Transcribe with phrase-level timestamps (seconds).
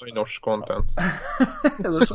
[0.00, 0.04] a...
[0.04, 0.84] Sajnos content.
[1.82, 2.14] Ez a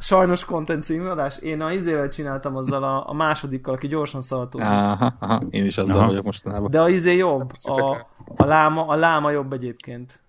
[0.00, 1.38] sajnos content című adás.
[1.38, 4.66] Én a izével csináltam azzal a, a másodikkal, aki gyorsan szaltózik.
[4.66, 6.06] Aha, aha, én is azzal Aha.
[6.06, 6.70] vagyok mostanában.
[6.70, 7.52] De a izé jobb.
[7.62, 10.20] A, a, láma, a láma jobb egyébként.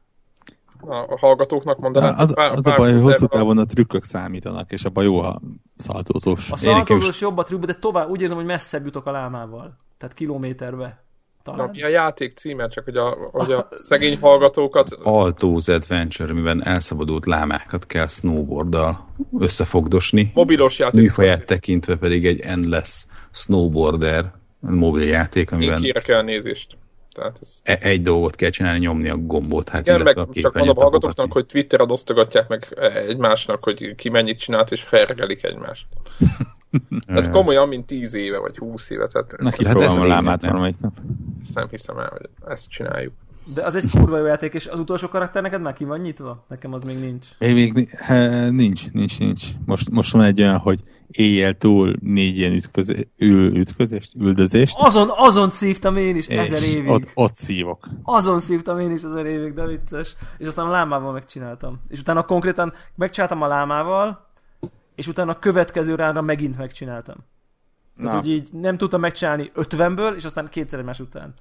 [0.79, 2.15] A, a hallgatóknak mondanám.
[2.17, 5.03] Az, pár- az a pár baj, hogy hosszú a- távon a trükkök számítanak, és abban
[5.03, 5.41] jó a
[5.75, 6.51] szaltózós.
[6.51, 9.75] A szaltózós jobb a trükk, de tovább úgy érzem, hogy messzebb jutok a lámával.
[9.97, 11.05] Tehát kilométerbe.
[11.47, 11.69] Na, Talán.
[11.73, 17.25] mi a játék címe, csak hogy a, hogy a szegény hallgatókat Altóz Adventure, amiben elszabadult
[17.25, 19.07] lámákat kell snowboarddal
[19.39, 20.31] összefogdosni.
[20.33, 21.01] mobilos játék.
[21.01, 26.77] Műfaját tekintve pedig egy endless snowboarder mobiljáték, Én amiben kérek elnézést.
[27.13, 27.59] Tehát ez...
[27.63, 30.81] e- egy dolgot kell csinálni, nyomni a gombot, hát Igen, meg a csak mondom a
[30.81, 35.85] hallgatóknak, hogy Twitteren osztogatják meg egymásnak, hogy ki mennyit csinált, és hergelik egymást.
[37.05, 40.41] Tehát komolyan, mint 10 éve, vagy 20 éve, tehát Na, Hát kipróbálom ez a lámát
[40.45, 40.93] valamelyik nap.
[41.41, 43.13] ezt nem hiszem el, hogy ezt csináljuk.
[43.53, 46.45] De az egy kurva jó játék, és az utolsó karakter neked már ki van nyitva?
[46.47, 47.25] Nekem az még nincs.
[47.39, 47.97] Én még
[48.49, 49.47] nincs, nincs, nincs.
[49.65, 55.09] Most, most van egy olyan, hogy éjjel túl négy ilyen ütközé, ül, ütközést, üldözést, Azon,
[55.15, 56.89] azon szívtam én is ezer és évig.
[56.89, 57.87] ott, ott szívok.
[58.03, 60.15] Azon szívtam én is ezer évig, de vicces.
[60.37, 61.81] És aztán a lámával megcsináltam.
[61.87, 64.26] És utána konkrétan megcsináltam a lámával,
[64.97, 67.15] és utána a következő ránra megint megcsináltam.
[67.97, 68.17] Tehát, Na.
[68.17, 71.33] hogy így nem tudtam megcsinálni 50-ből, és aztán kétszer egymás után.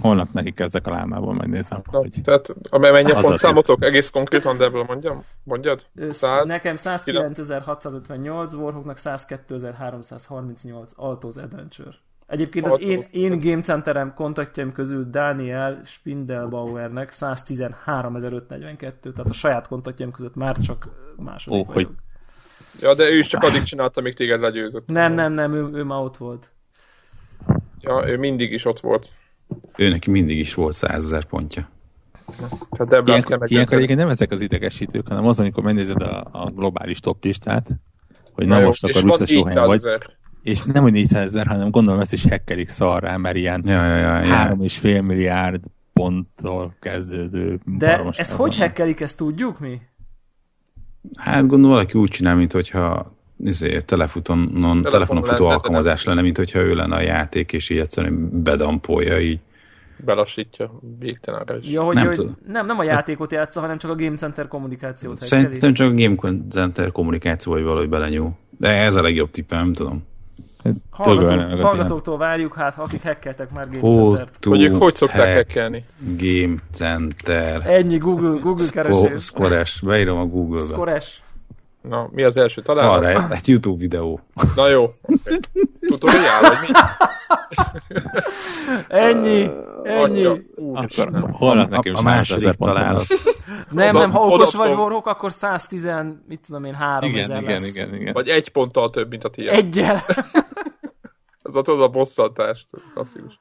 [0.00, 2.20] Holnap neki kezdek a lámából, megnézem, Na, hogy...
[2.24, 3.84] tehát amely mennyi a Az a pontszámotok?
[3.84, 5.22] Egész konkrétan, de ebből mondjam?
[5.42, 5.86] Mondjad?
[5.94, 6.48] Ö, 100?
[6.48, 11.94] Nekem 109.658, Warhawknak 102.338, Altos Adventure.
[12.26, 20.10] Egyébként az én, én Game Centerem kontaktjaim közül Daniel Spindelbauernek 113.542, tehát a saját kontaktjaim
[20.10, 21.88] között már csak második Ó, vagyok.
[21.88, 21.96] hogy
[22.80, 24.86] Ja, de ő is csak addig csinálta, amíg téged legyőzött.
[24.86, 26.50] Nem, nem, nem, ő, ő már ott volt.
[27.80, 29.08] Ja, ő mindig is ott volt.
[29.76, 31.70] Ő neki mindig is volt 100 ezer pontja.
[32.70, 36.50] Tehát kell Ilyenkor, ilyenkor egyébként nem ezek az idegesítők, hanem az, amikor megnézed a, a
[36.50, 37.68] globális top listát,
[38.32, 40.02] hogy na, jó, most és akkor biztos jó helyen 400 vagy,
[40.42, 43.96] és nem, hogy 400 ezer, hanem gondolom ezt is hackelik szarrá, mert ilyen Ja, ja,
[43.96, 44.24] ja, ja.
[44.24, 48.66] három és fél milliárd ponttól kezdődő De ezt hogy van.
[48.66, 49.80] hackelik, ezt tudjuk mi?
[51.16, 53.12] Hát gondolom valaki úgy csinál, mint hogyha
[53.44, 57.78] izé, telefonon, telefonon futó lenne, alkalmazás lenne, mint hogyha ő lenne a játék, és így
[57.78, 59.40] egyszerűen bedampolja így.
[60.04, 61.72] Belassítja végtelenre is.
[61.72, 62.36] Ja, hogy, Nem tudom.
[62.46, 65.20] nem, nem a játékot játsza, hanem csak a Game Center kommunikációt.
[65.20, 68.36] Szerintem csak a Game Center kommunikáció, vagy valahogy belenyúl.
[68.58, 70.02] De ez a legjobb tippem, nem tudom.
[70.90, 74.44] Hallgatók, hallgatóktól várjuk, hát ha akik hackeltek már Game Centert.
[74.44, 75.84] Hogy ők hogy szokták hack hackelni?
[76.16, 77.66] Game Center.
[77.66, 79.24] Ennyi Google, Google keresés.
[79.24, 80.64] Skores, beírom a Google-be.
[80.64, 81.22] Skores.
[81.80, 82.88] Na, mi az első talán?
[82.88, 84.20] Arra egy, egy YouTube videó.
[84.56, 84.82] Na jó.
[84.82, 85.38] Okay.
[85.88, 86.66] Tutorial, vagy mi?
[88.88, 89.50] Ennyi,
[89.82, 90.26] ennyi.
[90.72, 93.10] Atya, holnap nekem a, a 300 második ezer pontom talál lesz.
[93.10, 93.36] az.
[93.70, 95.88] Nem, nem, ha okos vagy Warhawk, akkor 110,
[96.28, 98.12] mit tudom én, 3000 Igen, igen, igen, igen.
[98.12, 99.48] Vagy egy ponttal több, mint a tiéd.
[99.48, 100.02] Egyel.
[101.42, 102.66] Ez a tudod a bosszantást.
[102.94, 103.40] Klasszikus.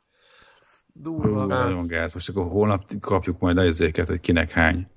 [0.94, 1.45] Durva.
[1.45, 2.13] nagyon gáz.
[2.13, 4.88] Most akkor holnap kapjuk majd az érzéket, hogy kinek hány.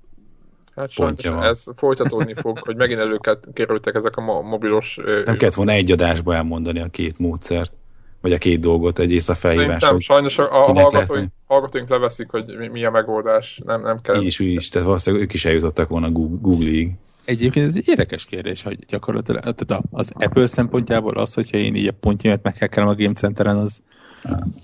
[0.75, 1.43] Hát Pontja van.
[1.43, 4.99] ez folytatódni fog, hogy megint előkerültek ezek a mo- mobilos...
[5.25, 7.73] Nem kellett volna egy adásba elmondani a két módszert,
[8.21, 12.45] vagy a két dolgot, egy észrefelhívás, Szerintem hogy sajnos a, a hallgatóink, hallgatóink leveszik, hogy
[12.57, 13.61] mi, mi a megoldás.
[13.65, 14.15] Nem, nem kell.
[14.15, 16.91] így is, úgy is, tehát valószínűleg ők is eljutottak volna Google- Google-ig.
[17.25, 21.87] Egyébként ez egy érdekes kérdés, hogy gyakorlatilag tehát az Apple szempontjából az, hogyha én így
[21.87, 23.81] a pontjaimat meghekkelem a Game Centeren, az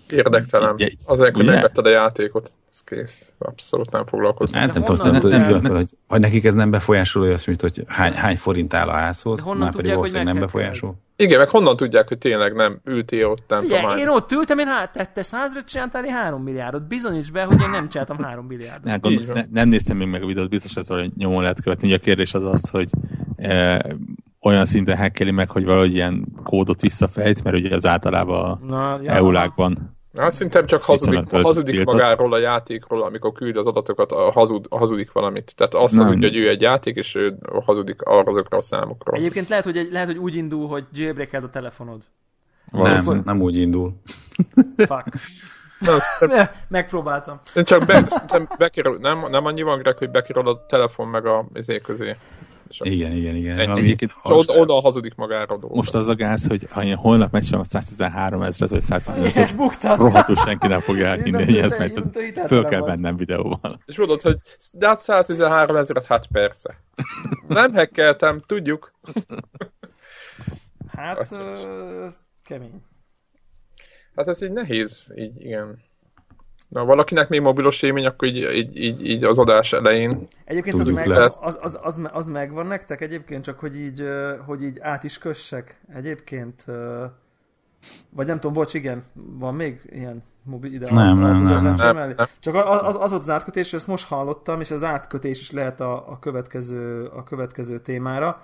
[0.10, 0.76] Érdektelen.
[1.06, 2.52] Azért, hogy megvetted a játékot.
[2.72, 3.32] Ez kész.
[3.38, 4.60] Abszolút nem foglalkozom.
[4.60, 8.38] Hát nem tudom, nem tudom, hogy, hogy nekik ez nem befolyásolja olyasmit, hogy hány, hány
[8.38, 10.96] forint áll a házhoz, már pedig tudják, hogy valószínűleg nem befolyásol.
[11.16, 13.78] Igen, meg honnan tudják, hogy tényleg nem ültél ott, nem tudom.
[13.78, 16.88] Figyelj, hány- én ott ültem, én hát tette százra, csináltál én három milliárdot.
[16.88, 18.84] Bizonyíts be, hogy én nem csináltam három milliárdot.
[18.84, 19.36] ne, Így gond, van.
[19.36, 21.88] ne, nem néztem még meg a videót, biztos ez valahogy nyomon lehet követni.
[21.88, 22.90] Ugye a kérdés az az, hogy
[23.38, 23.86] e,
[24.42, 29.00] olyan szinten hackeli meg, hogy valahogy ilyen kódot visszafejt, mert ugye az általában a Na.
[29.06, 31.94] EULákban Hát szerintem csak hazudik, hazudik tiltott.
[31.94, 35.54] magáról a játékról, amikor küld az adatokat, a hazud, a hazudik valamit.
[35.56, 36.06] Tehát azt Nem.
[36.06, 39.16] hazudja, hogy ő egy játék, és ő hazudik arra azokra a számokról.
[39.18, 42.02] Egyébként lehet, hogy, egy, lehet, hogy úgy indul, hogy jailbreaked a telefonod.
[42.72, 43.94] Nem, nem úgy indul.
[44.78, 45.04] Fuck.
[45.80, 47.40] Nem, szerintem- Megpróbáltam.
[47.64, 48.08] Csak be,
[48.58, 52.16] bekerül, nem, nem annyi van, Greg, hogy bekerül a telefon meg a izé közé.
[52.72, 53.56] És Igen, igen, igen.
[53.56, 55.76] Valami- egyébként és oda, oda hazudik magára a dolgot.
[55.76, 59.56] most az a gáz, hogy ha én holnap megcsinálom a 113 ezeret, vagy 115 Ezt
[59.58, 60.00] buktad.
[60.00, 61.94] rohadtul senki nem fogja elhinni, hogy ez megy.
[62.48, 62.90] Föl nem kell vagy.
[62.90, 63.80] vennem videóval.
[63.86, 64.38] És mondod, hogy
[64.74, 66.76] de hát 113 ezeret, hát persze.
[67.48, 68.92] Nem hekkeltem, tudjuk.
[70.88, 71.40] Hát,
[72.44, 72.82] kemény.
[74.16, 75.80] Hát ez így nehéz, így igen.
[76.72, 80.28] Na, valakinek még mobilos élmény, akkor így, így, így, így az adás elején.
[80.46, 84.04] Egyébként az, meg, az, az, az, az, az megvan nektek egyébként, csak hogy így,
[84.46, 86.66] hogy így át is kössek egyébként.
[88.10, 90.92] Vagy nem tudom, bocs, igen, van még ilyen mobil ide?
[90.92, 91.96] Nem, nem, nem, nem.
[91.96, 92.14] mellé?
[92.18, 92.28] Nem.
[92.40, 95.82] Csak az, az, az volt az átkötés, ezt most hallottam, és az átkötés is lehet
[95.82, 98.42] a, a, következő, a következő témára,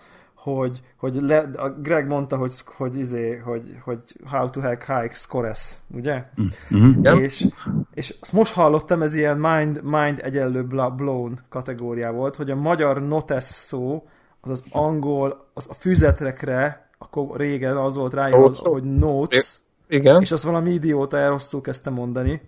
[0.55, 5.13] hogy, hogy le, a Greg mondta, hogy, hogy, izé, hogy, hogy how to hack high
[5.13, 6.23] scores, ugye?
[6.69, 7.23] Igen.
[7.23, 7.45] És,
[7.93, 10.63] és azt most hallottam, ez ilyen mind, mind egyenlő
[10.95, 14.07] blown kategóriá volt, hogy a magyar notes szó,
[14.41, 20.21] az az angol, az a füzetrekre, akkor régen az volt ráírva, Notes hogy notes, Igen.
[20.21, 22.41] és azt valami idióta elrosszul kezdte mondani.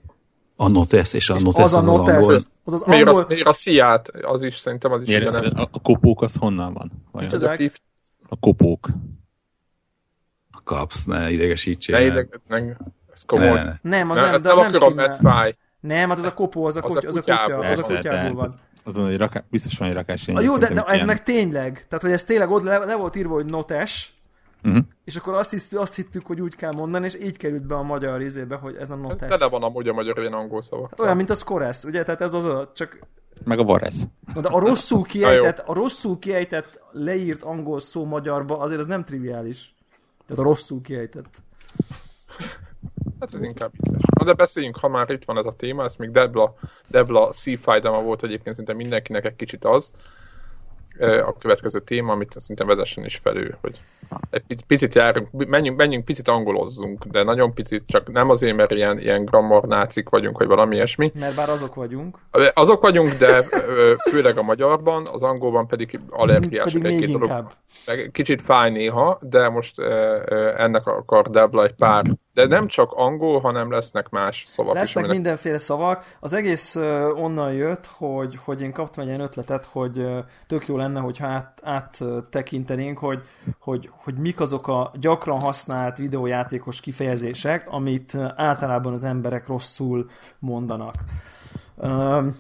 [0.56, 2.34] A notes és a És notes az a az, az notes, angol.
[2.64, 4.12] az az Miért, angol, az, miért a sziát?
[4.22, 6.92] Az is szerintem az is Miért a, a kopók az honnan van?
[7.12, 7.30] Vajon?
[7.32, 7.56] Micsoda?
[8.30, 8.88] A fif, A kopók.
[10.64, 11.96] Kapsz, ne idegesítsél.
[11.98, 12.76] ne Ne, ideg, ne, ez ne,
[13.26, 13.50] komoly.
[13.50, 13.74] ne, ne.
[13.82, 15.06] nem, az Ne, nem, ezt nem nem akarom, stimmel.
[15.06, 15.56] ez fáj.
[15.80, 17.66] Nem, hát az a kopó, az a, Az kutya, a az a kutya, kutyából.
[17.66, 18.54] az a kutyából van.
[18.84, 21.74] Azon, hogy raká, biztos van egy rakás A jó, de, de ez meg tényleg.
[21.88, 24.14] Tehát, hogy ez tényleg ott le, le volt írva, hogy notes,
[24.64, 24.84] Uh-huh.
[25.04, 27.82] és akkor azt, hisztük, azt hittük, hogy úgy kell mondani, és így került be a
[27.84, 29.30] magyar izébe, hogy ez a notes.
[29.38, 30.88] Tele van amúgy a magyar ilyen angol szava.
[30.90, 32.04] Hát olyan, mint a Scores, ugye?
[32.04, 33.00] Tehát ez az a, csak
[33.44, 34.08] Meg a Varez.
[34.34, 39.04] Na, de a rosszul kiejtett, a rosszul kiejtett, leírt angol szó magyarba, azért az nem
[39.04, 39.74] triviális.
[40.26, 41.42] Tehát a rosszul kiejtett.
[43.20, 44.02] Hát ez inkább vicces.
[44.18, 46.54] Na de beszéljünk, ha már itt van ez a téma, ez még Debla,
[46.90, 49.94] Debla szívfájdalma volt egyébként szinte mindenkinek egy kicsit az.
[51.00, 53.80] A következő téma, amit szerintem vezessen is felül, hogy
[54.30, 58.72] egy pic- picit járunk, menjünk, menjünk picit angolozzunk, de nagyon picit, csak nem azért, mert
[58.72, 61.12] ilyen, ilyen grammar nácik vagyunk, vagy valami ilyesmi.
[61.16, 62.18] Mert bár azok vagyunk.
[62.54, 63.42] Azok vagyunk, de
[64.12, 67.48] főleg a magyarban, az angolban pedig allergiások Pedig még egy-két dolog.
[68.12, 69.80] Kicsit fáj néha, de most
[70.58, 72.06] ennek akar Debla egy pár.
[72.34, 74.80] De nem csak angol, hanem lesznek más szavak is.
[74.80, 76.06] Lesznek aminek- mindenféle szavak.
[76.20, 76.76] Az egész
[77.16, 80.08] onnan jött, hogy, hogy én kaptam egy ilyen ötletet, hogy
[80.48, 83.22] tök jó lenne, hogyha át, áttekintenénk, hogy,
[83.60, 90.96] hogy, hogy mik azok a gyakran használt videójátékos kifejezések, amit általában az emberek rosszul mondanak.
[91.76, 92.36] Um,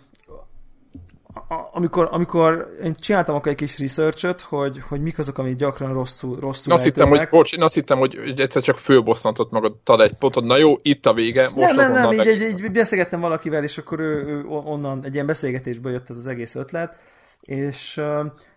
[1.51, 5.93] a- amikor, amikor én csináltam akkor egy kis researchot, hogy, hogy mik azok, amit gyakran
[5.93, 10.13] rosszul, rosszul Azt hittem, hogy, bocs, én azt hittem, hogy egyszer csak fölbosszantott magadtad egy
[10.13, 10.45] pontod.
[10.45, 13.77] Na jó, itt a vége, most nem, nem, nem, így, így, így beszélgettem valakivel, és
[13.77, 16.95] akkor ő, ő onnan egy ilyen beszélgetésből jött ez az egész ötlet,
[17.41, 18.01] és,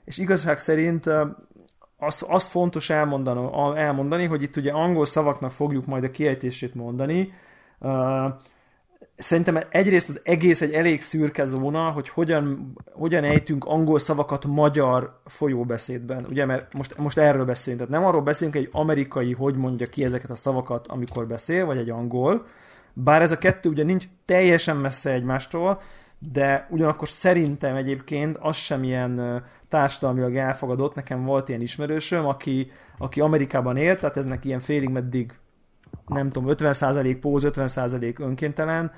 [0.04, 1.10] és igazság szerint
[1.98, 7.32] azt, azt fontos elmondani, elmondani, hogy itt ugye angol szavaknak fogjuk majd a kiejtését mondani.
[9.22, 15.20] Szerintem egyrészt az egész egy elég szürke zóna, hogy hogyan, hogyan ejtünk angol szavakat magyar
[15.24, 16.26] folyóbeszédben.
[16.28, 17.82] Ugye, mert most, most erről beszélünk.
[17.82, 21.66] Tehát nem arról beszélünk, hogy egy amerikai hogy mondja ki ezeket a szavakat, amikor beszél,
[21.66, 22.46] vagy egy angol.
[22.92, 25.80] Bár ez a kettő ugye nincs teljesen messze egymástól,
[26.32, 30.94] de ugyanakkor szerintem egyébként az sem ilyen társadalmilag elfogadott.
[30.94, 35.32] Nekem volt ilyen ismerősöm, aki, aki Amerikában élt, tehát ez neki ilyen félig meddig
[36.06, 38.92] nem tudom, 50% póz, 50% önkéntelen,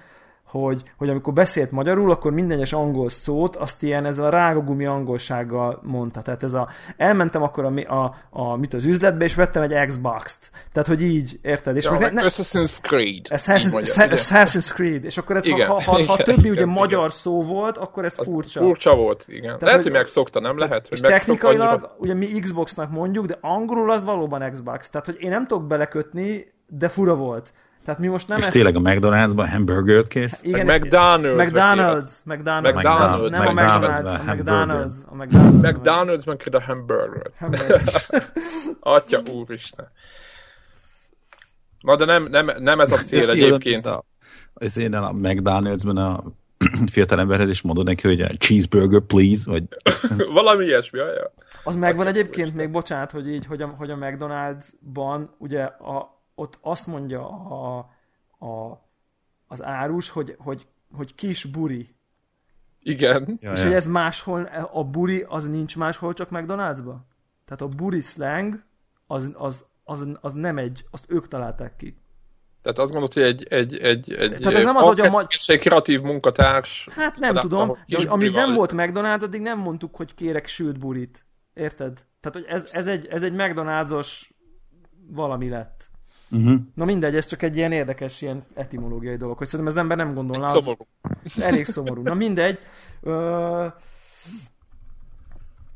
[0.60, 4.84] hogy, hogy amikor beszélt magyarul, akkor minden egyes angol szót azt ilyen ezzel a rágogumi
[4.86, 6.22] angolsággal mondta.
[6.22, 10.50] Tehát ez a, elmentem akkor a, a, a, mit az üzletbe, és vettem egy Xbox-t.
[10.72, 11.76] Tehát, hogy így, érted?
[11.76, 13.26] És Ja, meg ne, Assassin's Creed.
[13.28, 16.60] Assassin's, mondja, Assassin's, Creed, és akkor ez, Igen, ha, ha, ha, ha igen, többi ugye
[16.60, 18.60] igen, magyar szó volt, akkor ez Az furcsa.
[18.60, 19.42] Furcsa volt, igen.
[19.42, 20.88] Tehát, Lehet, hogy- hogy megszokta, nem lehet?
[20.88, 24.90] Hogy És technikailag, annyira- ugye mi Xboxnak mondjuk, de angolul az valóban Xbox.
[24.90, 27.52] Tehát, hogy én nem tudok belekötni, de fura volt.
[27.84, 28.52] Tehát mi most nem És ezt...
[28.52, 30.42] tényleg a McDonald'sban hamburgert kérsz?
[30.42, 32.10] Igen, Meg McDonald's-ben McDonald's.
[32.24, 32.74] McDonald's.
[32.74, 33.30] McDonald's.
[33.30, 34.24] Nem a McDonald's.
[34.26, 34.34] McDonald's, a.
[34.34, 34.92] McDonald's.
[35.06, 35.62] A McDonald's.
[35.62, 37.30] McDonald's-ban kér a hamburger.
[37.38, 37.82] Hamburger.
[38.80, 39.90] Atya úristen.
[41.80, 43.88] Na de nem, nem, nem ez a cél egyébként.
[44.54, 46.22] Ez én a McDonald's-ben a
[46.92, 49.64] fiatal emberhez is mondod neki, hogy a cheeseburger, please, vagy
[50.32, 51.32] Valami ilyesmi, ja.
[51.64, 56.58] Az megvan egyébként még, bocsánat, hogy így, hogy a, hogy a McDonald's-ban ugye a, ott
[56.60, 57.78] azt mondja a,
[58.46, 58.82] a,
[59.46, 61.94] az árus, hogy, hogy, hogy kis buri.
[62.80, 63.38] Igen.
[63.40, 66.96] ja, És hogy ez máshol, a buri az nincs máshol, csak McDonald's-ba?
[67.44, 68.64] Tehát a buri slang
[69.06, 71.96] az, az, az, az nem egy, azt ők találták ki.
[72.62, 75.26] Tehát azt gondolod, hogy egy, egy, egy, egy, Tehát ez nem az, hogy a ma-
[75.46, 76.88] egy kreatív munkatárs.
[76.90, 81.24] Hát nem tudom, de amíg nem volt McDonald's, addig nem mondtuk, hogy kérek sült burit.
[81.54, 82.04] Érted?
[82.20, 84.30] Tehát, hogy ez, ez, egy, ez egy McDonald's-os
[85.06, 85.90] valami lett.
[86.30, 86.60] Uh-huh.
[86.74, 90.14] Na mindegy, ez csak egy ilyen érdekes, ilyen etimológiai dolog, hogy szerintem az ember nem
[90.14, 90.44] gondolná.
[90.44, 90.86] Az Szomorú.
[91.38, 92.02] elég szomorú.
[92.02, 92.58] Na mindegy.
[93.00, 93.66] Ö,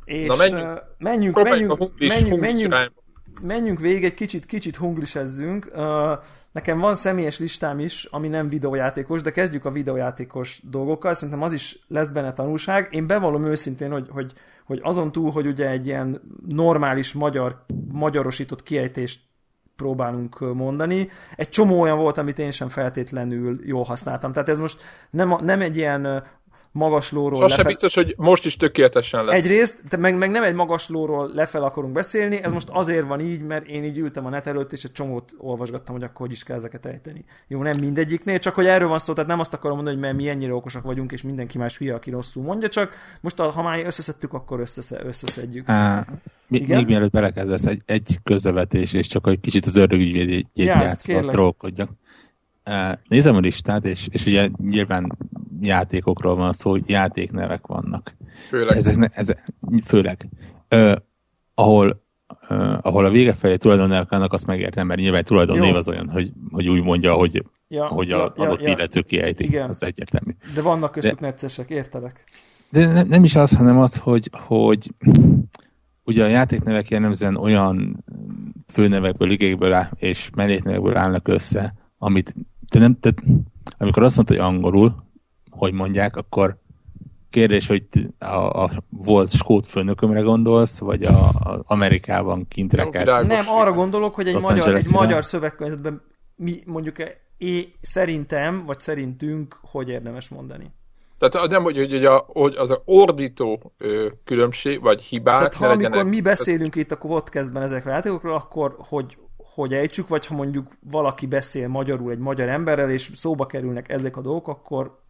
[0.05, 0.83] és Na, menjünk.
[0.99, 2.93] menjünk, Próbáljuk menjünk, hunglis, menjünk, hunglis menjünk,
[3.43, 5.71] menjünk végig, egy kicsit, kicsit hunglisezzünk.
[6.53, 11.15] Nekem van személyes listám is, ami nem videójátékos, de kezdjük a videójátékos dolgokkal.
[11.15, 12.89] Szerintem az is lesz benne tanulság.
[12.91, 14.33] Én bevallom őszintén, hogy, hogy,
[14.65, 19.21] hogy azon túl, hogy ugye egy ilyen normális magyar, magyarosított kiejtést
[19.79, 21.11] próbálunk mondani.
[21.37, 24.33] Egy csomó olyan volt, amit én sem feltétlenül jól használtam.
[24.33, 24.81] Tehát ez most
[25.11, 26.27] nem, nem egy ilyen
[26.73, 27.43] magaslóról...
[27.43, 27.63] Az lefe...
[27.63, 29.45] biztos, hogy most is tökéletesen lesz.
[29.45, 33.43] Egyrészt, de meg, meg nem egy magaslóról lefel akarunk beszélni, ez most azért van így,
[33.43, 36.43] mert én így ültem a net előtt, és egy csomót olvasgattam, hogy akkor hogy is
[36.43, 37.25] kell ezeket ejteni.
[37.49, 40.17] Jó, nem mindegyiknél, csak hogy erről van szó, tehát nem azt akarom mondani, hogy mert
[40.17, 43.87] mi ennyire okosak vagyunk, és mindenki más hülye, aki rosszul mondja, csak most ha már
[43.87, 45.69] összeszedtük, akkor összesze, összeszedjük.
[45.69, 46.05] Á,
[46.49, 51.91] mi, még mielőtt belekezdesz, egy, egy közövetés, és csak egy kicsit az ördögügyvédjét játszva trollkodjak.
[53.09, 55.19] Nézem a listát, és, és ugye nyilván
[55.61, 58.17] játékokról van szó, hogy játéknevek vannak.
[58.49, 58.77] Főleg.
[58.77, 59.53] Ezek, ne, ezek,
[59.85, 60.29] főleg.
[60.69, 60.97] Ö,
[61.55, 62.03] ahol,
[62.49, 66.33] ö, ahol a vége felé tulajdonnevek vannak, azt megértem, mert nyilván tulajdonnév az olyan, hogy,
[66.51, 69.45] hogy úgy mondja, hogy, ja, hogy a ja, adott ja, illető kiejti.
[69.45, 69.69] Igen.
[69.69, 70.31] Az egyértelmű.
[70.55, 72.25] De vannak köztük de, neccesek, értelek.
[72.71, 74.91] De ne, nem is az, hanem az, hogy, hogy
[76.09, 78.05] ugye a játéknevek jellemzően olyan
[78.67, 82.35] főnevekből, igékből áll, és melléknevekből állnak össze, amit
[82.69, 83.15] te nem, te,
[83.79, 85.05] amikor azt mondta, hogy angolul,
[85.51, 86.57] hogy mondják, akkor
[87.31, 87.87] kérdés, hogy
[88.19, 93.27] a, a volt skót főnökömre gondolsz, vagy a, a Amerikában kint rekelt?
[93.27, 96.03] Nem, arra gondolok, hogy egy, magyar, egy magyar szövegkörnyezetben
[96.37, 96.97] mi mondjuk
[97.39, 100.71] é, szerintem, vagy szerintünk, hogy érdemes mondani.
[101.19, 103.73] Tehát nem, hogy, hogy, a, hogy az a ordító
[104.25, 105.37] különbség, vagy hibák...
[105.37, 106.91] Tehát ha amikor legyenek, mi beszélünk tehát...
[106.91, 111.69] itt a podcastben ezekről a játékokról, akkor hogy, hogy ejtsük, vagy ha mondjuk valaki beszél
[111.69, 115.07] magyarul egy magyar emberrel, és szóba kerülnek ezek a dolgok, akkor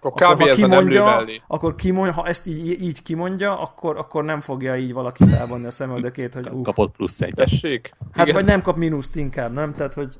[0.00, 0.40] akkor kb.
[0.40, 5.24] ez kimondja, akkor kimondja, ha ezt így, így kimondja, akkor, akkor nem fogja így valaki
[5.28, 7.34] felvonni a szemöldökét, hogy uh, Kapott plusz egy.
[7.34, 7.90] Tessék?
[8.12, 8.36] Hát Igen.
[8.36, 9.72] vagy nem kap mínuszt inkább, nem?
[9.72, 10.16] Tehát, hogy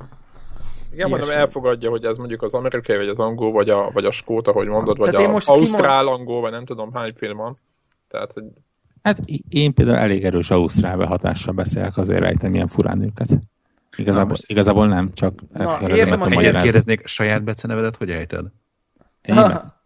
[0.93, 4.11] igen, mondom, elfogadja, hogy ez mondjuk az amerikai, vagy az angol, vagy a, vagy a
[4.11, 6.19] skót, ahogy mondod, vagy Tehát a ausztrál kimond...
[6.19, 7.57] angol, vagy nem tudom hány film van.
[8.09, 8.45] Tehát, hogy...
[9.03, 13.29] Hát én például elég erős ausztrál behatással beszélek, azért rejtem ilyen furán őket.
[13.97, 15.41] Igazából, igazából nem, csak...
[15.53, 18.47] Na, értem, hogy kérdeznék, saját becenevedet hogy ejted?
[19.23, 19.35] Én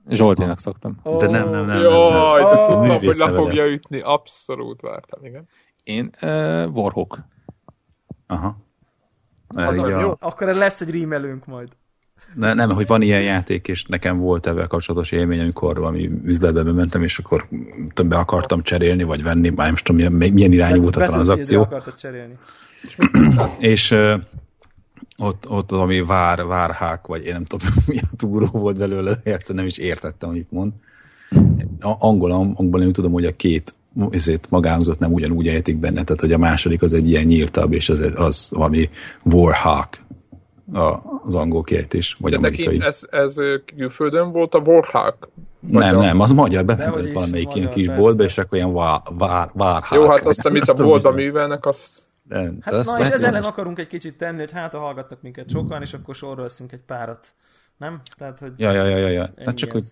[0.09, 1.01] Zsolténak szoktam.
[1.03, 1.81] Oh, de nem, nem, nem.
[1.81, 2.61] Jaj, nem, nem.
[2.61, 2.67] Oh.
[2.67, 4.01] tudtam, hogy le fogja ütni.
[4.01, 5.49] Abszolút vártam, igen.
[5.85, 7.19] Én uh, Warhawk.
[8.27, 8.57] Aha.
[9.55, 9.89] Az a...
[9.89, 10.15] jó.
[10.19, 11.69] Akkor lesz egy rímelőnk majd.
[12.35, 16.63] Ne, nem, hogy van ilyen játék, és nekem volt ebben kapcsolatos élmény, amikor valami üzletbe
[16.63, 17.49] mentem, és akkor
[17.95, 21.69] többe akartam cserélni, vagy venni, már nem tudom, milyen, milyen irányú volt a tranzakció.
[21.97, 22.39] cserélni.
[23.59, 23.91] és
[25.23, 29.65] ott, ott az, ami vár, várhák, vagy én nem tudom, milyen túró volt belőle, egyszerűen
[29.65, 30.73] nem is értettem, hogy itt mond.
[31.81, 33.75] Angol, angolul nem tudom, hogy a két
[34.11, 37.89] ezért magánhozott nem ugyanúgy ejtik benne, tehát hogy a második az egy ilyen nyíltabb, és
[37.89, 38.91] az, az valami
[39.23, 39.99] Warhawk
[41.25, 42.83] az angol kiejtés, vagy amerikai.
[42.83, 43.35] ez, ez
[43.77, 45.29] külföldön volt a Warhawk?
[45.61, 46.01] Nem, a...
[46.01, 49.93] nem, az magyar, bementett valamelyik ilyen kis boltba, és akkor ilyen vár, vár, várhák.
[49.93, 53.79] Jó, hát azt, amit a boltban művelnek, azt nem, hát na, és ezzel nem akarunk
[53.79, 57.35] egy kicsit tenni, hogy hát ha hallgatnak minket sokan, és akkor sorra veszünk egy párat.
[57.77, 58.01] Nem?
[58.19, 58.53] Tehát, hogy...
[58.57, 59.09] Ja, ja, ja, ja.
[59.09, 59.31] ja.
[59.45, 59.85] Hát csak, hogy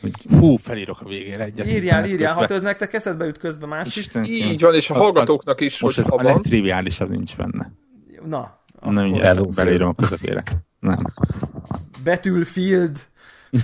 [0.00, 1.66] hogy fú, felírok a végére egyet.
[1.66, 4.08] Írjál, írjál, ha ez nektek eszedbe jut közben más is.
[4.22, 7.72] Így van, és a hallgatóknak is, Most ez a legtriviálisabb nincs benne.
[8.24, 8.62] Na.
[8.80, 10.42] Nem így belírom a közepére.
[10.80, 11.04] Nem.
[12.04, 12.98] Betülfield.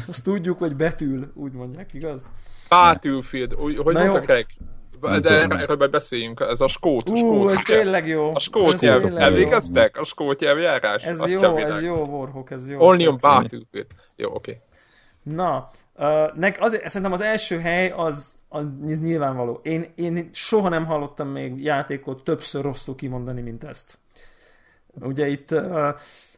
[0.09, 2.23] Azt tudjuk, hogy betül, úgy mondják, igaz?
[2.69, 4.27] Battlefield, hogy mondtak
[5.01, 7.09] de erről majd beszéljünk, ez a skót.
[7.09, 8.35] A skót Ú, ez tényleg jó.
[8.35, 9.97] A skót nyelv, emlékeztek?
[10.01, 11.03] A skót nyelvjárás?
[11.03, 12.79] Ez jó, ez jó, Warhawk, ez jó.
[12.81, 13.19] Only on.
[14.17, 14.51] Jó, oké.
[14.51, 14.59] Okay.
[15.23, 15.71] Na,
[16.01, 18.67] uh, nek, azért, szerintem az első hely az, az
[19.01, 19.61] nyilvánvaló.
[19.63, 23.99] Én, én soha nem hallottam még játékot többször rosszul kimondani, mint ezt.
[25.01, 25.89] Ugye itt uh,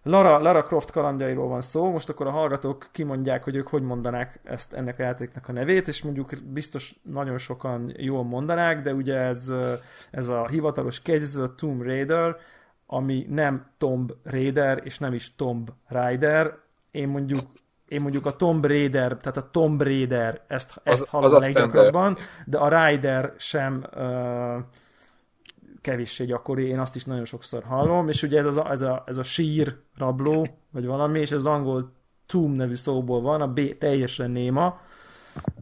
[0.02, 4.40] Lara, Lara Croft kalandjairól van szó, most akkor a hallgatók kimondják, hogy ők hogy mondanák
[4.44, 9.14] ezt ennek a játéknak a nevét, és mondjuk biztos nagyon sokan jól mondanák, de ugye
[9.14, 9.52] ez,
[10.10, 12.36] ez a hivatalos ez a Tomb Raider,
[12.86, 16.58] ami nem Tomb Raider, és nem is Tomb Raider.
[16.90, 17.40] Én mondjuk
[17.92, 22.58] én mondjuk a Tomb Raider, tehát a Tomb Raider, ezt, ezt hallom az leggyakrabban, de
[22.58, 24.64] a Rider sem uh,
[25.80, 29.16] kevéssé gyakori, én azt is nagyon sokszor hallom, és ugye ez, az, ez, a, ez
[29.16, 31.92] a sír rabló, vagy valami, és ez az angol
[32.26, 34.80] tomb nevű szóból van, a B teljesen néma,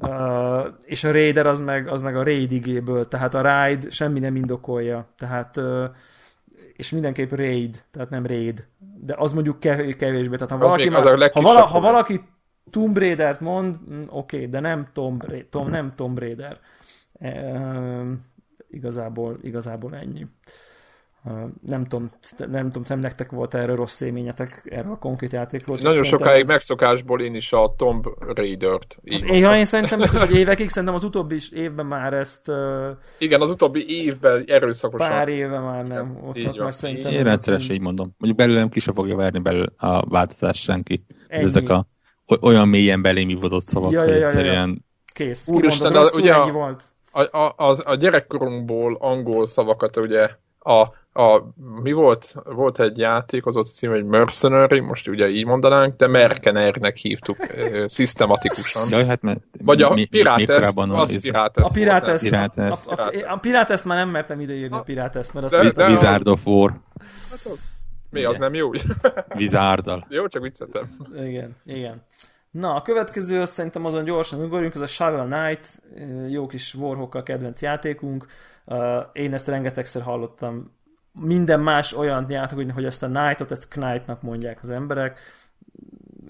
[0.01, 4.19] uh, és a raider az meg, az meg a raid igéből, tehát a ride semmi
[4.19, 5.85] nem indokolja, tehát uh,
[6.81, 11.41] és mindenképp raid, tehát nem raid, de az mondjuk kevésbé, tehát ha valaki, már, ha,
[11.41, 12.21] vala, ha valaki
[12.71, 16.59] Tomb Raider-t mond, mm, oké, okay, de nem Tomb, Tom, nem Tomb Raider.
[17.13, 18.11] Uh,
[18.69, 20.27] igazából, igazából ennyi.
[21.67, 25.79] Nem tudom, nem tudom, nem nektek volt erről rossz élményetek, erről a konkrét játékról.
[25.81, 26.49] Nagyon sokáig ez...
[26.49, 28.99] megszokásból én is a Tomb Raider-t.
[29.11, 32.49] Hát én, én szerintem biztos, hogy évekig, szerintem az utóbbi évben már ezt...
[32.49, 32.89] Uh...
[33.19, 35.09] Igen, az utóbbi évben erőszakosan.
[35.09, 36.19] Pár éve már nem.
[36.25, 38.15] Ott, így ott már szerintem én rendszeresen így mondom.
[38.19, 41.05] Mondjuk belőlem ki se fogja verni belül a változást senki.
[41.29, 41.45] Ennyi.
[41.45, 41.87] Ezek a
[42.41, 44.69] olyan mélyen belém ivódott szavak, ja, ja, ja, egyszerűen...
[44.69, 44.89] Ja.
[45.13, 45.49] Kész.
[45.49, 46.83] Úristen, ugye a, volt.
[47.13, 51.41] A, a, az, a gyerekkorunkból angol szavakat ugye a a,
[51.83, 52.35] mi volt?
[52.45, 57.37] Volt egy játék, az ott cím, hogy Mercenary, most ugye így mondanánk, de Merkenernek hívtuk
[57.87, 58.83] szisztematikusan.
[58.91, 61.65] Jaj, hát mert Vagy a Pirates, az Pirates.
[61.65, 62.23] A Pirates.
[62.23, 62.87] Pirates.
[62.87, 65.75] A, a, a Pirates már nem mertem ideírni a Pirates, mert azt...
[65.75, 66.71] De, Wizard of War.
[67.31, 67.79] Hát az,
[68.11, 68.71] mi, az nem jó?
[69.39, 70.05] Wizardal.
[70.09, 70.97] Jó, csak vicceltem.
[71.15, 72.03] Igen, igen.
[72.51, 75.83] Na, a következő, azt szerintem azon gyorsan ugorjunk, ez a Shovel Knight,
[76.29, 78.27] jó kis Warhawk kedvenc játékunk.
[79.13, 80.79] Én ezt rengetegszer hallottam
[81.13, 85.21] minden más olyan játék, hogy ezt a Knight-ot, ezt Knight-nak mondják az emberek,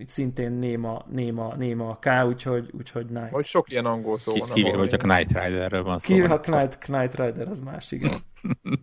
[0.00, 3.30] itt szintén néma, néma, néma a K, úgyhogy, úgyhogy Knight.
[3.30, 4.48] Vagy sok ilyen angol szó van.
[4.48, 6.06] Kivéve, hogy a Knight Riderről van szó.
[6.06, 8.12] Kivéve, ha Knight, Knight Rider, az más, igen.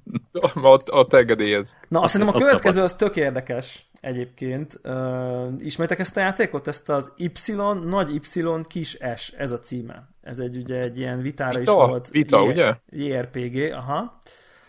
[0.53, 1.77] ott, ott engedélyez.
[1.87, 4.79] Na, azt szerintem a következő az tök érdekes egyébként.
[4.83, 6.67] Uh, ismertek ezt a játékot?
[6.67, 8.21] Ezt az Y, nagy Y,
[8.67, 10.09] kis S, ez a címe.
[10.21, 11.71] Ez egy ugye egy ilyen vitára Vita?
[11.71, 12.09] is volt.
[12.09, 12.75] Vita, ugye?
[12.89, 14.19] JRPG, aha.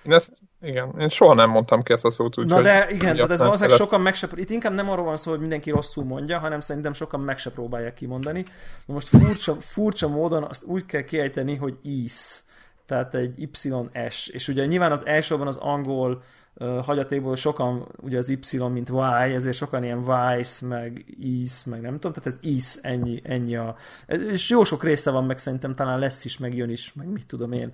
[0.02, 2.46] Én ezt, igen, én soha nem mondtam ki ezt a szót, úgyhogy...
[2.46, 4.28] Na de igen, tehát ez valószínűleg sokan meg se...
[4.34, 7.50] Itt inkább nem arról van szó, hogy mindenki rosszul mondja, hanem szerintem sokan meg se
[7.50, 8.44] próbálják kimondani.
[8.86, 12.42] Na most furcsa, furcsa módon azt úgy kell kiejteni, hogy is.
[12.86, 14.28] Tehát egy YS.
[14.28, 16.22] És ugye nyilván az elsőben az angol
[16.54, 21.80] uh, hagyatékból sokan, ugye az Y, mint Y, ezért sokan ilyen Vice, meg Is, meg
[21.80, 23.76] nem tudom, tehát ez Is, ennyi, ennyi a...
[24.06, 27.26] És jó sok része van, meg szerintem talán lesz is, meg jön is, meg mit
[27.26, 27.72] tudom én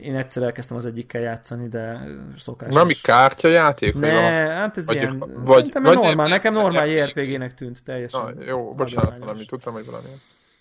[0.00, 2.00] én egyszer elkezdtem az egyikkel játszani, de
[2.36, 2.72] szokás.
[2.72, 3.94] Valami kártyajáték?
[3.94, 4.10] Ne,
[4.46, 8.34] hát ez vagy, ilyen, vagy, szerintem vagy, normál, nekem normál JRPG-nek tűnt teljesen.
[8.34, 10.08] Na, jó, bocsánat, valami, tudtam, hogy valami.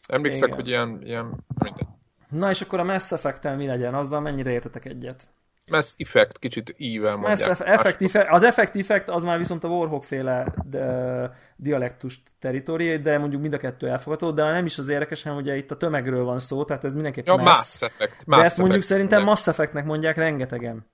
[0.07, 0.55] Emlékszek, Igen.
[0.55, 1.87] hogy ilyen, ilyen mindegy.
[2.29, 3.93] Na és akkor a Mass effect mi legyen?
[3.93, 5.27] Azzal mennyire értetek egyet?
[5.71, 7.47] Mass Effect, kicsit ível mondják.
[7.47, 12.97] Mass effect, effect, az Effect Effect az már viszont a Warhawk féle de, dialektus teritoriai,
[12.97, 15.77] de mondjuk mind a kettő elfogadó, de nem is az érdekes, hanem ugye itt a
[15.77, 18.25] tömegről van szó, tehát ez mindenképp ja, Mass, Mass Effect.
[18.25, 20.85] Mass de ezt mondjuk szerintem Mass Effectnek mondják rengetegen.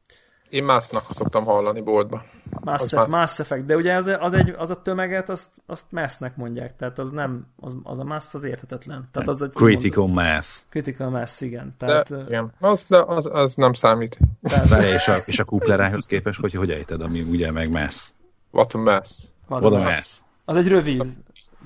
[0.50, 2.24] Én Massnak szoktam hallani boltba.
[2.62, 3.10] Mass, az Mass.
[3.10, 7.00] Mass Effect, de ugye az, az, egy, az a tömeget, azt, azt Massnek mondják, tehát
[7.00, 9.10] az nem, az, az a Mass az érthetetlen.
[9.12, 10.60] Tehát az egy, Critical mondod, Mass.
[10.70, 11.76] Critical Mass, igen.
[11.78, 12.52] Tehát, de, igen.
[12.60, 14.20] Az, de az, az nem számít.
[14.42, 18.10] Tehát, és a, és a kuplerához képest, hogy hogy ejted, ami ugye meg Mass?
[18.52, 19.24] What a Mass.
[19.48, 19.94] What, What a mass.
[19.94, 20.20] mass.
[20.46, 21.06] Az egy rövid.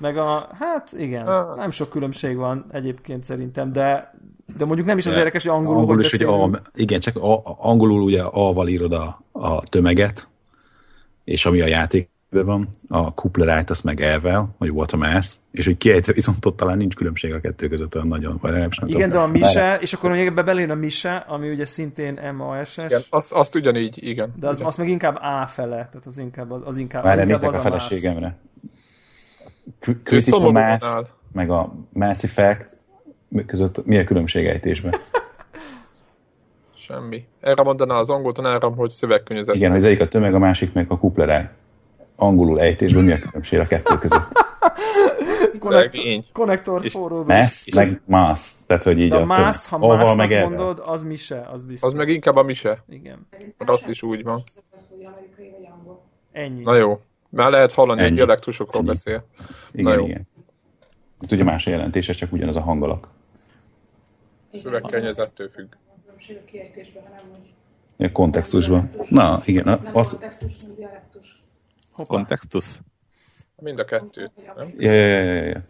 [0.00, 1.56] Meg a, hát igen, hát.
[1.56, 4.14] nem sok különbség van egyébként szerintem, de
[4.56, 7.16] de mondjuk nem is az érdekes, hogy angolul, angolul hogy is, hogy a, Igen, csak
[7.16, 10.28] a, angolul ugye A-val írod a, a tömeget,
[11.24, 12.08] és ami a játék
[12.42, 16.56] van, a kuplerájt azt meg elvel, hogy volt a mász, és hogy kiejtve viszont ott
[16.56, 18.38] talán nincs különbség a kettő között olyan nagyon.
[18.40, 19.08] Vagy nem Igen, tudom.
[19.10, 22.76] de a mise, és akkor még ebbe belén a mise, ami ugye szintén MASS.
[22.76, 24.32] Igen, azt, azt ugyanígy, igen.
[24.36, 27.36] De az, az meg inkább A fele, tehát az inkább az, az inkább, Várj, inkább
[27.36, 28.36] az a, a feleségemre.
[30.02, 30.84] Critical Mass,
[31.32, 32.82] meg a Mass Effect,
[33.46, 34.94] között mi a különbség ejtésben?
[36.76, 37.26] Semmi.
[37.40, 39.54] Erre mondaná az angol tanárom, hogy szövegkönnyezet.
[39.54, 41.48] Igen, hogy az egyik a tömeg, a másik meg a kupleráj.
[42.16, 44.32] Angolul ejtésben mi a különbség a kettő között?
[46.32, 47.24] Konnektor forró.
[47.24, 48.52] Mass, meg mass.
[48.66, 51.92] Tehát, hogy így De a mass, ha mass meg mondod, az mise, az biztos.
[51.92, 52.82] Az meg inkább a mise.
[52.88, 53.26] Igen.
[53.58, 54.42] Az is úgy van.
[56.32, 56.62] Ennyi.
[56.62, 57.00] Na jó.
[57.28, 59.24] Már lehet hallani, hogy dialektusokról beszél.
[59.72, 60.04] Igen, Na jó.
[60.04, 60.28] igen.
[61.30, 63.08] Ugye más a jelentése, csak ugyanaz a hangolak.
[64.54, 65.72] Szövegkennyezettől függ.
[67.98, 68.90] A kontextusban.
[69.08, 69.68] Na, igen.
[69.68, 70.10] Az...
[70.10, 70.56] Kontextus,
[72.06, 72.80] Kontextus?
[73.56, 74.74] Mind a kettő, nem?
[74.78, 75.62] Ja, ja, ja, ja.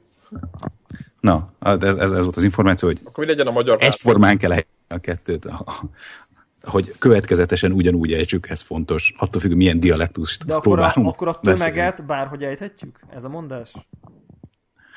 [1.20, 4.52] Na, ez, ez, ez volt az információ, hogy Akkor mi legyen a magyar egyformán kell
[4.88, 5.48] a kettőt,
[6.62, 9.14] hogy következetesen ugyanúgy ejtsük, ez fontos.
[9.18, 12.06] Attól függ, milyen dialektust De akkor a, akkor a tömeget beszélni.
[12.06, 13.00] bárhogy ejthetjük?
[13.14, 13.72] Ez a mondás?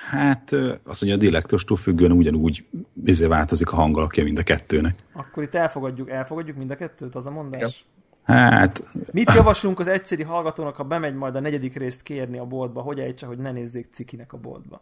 [0.09, 0.51] Hát
[0.83, 2.65] azt mondja, a dialektustól függően ugyanúgy
[3.05, 4.95] izé változik a hangalakja mind a kettőnek.
[5.13, 7.85] Akkor itt elfogadjuk, elfogadjuk mind a kettőt, az a mondás?
[8.27, 8.33] Ja.
[8.35, 8.83] Hát...
[9.11, 12.99] Mit javaslunk az egyszeri hallgatónak, ha bemegy majd a negyedik részt kérni a boltba, hogy
[12.99, 14.81] ejtse, hogy ne nézzék cikinek a boltba?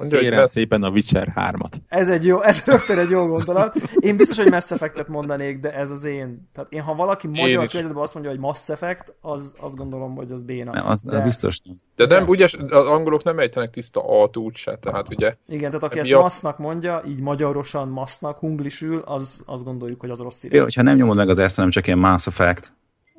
[0.00, 0.50] Mondja, Kérem lesz...
[0.50, 1.72] szépen a Witcher 3-at.
[1.88, 3.76] Ez egy jó, ez rögtön egy jó gondolat.
[3.94, 6.48] Én biztos, hogy Mass Effect-et mondanék, de ez az én.
[6.52, 10.30] Tehát én, ha valaki magyar környezetben azt mondja, hogy Mass Effect, az azt gondolom, hogy
[10.30, 10.72] az béna.
[10.72, 11.20] Nem, az de...
[11.20, 11.76] biztos nem.
[11.96, 15.34] De nem, ugye az angolok nem ejtenek tiszta a úgy se, tehát ugye.
[15.46, 16.20] Igen, tehát aki hát ezt a...
[16.20, 20.44] massznak mondja, így magyarosan massznak, hunglisül, az azt gondoljuk, hogy az rossz.
[20.50, 22.72] Jó, hogyha nem nyomod meg az ezt, hanem csak ilyen Mass Effect,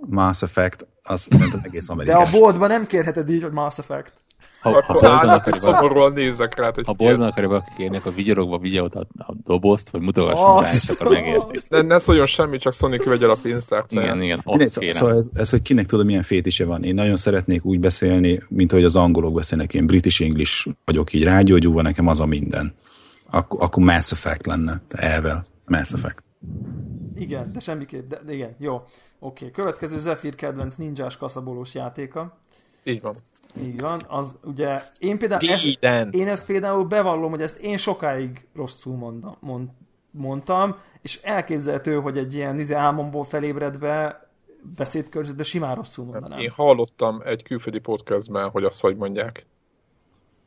[0.09, 2.33] Mass Effect, az szerintem egész De amerikás.
[2.33, 4.13] a boltban nem kérheted így, hogy Mass Effect.
[4.61, 7.09] Ha, ha Akkor boldog állnak akarja szomorúan néznek rá, hogy ha ki ez.
[7.09, 11.11] boldog akarja valaki kérni, akkor vigyorogva videót a, a dobozt, vagy mutogasson rá, és akkor
[11.11, 11.59] megérti.
[11.69, 13.91] De ne szóljon semmi, csak Sonic vegye el a pénztárt.
[13.91, 14.93] Igen, igen, kérem.
[14.93, 16.83] Szóval ez, ez, hogy kinek tudom, milyen fétise van.
[16.83, 21.23] Én nagyon szeretnék úgy beszélni, mint ahogy az angolok beszélnek, én British English vagyok így
[21.23, 22.73] rágyógyulva, nekem az a minden.
[23.31, 25.45] Ak- akkor Mass Effect lenne, elvel.
[25.65, 26.23] Mass Effect.
[27.15, 28.81] Igen, de semmiképp, de, de igen, jó.
[29.19, 32.37] Oké, következő Zephyr kedvenc ninjás kaszabolós játéka.
[32.83, 33.15] Így van.
[33.59, 36.09] Így van, az ugye, én például ezt, Giden.
[36.11, 39.69] én ezt például bevallom, hogy ezt én sokáig rosszul mondam, mond,
[40.11, 44.29] mondtam, és elképzelhető, hogy egy ilyen izé, álmomból felébredve
[44.75, 46.39] beszédkörnyezetben simán rosszul mondanám.
[46.39, 49.45] Én hallottam egy külföldi podcastben, hogy azt hogy mondják.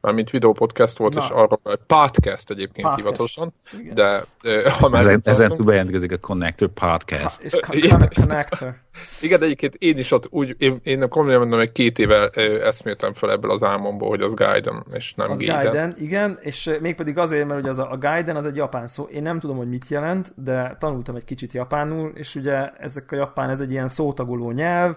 [0.05, 1.21] Mármint videópodcast volt, Na.
[1.21, 3.03] és arról podcast egyébként Podcast.
[3.03, 3.95] hivatalosan, Igen.
[3.95, 7.41] de eh, ha már Ezen, ezen túl bejelentkezik a Connector Podcast.
[7.43, 8.75] És con- con- connector.
[9.21, 12.29] Igen, de egyébként én is ott úgy, én, én komolyan mondom, hogy két éve
[12.65, 15.63] eszméltem fel ebből az álmomból, hogy az Gaiden, és nem Az Gaiden.
[15.63, 19.05] Gaiden, igen, és mégpedig azért, mert ugye az a, a Gaiden az egy japán szó.
[19.05, 23.17] Én nem tudom, hogy mit jelent, de tanultam egy kicsit japánul, és ugye ezek a
[23.17, 24.97] japán, ez egy ilyen szótagoló nyelv,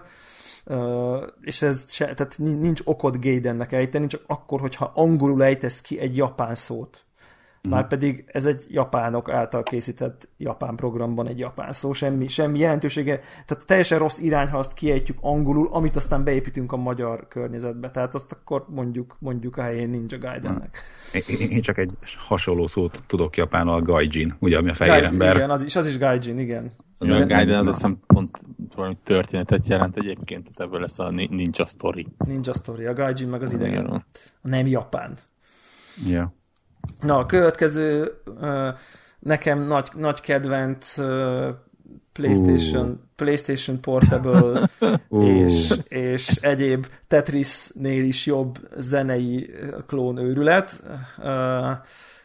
[1.40, 5.98] és ez se, tehát nin- nincs okod Gaidennek ejteni, csak akkor, hogyha angolul ejtesz ki
[5.98, 7.02] egy japán szót.
[7.68, 13.66] Márpedig ez egy japánok által készített japán programban egy japán szó, semmi, semmi jelentősége, tehát
[13.66, 18.32] teljesen rossz irány, ha azt kiejtjük angolul, amit aztán beépítünk a magyar környezetbe, tehát azt
[18.32, 20.82] akkor mondjuk, mondjuk a helyén Ninja Gaidennek.
[21.12, 25.04] Én, én csak egy hasonló szót tudok japánul, a gaijin, ugye, ami a fehér Gai-
[25.04, 25.36] ember.
[25.36, 26.72] Igen, az is, az is Gaijin, igen.
[26.98, 28.40] A De- Gaiden az azt hiszem pont
[28.74, 32.06] valami történetet jelent egyébként, tehát ebből lesz a ni- Ninja Story.
[32.26, 33.86] Ninja Story, a Gaijin meg az idegen.
[33.86, 34.04] A
[34.40, 35.16] nem japán.
[36.06, 36.32] Ja.
[37.00, 38.12] Na, a következő
[39.18, 40.94] nekem nagy, nagy kedvenc
[42.12, 44.68] PlayStation, PlayStation Portable
[45.08, 45.22] Ú.
[45.22, 49.50] és, és egyéb Tetrisnél is jobb zenei
[49.86, 50.82] klón őrület.
[51.22, 51.70] Ö,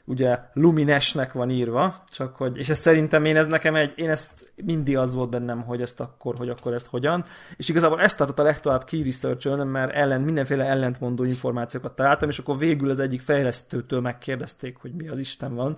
[0.06, 4.54] ugye Luminesnek van írva, csak hogy, és ez szerintem én ez nekem egy, én ezt
[4.56, 7.24] mindig az volt bennem, hogy ezt akkor, hogy akkor ezt hogyan,
[7.56, 12.40] és igazából ezt tartott a legtovább key research mert ellen, mindenféle ellentmondó információkat találtam, és
[12.40, 15.78] akkor végül az egyik fejlesztőtől megkérdezték, hogy mi az Isten van,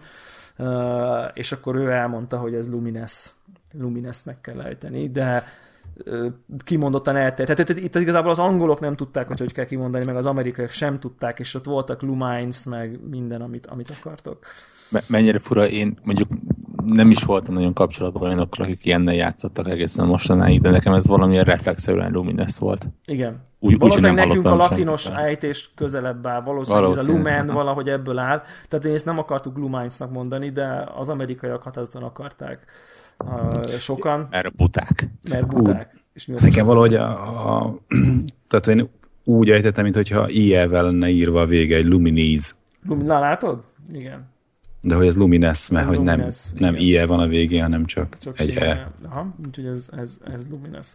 [1.33, 3.31] és akkor ő elmondta, hogy ez Lumines,
[3.71, 5.43] Luminesnek kell ejteni, de
[6.63, 7.55] kimondottan eltelt.
[7.55, 10.71] Tehát itt, itt igazából az angolok nem tudták, hogy hogy kell kimondani, meg az amerikaiak
[10.71, 14.45] sem tudták, és ott voltak Lumines, meg minden, amit, amit akartok.
[14.89, 16.29] Me- mennyire fura, én mondjuk
[16.85, 21.43] nem is voltam nagyon kapcsolatban olyanokkal, akik ilyennel játszottak egészen mostanáig, de nekem ez valamilyen
[21.43, 22.87] reflexzerűen Lumines volt.
[23.05, 23.43] Igen.
[23.59, 25.25] Úgy- úgy, valószínűleg nem nekünk a latinos senkitől.
[25.25, 27.35] ejtés közelebb áll, valószínűleg ez a Valószínűleg.
[27.41, 28.41] Lumen valahogy ebből áll.
[28.67, 32.65] Tehát én ezt nem akartuk Lumines-nak mondani, de az amerikaiak határozottan akarták
[33.25, 35.07] uh, sokan, Erre buták.
[35.29, 36.03] mert buták.
[36.13, 37.77] És mi Nekem valahogy a, a,
[38.47, 38.89] tehát én
[39.23, 42.51] úgy ejtettem, mintha IE-vel lenne írva a vége, egy Luminize.
[42.87, 43.63] Lum- Na, látod?
[43.93, 44.33] Igen.
[44.81, 46.87] De hogy ez Lumines, mert Ez hogy nem, Lumines, nem igen.
[46.87, 48.77] IE van a végén, hanem csak, Csak egy simán.
[48.77, 48.91] E.
[49.05, 50.87] Aha, úgyhogy ez, ez, ez Lumines.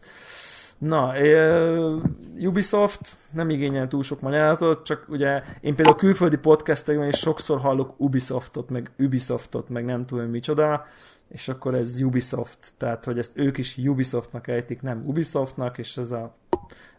[0.79, 2.03] Na, uh,
[2.41, 7.95] Ubisoft nem igényel túl sok magyarázatot, csak ugye én például külföldi podcastekben is sokszor hallok
[7.97, 10.87] Ubisoftot, meg Ubisoftot, meg nem tudom micsoda,
[11.33, 16.11] és akkor ez Ubisoft, tehát hogy ezt ők is Ubisoftnak ejtik, nem Ubisoftnak, és ez
[16.11, 16.35] a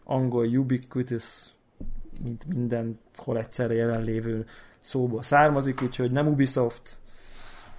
[0.04, 1.46] angol ubiquitous,
[2.22, 4.46] mint mindenhol egyszerre jelenlévő
[4.80, 6.96] szóból származik, úgyhogy nem Ubisoft,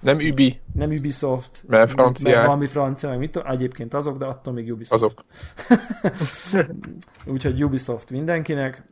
[0.00, 2.34] Nem Übi, nem Ubisoft, Mert franciák.
[2.34, 5.02] mert valami francia, meg mit tudom, egyébként azok, de attól még Ubisoft.
[5.02, 5.24] azok.
[7.34, 8.82] Úgyhogy Ubisoft mindenkinek.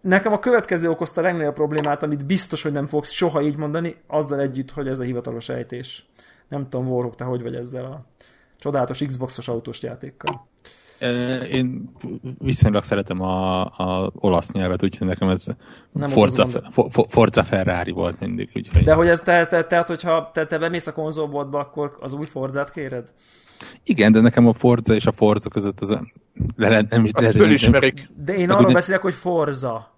[0.00, 3.96] Nekem a következő okozta a legnagyobb problémát, amit biztos, hogy nem fogsz soha így mondani,
[4.06, 6.08] azzal együtt, hogy ez a hivatalos ejtés.
[6.54, 8.04] Nem tudom, Warhawk, te hogy vagy ezzel a
[8.58, 10.46] csodálatos Xboxos autós játékkal.
[11.50, 11.90] Én
[12.38, 15.46] viszonylag szeretem a, a olasz nyelvet, úgyhogy nekem ez
[15.92, 18.50] Nem Forza, ott az Fe- Fo- Forza Ferrari volt mindig.
[18.54, 18.82] Úgyhogy...
[18.82, 22.26] De hogy ez te, te, tehát, hogyha te, te bemész a konzolboltba, akkor az új
[22.26, 23.12] Forzát kéred?
[23.84, 25.88] Igen, de nekem a Forza és a Forza között az
[26.56, 28.08] le, le, nem, is- Azt lehet, hogy nem, fölismerik.
[28.16, 29.93] De én arról beszélek, hogy Forza.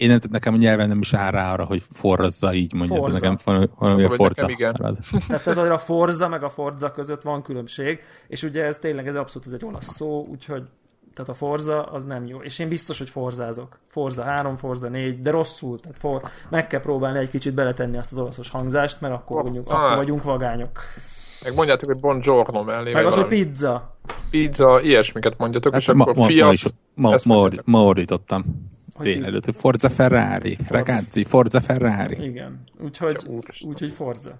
[0.00, 3.14] Én nem, nekem a nyelven nem is áll rá arra, hogy Forza így mondja, Forza.
[3.14, 3.66] nekem valami,
[4.04, 4.74] a hogy Forza nekem igen.
[5.28, 9.14] Tehát ez a Forza meg a Forza között van különbség, és ugye ez tényleg ez
[9.16, 10.62] abszolút ez egy olasz szó, úgyhogy
[11.14, 12.38] tehát a Forza az nem jó.
[12.42, 13.78] És én biztos, hogy forzázok.
[13.88, 15.78] Forza 3, Forza 4, de rosszul.
[15.80, 19.68] Tehát for, meg kell próbálni egy kicsit beletenni azt az olaszos hangzást, mert akkor, vagyunk,
[19.68, 19.82] Ah.
[19.84, 20.80] akkor vagyunk vagányok.
[21.44, 22.92] Meg mondjátok, hogy buongiorno mellé.
[22.92, 23.96] Meg az, hogy pizza.
[24.30, 26.46] pizza, ilyesmiket mondjatok, és Hát ma, akkor ma, Fiat.
[26.46, 27.66] ma, is, ma, ezt ma, mondjátok.
[27.66, 28.44] ma ordítottam.
[28.79, 32.24] Hogy Délelőtt, hogy Forza Ferrari, ragazzi, Forza Ferrari.
[32.24, 32.62] Igen.
[32.84, 33.16] Úgyhogy,
[33.62, 34.38] úgyhogy Forza.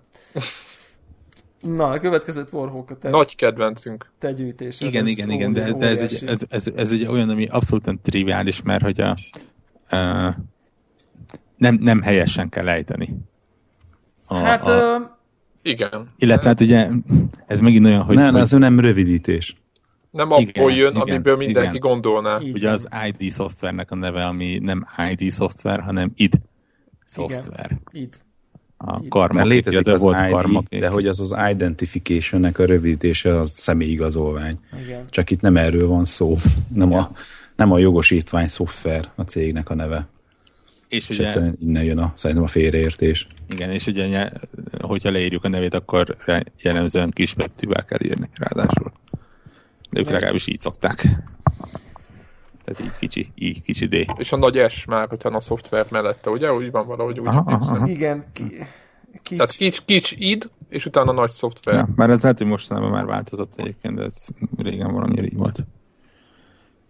[1.60, 4.10] Na, a következőt Warhawk a te, Nagy kedvencünk.
[4.18, 4.88] te gyűjtésed.
[4.88, 7.98] Igen, ez igen, igen, de, de ez, egy, ez, ez, ez ugye olyan, ami abszolút
[8.02, 9.16] triviális, mert hogy a,
[9.92, 10.34] uh,
[11.56, 13.16] nem, nem helyesen kell ejteni.
[14.26, 15.18] A, Hát, a,
[15.62, 16.10] Igen.
[16.18, 16.88] illetve hát ugye
[17.46, 19.56] ez megint olyan, hogy, Nem, hogy ez nem rövidítés.
[20.10, 21.90] Nem abból Igen, jön, igen, amiből mindenki igen.
[21.90, 22.38] gondolná.
[22.38, 26.34] ugye az ID szoftvernek a neve, ami nem ID szoftver, hanem ID
[27.04, 27.78] szoftver.
[27.92, 28.20] Itt.
[28.76, 30.80] A Mert létezik de az volt ID, karmakék.
[30.80, 34.58] de hogy az az identification-nek a rövidítése az személyigazolvány.
[34.84, 35.06] Igen.
[35.10, 36.36] Csak itt nem erről van szó.
[36.74, 37.10] Nem, a,
[37.56, 40.08] nem a jogosítvány szoftver a cégnek a neve.
[40.88, 43.26] és És ugye, egyszerűen innen jön a, szerintem a félreértés.
[43.48, 44.30] igen, és ugye,
[44.80, 46.16] hogyha leírjuk a nevét, akkor
[46.62, 48.92] jellemzően kisbetűvel kell írni, ráadásul.
[49.90, 51.06] Ők legalábbis így szokták.
[52.64, 53.94] Tehát így kicsi, így kicsi D.
[54.16, 56.52] És a nagy S már, hogyha a szoftver mellette, ugye?
[56.52, 57.26] Úgy van valahogy úgy.
[57.26, 57.88] Aha, aha.
[57.88, 58.66] Igen, ki,
[59.22, 61.74] ki, Tehát kics, kics id, és utána nagy szoftver.
[61.74, 65.64] Ja, már ez lehet, hogy mostanában már változott egyébként, de ez régen valami így volt.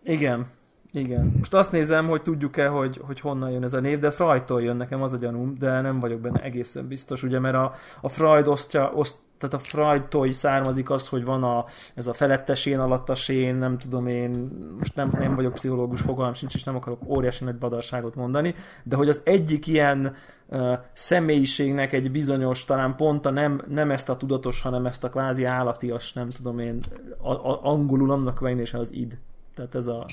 [0.04, 0.46] igen,
[0.92, 1.34] igen.
[1.38, 4.76] Most azt nézem, hogy tudjuk-e, hogy, hogy honnan jön ez a név, de Freudtól jön
[4.76, 8.46] nekem az a gyanúm, de nem vagyok benne egészen biztos, ugye, mert a, a Freud
[8.46, 13.28] osztja, oszt, tehát a Freudtól származik az, hogy van a, ez a felettes én, alattas
[13.28, 14.30] én, nem tudom én,
[14.78, 18.96] most nem, nem vagyok pszichológus, fogalmam sincs, és nem akarok óriási nagy badarságot mondani, de
[18.96, 20.14] hogy az egyik ilyen
[20.46, 25.08] uh, személyiségnek egy bizonyos, talán pont a nem, nem ezt a tudatos, hanem ezt a
[25.08, 26.80] kvázi állatias, nem tudom én,
[27.18, 29.18] a, a, angolul annak megnézése az id.
[29.54, 30.06] Tehát ez a,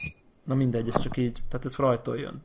[0.44, 2.44] na mindegy, ez csak így, tehát ez Freudtól jön.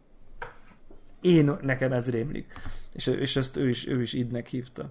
[1.20, 2.52] Én, nekem ez rémlik.
[2.92, 4.90] És, és ezt ő is, ő is idnek hívta.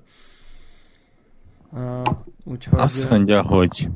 [1.73, 2.01] Uh,
[2.43, 2.79] úgyhogy...
[2.79, 3.89] Azt mondja, hogy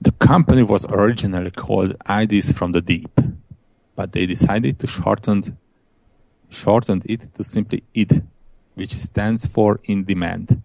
[0.00, 3.20] the company was originally called IDs from the Deep,
[3.94, 5.58] but they decided to shorten,
[6.48, 8.22] shorten it to simply ID,
[8.74, 10.58] which stands for in demand,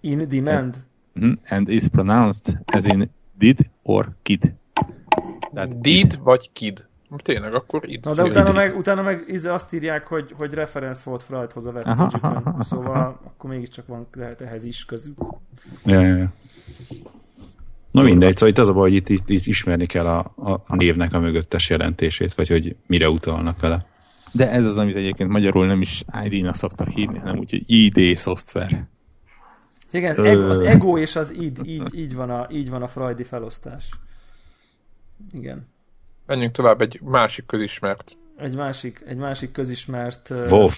[0.00, 0.86] In demand?
[1.14, 4.54] Mhm, and is pronounced as in did or kid.
[5.52, 6.88] Tehát Did vagy kid.
[7.16, 8.04] Tényleg, akkor id.
[8.04, 11.72] Na de utána meg, utána meg íze azt írják, hogy, hogy reference volt Freudhoz a
[11.84, 12.64] aha, webpage aha.
[12.64, 15.18] Szóval akkor mégiscsak van lehet ehhez is közük.
[15.84, 16.32] Ja, ja, ja.
[17.90, 20.32] Na mindegy, szóval itt az a baj, hogy itt, itt, itt ismerni kell a,
[20.66, 23.86] a névnek a mögöttes jelentését, vagy hogy mire utalnak vele.
[24.32, 28.16] De ez az, amit egyébként magyarul nem is ID-nak szoktak hívni, hanem úgy, hogy ID
[28.16, 28.86] szoftver.
[29.90, 30.24] Igen, az Ö.
[30.24, 33.88] ego, az ego és az id, így, így, van a, így van a freudi felosztás.
[35.32, 35.72] Igen.
[36.26, 38.16] Menjünk tovább egy másik közismert.
[38.36, 40.30] Egy másik, egy másik közismert...
[40.30, 40.68] WoW.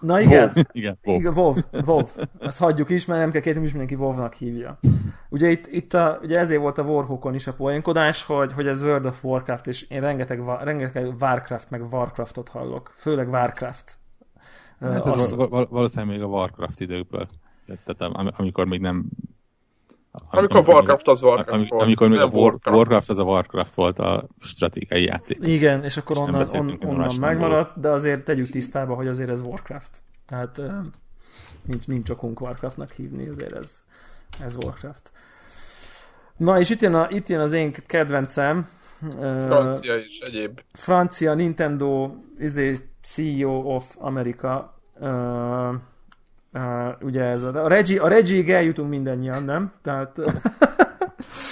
[0.00, 1.16] Na igen, Igen, WoW.
[1.18, 1.54] Igen, WoW,
[1.86, 2.06] WoW.
[2.38, 4.78] Azt hagyjuk is, mert nem kell kérni, is mindenki WoW-nak hívja.
[5.28, 8.82] Ugye itt, itt a, ugye ezért volt a Warhawkon is a poénkodás, hogy, hogy ez
[8.82, 12.92] World of Warcraft, és én rengeteg, rengeteg Warcraft meg Warcraftot hallok.
[12.96, 13.98] Főleg Warcraft.
[14.80, 17.28] Hát ez azt- val- val- valószínűleg még a Warcraft időkből.
[17.66, 19.04] Tehát am- amikor még nem...
[20.28, 22.76] am- Amikor Warcraft az Warcraft am- volt, Amikor még a War, Warcraft.
[22.76, 25.38] Warcraft az a Warcraft volt a stratégiai játék.
[25.40, 29.30] Igen, és akkor És nem onnan, on, onnan megmaradt, de azért tegyük tisztába, hogy azért
[29.30, 29.90] ez Warcraft.
[30.26, 30.60] Tehát
[31.62, 33.82] nincs, nincs okunk Warcraftnak hívni, azért ez,
[34.40, 35.10] ez Warcraft.
[36.36, 38.68] Na, és itt jön, a, itt jön az én kedvencem.
[39.20, 40.60] Francia és egyéb.
[40.72, 45.08] francia Nintendo izé, CEO of America uh,
[46.56, 46.62] uh,
[47.00, 49.72] ugye ez a, a Regi, a Regiig eljutunk mindannyian, nem?
[49.82, 50.18] Tehát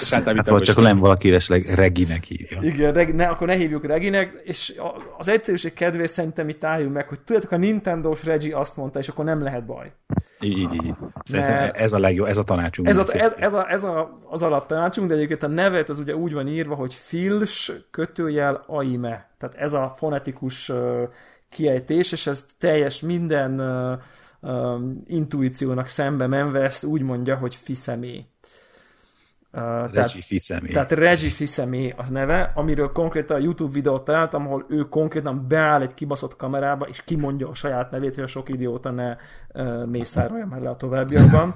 [0.00, 2.58] És Hát vagy csak nem valaki esetleg Reginek hívja.
[2.60, 6.94] igen, reg, ne, akkor ne hívjuk Reginek, és a, az egyszerűség kedvéért szerintem itt álljunk
[6.94, 9.92] meg, hogy tudjátok, a Nintendo-s Regi azt mondta, és akkor nem lehet baj.
[10.40, 10.94] Így, így, így.
[11.24, 12.88] Szerintem Mert- ez a legjobb, ez a tanácsunk.
[12.88, 16.16] Ez, a, ez, ez, a, ez a, az alaptanácsunk, de egyébként a nevet az ugye
[16.16, 19.30] úgy van írva, hogy Fils kötőjel Aime.
[19.38, 21.02] Tehát ez a fonetikus uh,
[21.50, 24.00] kiejtés, és ez teljes minden uh,
[24.44, 28.26] um, intuíciónak szembe menve ezt úgy mondja, hogy Fiszemé.
[29.52, 30.70] Uh, tehát, Regi Fiszemé.
[30.70, 35.80] tehát Regi Fiszemé a neve, amiről konkrétan a YouTube videót találtam, ahol ő konkrétan beáll
[35.80, 39.16] egy kibaszott kamerába, és kimondja a saját nevét, hogy a sok idióta ne
[39.54, 41.54] uh, mészárolja már le a továbbiakban.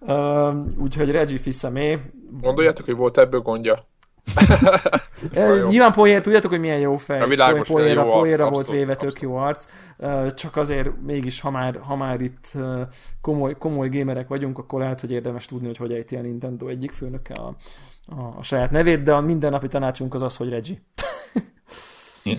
[0.00, 1.98] uh, úgyhogy Regi Fiszemé.
[2.40, 3.86] Gondoljátok, hogy volt ebből gondja?
[5.68, 7.20] Nyilván poén, tudjátok, hogy milyen jó fej.
[7.20, 9.66] A világos, poénra, jó arc, poénra volt véve, tök jó arc.
[10.34, 12.52] Csak azért mégis, ha már, ha már itt
[13.20, 16.92] komoly, komoly gamerek vagyunk, akkor lehet, hogy érdemes tudni, hogy hogy ejti a Nintendo egyik
[16.92, 17.54] főnöke a,
[18.06, 20.80] a, a saját nevét, de a mindennapi tanácsunk az az, hogy Regi.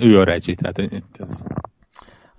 [0.02, 1.44] Ő a Reggie, tehát itt ez...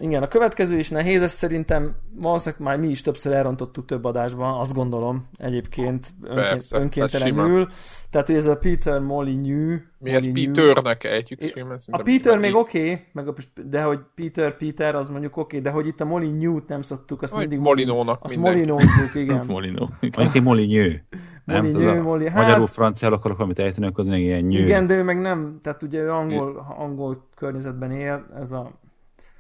[0.00, 4.58] Igen, a következő is nehéz, ezt szerintem valószínűleg már mi is többször elrontottuk több adásban,
[4.58, 7.68] azt gondolom egyébként önként, Persze, önkéntelenül.
[8.10, 9.82] Tehát, hogy ez a Peter Molyneux.
[9.98, 11.78] Mi ezt Peternek ejtjük filmen?
[11.86, 13.34] A Peter még oké, okay, meg a,
[13.64, 17.22] de hogy Peter, Peter, az mondjuk oké, okay, de hogy itt a Molyneux-t nem szoktuk,
[17.22, 18.36] azt Vagy mindig Molinónak azt.
[18.36, 19.36] Molinózzuk, igen.
[19.36, 19.86] Az Molino.
[20.00, 21.02] Mondjuk egy Molyneux.
[21.44, 21.62] Nem?
[21.64, 24.58] Molyneux, Az a, Molly- hát- Magyarul franciául akarok valamit ejteni, akkor az még ilyen nyő.
[24.58, 28.70] Igen, de ő meg nem, tehát ugye ő angol, angol környezetben él, ez a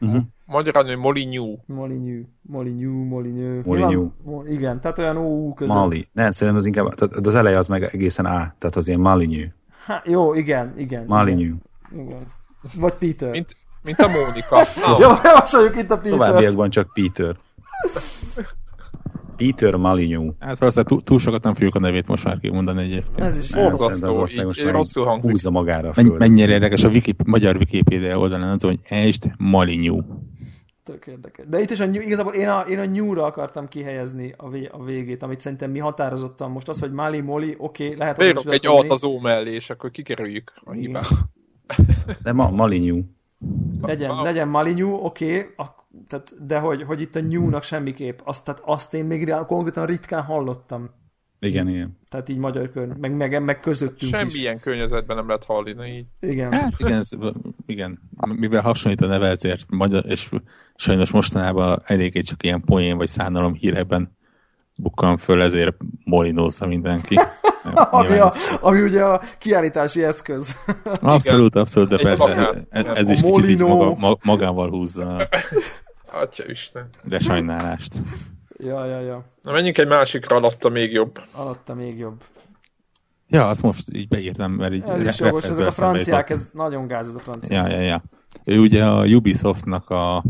[0.00, 0.22] Uh-huh.
[0.50, 1.58] Magyarán, hogy Molyneux.
[1.66, 3.64] Molyneux, Molyneux, Molyneux.
[3.66, 4.10] Molyneux.
[4.48, 5.74] Igen, tehát olyan OU között.
[5.76, 6.08] Mali.
[6.12, 9.48] Nem, szerintem az inkább, tehát az eleje az meg egészen A, tehát az ilyen Molyneux.
[9.86, 11.04] Há, jó, igen, igen.
[11.06, 11.54] Molyneux.
[11.92, 12.04] Igen.
[12.06, 12.26] igen.
[12.76, 13.30] Vagy Peter.
[13.30, 14.56] Mint, mint a Mónika.
[14.86, 16.10] Na, Jó, javasoljuk itt a Peter.
[16.18, 17.36] Továbbiakban csak Peter.
[19.36, 20.34] Peter Molyneux.
[20.38, 23.20] Hát valószínűleg túl, túl sokat nem fogjuk a nevét most már kimondani egyébként.
[23.20, 23.52] Ez is.
[23.52, 25.30] Borzasztó, így- így rosszul hangzik.
[25.30, 26.18] Húzza magára föld.
[26.18, 30.04] mennyire érdekes a Wiki, magyar Wikipedia oldalán az, hogy Est Molyneux.
[30.88, 31.46] Tök érdekes.
[31.48, 34.68] De itt is a, New- igazából én a, én a New-ra akartam kihelyezni a, vé,
[34.72, 38.44] a végét, amit szerintem mi határozottan most az, hogy Mali, Moli, oké, okay, lehet is
[38.44, 41.08] egy alt az ó mellé, és akkor kikerüljük a hibát.
[42.22, 43.04] De ma, Molyneux.
[43.82, 44.22] Legyen, Wow.
[44.22, 45.76] legyen Mali New, oké, okay,
[46.08, 49.86] tehát, de hogy, hogy itt a New-nak semmiképp, azt, tehát azt én még rá- konkrétan
[49.86, 50.90] ritkán hallottam.
[51.40, 51.98] Igen, igen.
[52.08, 54.08] Tehát így magyar kör, meg, meg, meg közöttünk is.
[54.08, 56.06] Semmilyen környezetben nem lehet hallani így.
[56.20, 56.52] Igen.
[56.52, 57.08] Hát igen, ez,
[57.66, 60.28] igen, mivel hasonlít a neve, ezért magyar, és
[60.74, 64.16] sajnos mostanában eléggé csak ilyen poén vagy szánalom hírekben
[64.74, 67.16] bukkan föl, ezért molinózza mindenki.
[67.90, 70.56] Ami, a, ami ugye a kiállítási eszköz.
[71.00, 72.66] Abszolút, abszolút, de Egy persze plakát.
[72.96, 75.28] ez, is kicsit így maga, ma- magával húzza a
[76.12, 76.88] Atya Isten.
[77.08, 77.92] lesajnálást.
[78.58, 79.24] Ja, ja, ja.
[79.42, 81.20] Na menjünk egy másikra alatta még jobb.
[81.32, 82.22] Alatta még jobb.
[83.28, 86.86] Ja, azt most így beírtam, mert így Ez is jogos, ezek a franciák, ez nagyon
[86.86, 87.56] gáz ez a francia.
[87.56, 88.02] Ja, ja, ja.
[88.44, 90.24] Ő ugye a Ubisoftnak a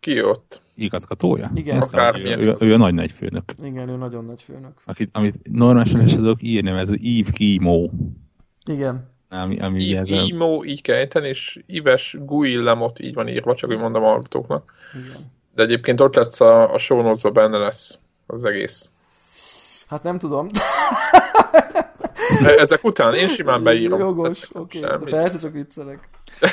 [0.00, 0.62] Ki ott?
[0.74, 1.50] igazgatója.
[1.54, 1.78] Igen.
[1.80, 3.44] Akármilyen ő, ő, ő, a nagy nagy főnök.
[3.62, 4.72] Igen, ő nagyon nagy főnök.
[4.84, 7.90] Akit, amit normálisan is tudok írni, ez az Yves Guillemot.
[8.64, 9.14] Igen.
[9.28, 13.54] Ami, ami I- ez a, Imo így kell ejteni, és Ives Guillemot így van írva,
[13.54, 14.72] csak úgy mondom a hallgatóknak.
[14.94, 15.34] Igen.
[15.56, 18.90] De egyébként ott lesz a, a show notes benne lesz az egész.
[19.88, 20.46] Hát nem tudom.
[22.44, 23.98] E- Ezek után én simán beírom.
[23.98, 24.78] Jogos, oké.
[24.78, 25.04] semmi.
[25.04, 26.08] De persze csak viccelek.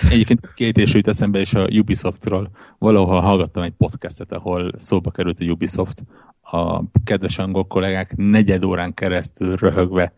[0.09, 2.49] Egyébként két és jut eszembe is a Ubisoftról.
[2.77, 6.03] Valahol hallgattam egy podcastet, ahol szóba került a Ubisoft.
[6.41, 10.13] A kedves angol kollégák negyed órán keresztül röhögve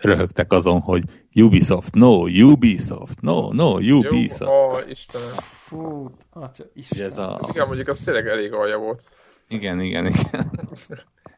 [0.00, 1.02] röhögtek azon, hogy
[1.34, 4.50] Ubisoft, no, Ubisoft, no, no, Jó, Ubisoft.
[4.50, 5.28] ó, Istenem.
[5.38, 7.04] Fú, atya, Ugye Isten.
[7.04, 7.40] Ez a...
[7.48, 9.16] Igen, mondjuk az tényleg elég alja volt.
[9.48, 10.50] Igen, igen, igen.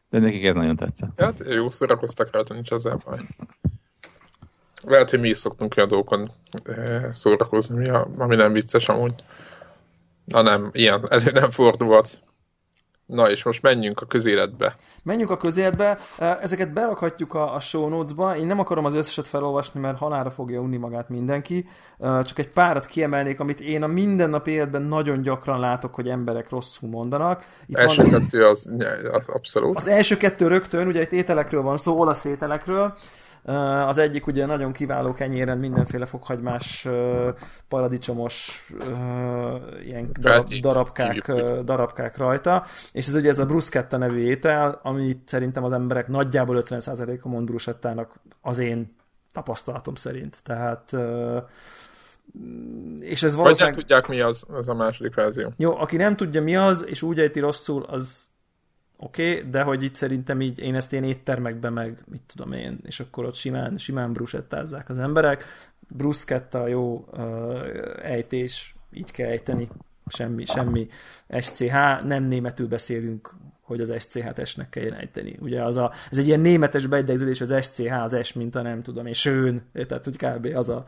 [0.09, 1.19] De nekik ez nagyon tetszett.
[1.19, 3.19] Hát jó szórakoztak rajta, nincs az baj.
[4.83, 6.29] Lehet, hogy mi is szoktunk olyan dolgokon
[6.63, 9.13] eh, szórakozni, ami nem vicces amúgy.
[10.25, 12.21] Na nem, ilyen elő nem fordulhat.
[13.05, 14.75] Na és most menjünk a közéletbe.
[15.03, 15.97] Menjünk a közéletbe,
[16.41, 20.59] ezeket berakhatjuk a, a show notes-ba, én nem akarom az összeset felolvasni, mert halára fogja
[20.59, 21.67] unni magát mindenki,
[21.99, 26.89] csak egy párat kiemelnék, amit én a mindennapi életben nagyon gyakran látok, hogy emberek rosszul
[26.89, 27.43] mondanak.
[27.65, 28.69] Itt Első van, kettő az,
[29.11, 29.75] az abszolút.
[29.75, 32.93] az első kettő rögtön, ugye itt ételekről van szó, olasz ételekről,
[33.87, 36.87] az egyik ugye nagyon kiváló kenyéren mindenféle fokhagymás,
[37.67, 38.67] paradicsomos
[39.83, 40.61] ilyen darab, Feltét.
[40.61, 41.31] darabkák,
[41.63, 46.63] darabkák rajta, és ez ugye ez a bruschetta nevű étel, amit szerintem az emberek nagyjából
[46.65, 48.95] 50%-a mond bruschettának az én
[49.31, 50.37] tapasztalatom szerint.
[50.43, 50.95] Tehát
[52.99, 53.75] és ez Vagy nem valószínűleg...
[53.75, 55.53] tudják mi az, ez a második verzió.
[55.57, 58.29] Jó, aki nem tudja mi az, és úgy ejti rosszul, az
[58.97, 62.79] oké, okay, de hogy itt szerintem így én ezt én éttermekben meg, mit tudom én,
[62.83, 65.43] és akkor ott simán, simán brusettázzák az emberek.
[65.87, 67.59] Bruschetta, jó uh,
[68.01, 69.69] ejtés, így kell ejteni,
[70.07, 70.87] semmi, semmi
[71.39, 75.37] SCH, nem németül beszélünk, hogy az SCH-t S-nek kelljen ejteni.
[75.39, 78.81] Ugye az a, ez egy ilyen németes beidegződés, az SCH, az S, mint a nem
[78.81, 80.45] tudom én, sőn, tehát úgy kb.
[80.55, 80.85] az a,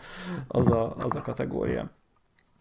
[0.48, 1.89] az a, az a kategória.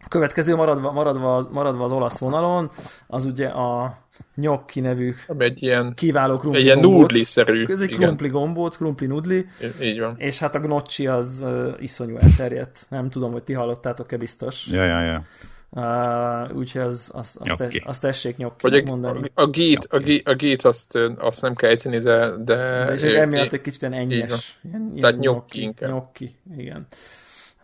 [0.05, 2.71] A következő maradva, maradva, maradva az olasz vonalon,
[3.07, 3.97] az ugye a
[4.35, 7.65] gnocchi nevű egy ilyen, kiváló krumpli egy ilyen nudli-szerű.
[7.67, 9.45] Ez egy krumpli gombóc, krumpli nudli,
[9.81, 10.15] Így van.
[10.17, 12.85] és hát a gnocchi az uh, iszonyú elterjedt.
[12.89, 14.67] Nem tudom, hogy ti hallottátok-e biztos.
[14.67, 15.23] Ja, ja, ja.
[15.69, 17.79] Uh, úgyhogy az, az, azt, Gnocchi.
[17.79, 19.31] te, azt tessék nyokki Vagy a, mondani.
[19.33, 22.29] a, a gét, a gét, a gét azt, azt nem kell ejteni, de...
[22.37, 24.59] de De és emiatt egy kicsit ennyes.
[24.63, 25.89] Ilyen, ilyen Tehát gnocchi inkább.
[25.89, 26.87] Gnocchi, igen.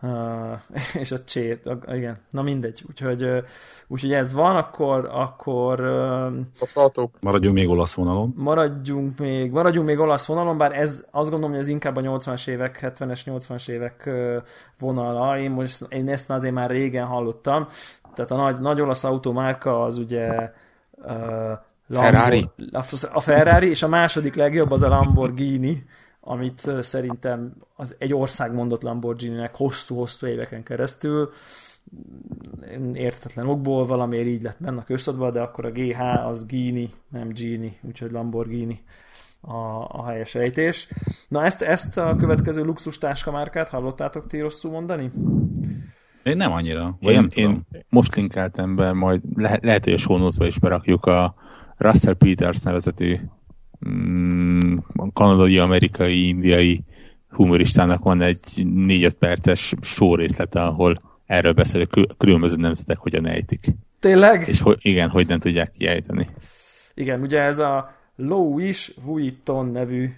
[0.04, 0.60] Uh,
[1.02, 3.38] és a csét, igen, na mindegy, úgyhogy, uh,
[3.86, 6.32] úgyhogy ez van, akkor, akkor uh,
[7.20, 8.34] maradjunk még olasz vonalon.
[8.36, 12.48] Maradjunk még, maradjunk még olasz vonalon, bár ez azt gondolom, hogy ez inkább a 80-as
[12.48, 14.10] évek, 70-es, 80-as évek
[14.78, 17.68] vonala, én, most, én ezt már azért már régen hallottam,
[18.14, 20.50] tehát a nagy, nagy olasz automárka az ugye
[20.92, 21.52] uh,
[21.90, 22.50] Ferrari.
[23.12, 25.84] A Ferrari, és a második legjobb az a Lamborghini,
[26.26, 31.30] amit szerintem az egy ország mondott Lamborghini-nek hosszú-hosszú éveken keresztül,
[32.92, 34.84] értetlen okból valamiért így lett benne a
[35.30, 38.82] de akkor a GH az Gini, nem Gini, úgyhogy Lamborghini
[39.40, 39.54] a,
[39.88, 40.88] a helyes ejtés.
[41.28, 42.98] Na ezt, ezt a következő luxus
[43.30, 45.10] márkát hallottátok ti rosszul mondani?
[46.22, 46.96] Én nem annyira.
[47.00, 47.50] Vagy én, nem tudom.
[47.52, 51.34] én most linkeltem be, majd le, lehet, hogy a is berakjuk a
[51.76, 53.16] Russell Peters nevezetű
[53.88, 54.76] mm,
[55.12, 56.84] kanadai, amerikai, indiai
[57.28, 63.64] humoristának van egy 4-5 perces részlete, ahol erről beszél, hogy különböző nemzetek hogyan ejtik.
[64.00, 64.48] Tényleg?
[64.48, 66.28] És hogy, igen, hogy nem tudják kiejteni.
[66.94, 70.10] Igen, ugye ez a Louis Vuitton nevű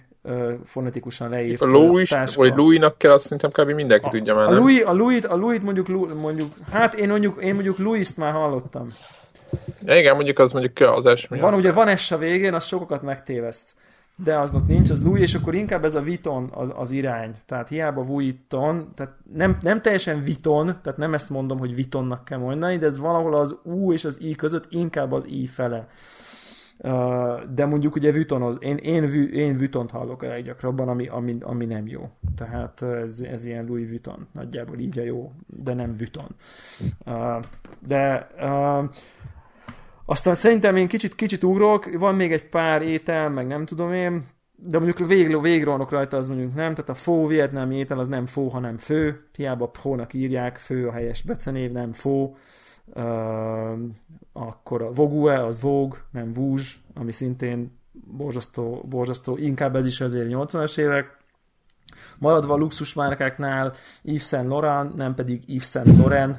[0.65, 2.41] fonetikusan leírt A Louis, táska.
[2.41, 3.75] vagy Louis-nak kell, azt szerintem kb.
[3.75, 5.87] mindenki a, tudja már, a Louis, a Louis, a Louis mondjuk,
[6.21, 8.87] mondjuk, hát én mondjuk, én mondjuk Louis-t már hallottam.
[9.85, 11.39] Ja, igen, mondjuk az mondjuk az esmi.
[11.39, 13.75] Van ugye van S a végén, az sokakat megtéveszt.
[14.23, 17.35] De aznak nincs, az Louis, és akkor inkább ez a Viton az, az irány.
[17.45, 22.37] Tehát hiába Vuitton, tehát nem, nem teljesen Viton, tehát nem ezt mondom, hogy Vitonnak kell
[22.37, 25.87] mondani, de ez valahol az U és az I között inkább az I fele.
[27.53, 31.65] De mondjuk ugye Vuitton az, én, én, én Vuittont hallok a leggyakrabban, ami, ami, ami
[31.65, 32.09] nem jó.
[32.35, 36.35] Tehát ez, ez ilyen Louis Vuitton, nagyjából így a jó, de nem Vuitton.
[37.87, 38.27] De
[40.09, 44.25] aztán szerintem én kicsit, kicsit ugrok, van még egy pár étel, meg nem tudom én,
[44.55, 48.25] de mondjuk vég, végronok rajta az mondjuk nem, tehát a fó vietnámi étel az nem
[48.25, 52.35] fó, hanem fő, hiába hónak írják, fő a helyes becenév, nem fó.
[52.85, 53.79] Uh,
[54.33, 60.27] akkor a vogue az vog, nem vúzs, ami szintén borzasztó, borzasztó, inkább ez is azért
[60.29, 61.17] 80-as évek.
[62.17, 66.37] Maradva a luxusmárkáknál Yves Saint Laurent, nem pedig Yves Saint Laurent.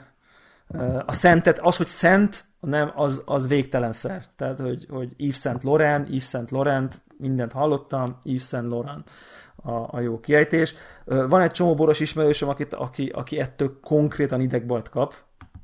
[0.68, 4.22] Uh, a szentet, az, hogy szent, nem, az, az végtelen szer.
[4.36, 9.11] Tehát, hogy, hogy Yves Saint Laurent, Yves Saint Laurent, mindent hallottam, Yves Saint Laurent
[9.56, 10.74] a, a jó kiejtés.
[11.04, 15.14] Van egy csomó boros ismerősöm, akit, aki, aki ettől konkrétan idegbajt kap,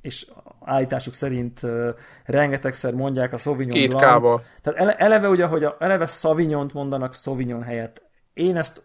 [0.01, 0.27] és
[0.61, 1.89] állításuk szerint uh,
[2.25, 4.43] rengetegszer mondják a Sauvignon Két Blanc.
[4.63, 8.03] Tehát ele, eleve ugye, hogy a, eleve Sauvignon-t mondanak Sauvignon helyett.
[8.35, 8.83] Én ezt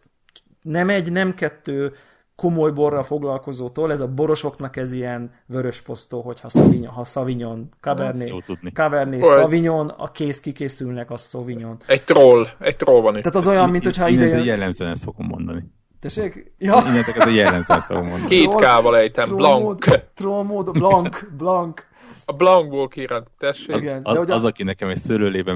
[0.62, 1.94] nem egy, nem kettő,
[2.40, 8.34] komoly borral foglalkozótól, ez a borosoknak ez ilyen vörös posztó, hogyha Sauvignon, ha Sauvignon, Cabernet,
[8.74, 11.78] Cabernet, Sauvignon, a kész kikészülnek, az Sauvignon.
[11.88, 13.24] Egy troll, egy troll van itt.
[13.24, 14.44] Tehát az olyan, mint hogyha ide jön...
[14.44, 15.72] jellemzően ezt fogom mondani.
[16.00, 16.54] Tessék?
[16.58, 16.84] Ja.
[16.88, 18.30] Innentek ez a jellemzően fogom mondani.
[18.30, 19.86] Két kával ejtem, Blanc.
[20.14, 21.82] Troll mód, Blanc, Blanc.
[22.26, 23.76] A Blancból kérem, tessék.
[23.76, 25.54] Az, Igen, az, de az, aki nekem egy szőlőlébe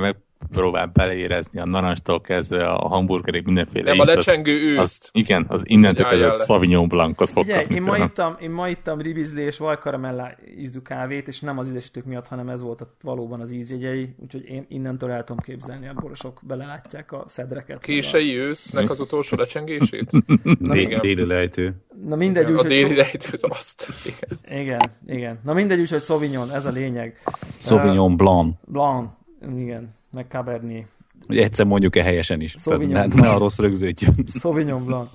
[0.50, 5.04] megpróbál beleérezni a narancstól kezdve a hamburgerig mindenféle Nem, ízt, a lecsengő őszt.
[5.04, 7.76] Az, igen, az innentől kezdve a Sauvignon Blancot fog Ugye, kapni.
[7.76, 12.06] Én ma, ittam, én ma ittam ribizli és vajkaramella ízű kávét, és nem az ízesítők
[12.06, 15.94] miatt, hanem ez volt a, valóban az ízjegyei, úgyhogy én innentől el tudom képzelni, a
[15.94, 17.84] borosok belelátják a szedreket.
[17.84, 18.41] Kései a...
[18.41, 20.12] ősznek az utolsó lecsengését?
[21.02, 21.76] Déli lejtő.
[22.06, 23.88] Na mindegy, úgy, A déli lejtőt azt.
[24.06, 24.60] Igen.
[24.62, 25.39] igen, igen.
[25.44, 27.22] Na mindegy, úgyhogy Sauvignon, ez a lényeg.
[27.58, 28.56] Sauvignon uh, Blanc.
[28.66, 29.12] Blanc,
[29.58, 30.86] igen, meg Cabernet.
[31.28, 32.55] Hogy egyszer mondjuk-e helyesen is.
[32.57, 34.16] Sauvignon Tehát ne a rossz rögződjön.
[34.39, 35.09] Sauvignon Blanc.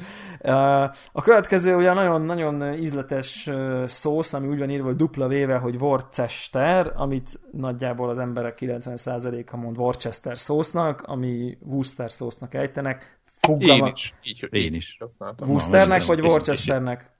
[1.12, 3.50] A következő ugye nagyon, nagyon ízletes
[3.86, 9.56] szósz, ami úgy van írva, hogy dupla véve, hogy Worcester, amit nagyjából az emberek 90%-a
[9.56, 13.18] mond Worcester szósznak, ami Worcester szósznak ejtenek.
[13.24, 14.14] Fugga Én is.
[14.22, 14.98] Így, Én is.
[15.46, 17.10] Worcesternek vagy Worcesternek?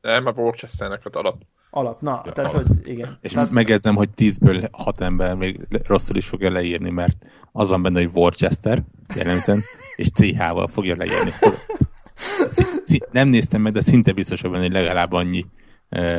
[0.00, 1.36] Nem, a Worcesternek az alap.
[1.74, 2.66] Alap, na, ja, tehát, alap.
[2.66, 3.18] hogy igen.
[3.20, 3.50] És tehát...
[3.50, 7.16] megjegyzem, hogy tízből hat ember még rosszul is fogja leírni, mert
[7.52, 8.82] az van benne, hogy Worcester,
[9.14, 9.62] jellemzően,
[9.96, 11.32] és CH-val fogja leírni.
[13.10, 15.46] Nem néztem meg, de szinte biztos, hogy legalább annyi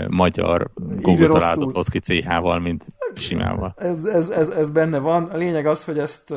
[0.10, 0.72] magyar
[1.02, 3.74] Google találatot hoz ki CH-val, mint simával.
[3.78, 5.24] Ez, ez, ez, ez, benne van.
[5.24, 6.30] A lényeg az, hogy ezt,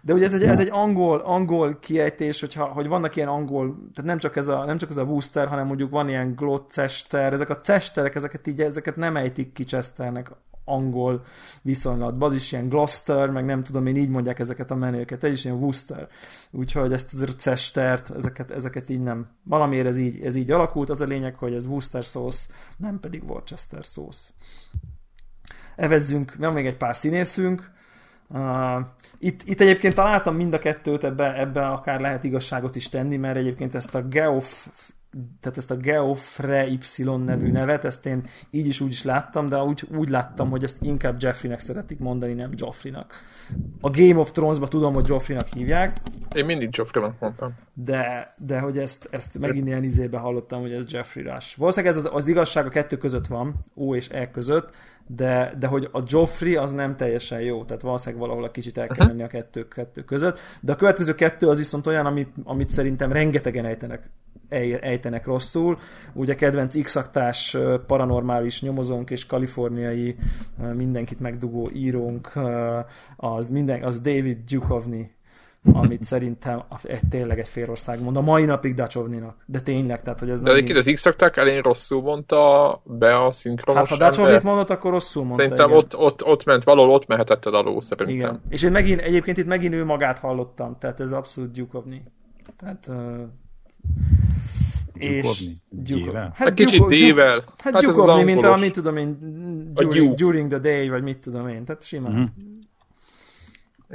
[0.00, 4.10] de ugye ez egy, ez egy angol, angol kiejtés, hogyha, hogy vannak ilyen angol, tehát
[4.10, 7.50] nem csak ez a, nem csak ez a Wooster, hanem mondjuk van ilyen Gloucester, ezek
[7.50, 10.30] a cesterek, ezeket így, ezeket nem ejtik ki Chesternek
[10.64, 11.24] angol
[11.62, 12.28] viszonylatban.
[12.28, 15.24] Az is ilyen Gloucester, meg nem tudom én, így mondják ezeket a menőket.
[15.24, 16.08] Ez is ilyen Worcester.
[16.50, 19.28] Úgyhogy ezt az Cestert, ezeket, ezeket így nem.
[19.44, 20.90] Valamiért ez így, ez így alakult.
[20.90, 24.32] Az a lényeg, hogy ez Worcester szósz, nem pedig Worcester szósz.
[25.76, 27.70] Evezzünk, van még egy pár színészünk.
[28.28, 28.86] Uh,
[29.18, 33.36] itt, itt egyébként találtam mind a kettőt, ebbe, ebbe akár lehet igazságot is tenni, mert
[33.36, 34.66] egyébként ezt a Geoff
[35.40, 39.56] tehát ezt a Geoffrey Y nevű nevet, ezt én így is úgy is láttam, de
[39.56, 43.12] úgy, úgy láttam, hogy ezt inkább Jeffreynek szeretik mondani, nem Joffreynak.
[43.80, 45.96] A Game of Thrones-ba tudom, hogy Joffreynak hívják.
[46.34, 47.54] Én mindig Joffreynak mondtam.
[47.74, 51.58] De, de hogy ezt, ezt megint ilyen izébe hallottam, hogy ez Jeffrey Rush.
[51.58, 54.70] Valószínűleg ez az, az igazság a kettő között van, O és E között,
[55.06, 58.86] de, de hogy a Joffrey az nem teljesen jó, tehát valószínűleg valahol a kicsit el
[58.86, 62.70] kell menni a kettő, kettő között, de a következő kettő az viszont olyan, amit, amit
[62.70, 64.10] szerintem rengetegen ejtenek
[64.80, 65.78] ejtenek rosszul.
[66.12, 66.98] Ugye kedvenc x
[67.86, 70.16] paranormális nyomozónk és kaliforniai
[70.74, 72.32] mindenkit megdugó írónk
[73.16, 75.10] az, minden, az David Duchovny
[75.72, 78.16] amit szerintem egy, tényleg egy félország mond.
[78.16, 79.36] A mai napig Dacsovninak.
[79.46, 83.88] De tényleg, tehát hogy ez De egyébként az x elén rosszul mondta be a szinkronos
[83.88, 85.42] Hát ha Dacsovnit mondott, akkor rosszul mondta.
[85.42, 88.16] Szerintem ott, ott, ott, ment, valahol ott mehetett el alul, szerintem.
[88.16, 88.42] Igen.
[88.48, 92.02] És én megint, egyébként itt megint ő magát hallottam, tehát ez abszolút Duchovny.
[92.56, 93.20] Tehát uh,
[94.94, 96.18] és Gyukovni?
[96.18, 97.44] Hát, hát kicsit dével.
[97.58, 99.18] Hát, hát Gyukovni, mint a, mit tudom én,
[99.74, 102.12] during, during the day, vagy mit tudom én, tehát simán.
[102.12, 102.28] Uh-huh.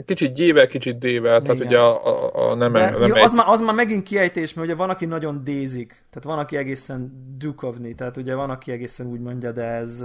[0.05, 3.47] Kicsit gyével, kicsit dével, tehát ugye a, a, a nem, De, nem jó, az, már,
[3.47, 7.95] az már megint kiejtés, mert ugye van, aki nagyon dézik, tehát van, aki egészen Dukovni,
[7.95, 10.03] tehát ugye van, aki egészen úgy mondja, de ez...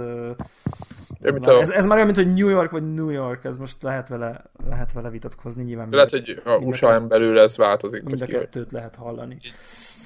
[1.21, 1.59] Ez, már, a...
[1.59, 4.43] ez, ez már olyan, mint hogy New York vagy New York, ez most lehet vele,
[4.69, 5.87] lehet vele vitatkozni nyilván.
[5.91, 8.03] Lehet, hogy a usa belül ez változik.
[8.03, 9.39] Mind a kettőt lehet hallani.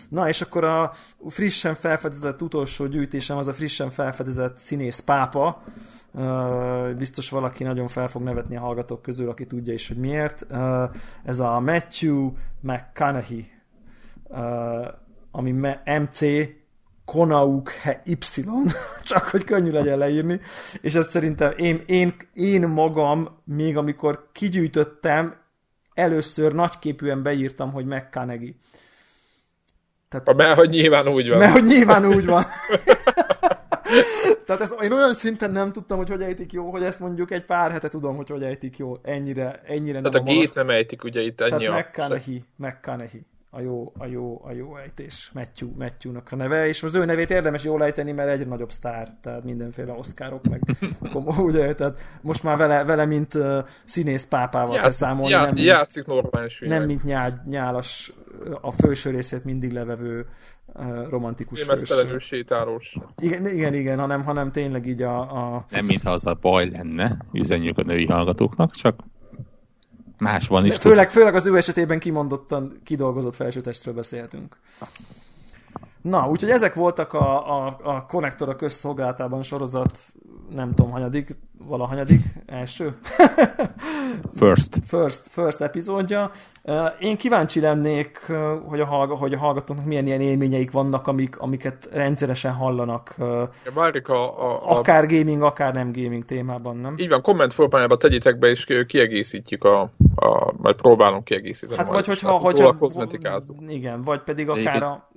[0.10, 0.92] Na, és akkor a
[1.28, 5.64] frissen felfedezett utolsó gyűjtésem az a frissen felfedezett színész pápa,
[6.98, 10.46] biztos valaki nagyon fel fog nevetni a hallgatók közül, aki tudja is, hogy miért.
[11.24, 13.44] Ez a Matthew McConaughey,
[15.32, 15.52] ami
[15.86, 16.22] MC
[17.06, 17.72] Konauk
[18.04, 18.18] Y,
[19.04, 20.40] csak hogy könnyű legyen leírni,
[20.82, 25.36] és ez szerintem én, én, én magam, még amikor kigyűjtöttem,
[25.94, 28.56] először nagyképűen beírtam, hogy McConaughey.
[30.10, 31.38] Tehát, mert hogy nyilván úgy van.
[31.38, 32.44] Mert hogy nyilván úgy van.
[34.46, 37.46] Tehát ezt, én olyan szinten nem tudtam, hogy hogy ejtik jó, hogy ezt mondjuk egy
[37.46, 38.98] pár hete tudom, hogy hogy ejtik jó.
[39.02, 43.26] Ennyire, ennyire Tehát nem a gét nem ejtik ugye itt ennyi Tehát McConaughey, McConaughey
[43.56, 47.30] a jó, a jó, a jó ejtés, Matthew, Matthew-nak a neve, és az ő nevét
[47.30, 50.62] érdemes jól ejteni, mert egyre nagyobb sztár, tehát mindenféle oszkárok, meg
[51.38, 55.32] ugye, tehát most már vele, vele mint uh, színész pápával Ját, kell számolni.
[55.32, 58.14] Já, nem, játszik normális Nem, mint nyál, nyálas,
[58.62, 60.26] a felső részét mindig levevő
[60.66, 62.98] uh, romantikus Émesztelenül sétálós.
[63.22, 65.64] Igen, igen, igen, hanem, hanem tényleg így a, a...
[65.70, 69.00] Nem mintha az a baj lenne, üzenjük a női hallgatóknak, csak
[70.18, 70.76] más van is.
[70.76, 74.58] főleg, főleg az ő esetében kimondottan kidolgozott felsőtestről beszélhetünk.
[76.06, 80.00] Na, úgyhogy ezek voltak a, a, a konnektorok közszolgálatában sorozat,
[80.56, 81.38] nem tudom, hanyadik,
[81.68, 82.98] valahanyadik, első?
[84.40, 84.80] First.
[84.88, 86.32] First, first epizódja.
[87.00, 88.32] Én kíváncsi lennék,
[88.66, 93.16] hogy a, hallg- hogy a hallgatóknak milyen ilyen élményeik vannak, amik, amiket rendszeresen hallanak.
[93.74, 94.78] Várjuk a, a, a...
[94.78, 96.96] Akár gaming, akár nem gaming témában, nem?
[96.98, 99.82] Így van, komment formájában tegyétek be, és kiegészítjük a,
[100.16, 101.78] a majd próbálunk kiegészíteni.
[101.78, 102.32] Hát vagy hogyha...
[102.32, 102.76] hogyha
[103.68, 105.10] igen, vagy pedig akár a,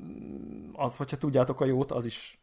[0.79, 2.39] az, hogyha tudjátok a jót, az is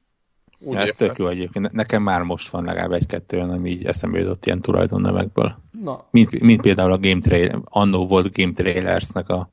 [0.60, 1.72] úgy Ez tök jó egyébként.
[1.72, 5.56] Nekem már most van legalább egy-kettő olyan, ami így eszembe jutott ilyen tulajdonnevekből.
[5.84, 6.08] Na.
[6.12, 9.52] Mint, mint például a Game Trailer, annó volt Game Trailersnek a,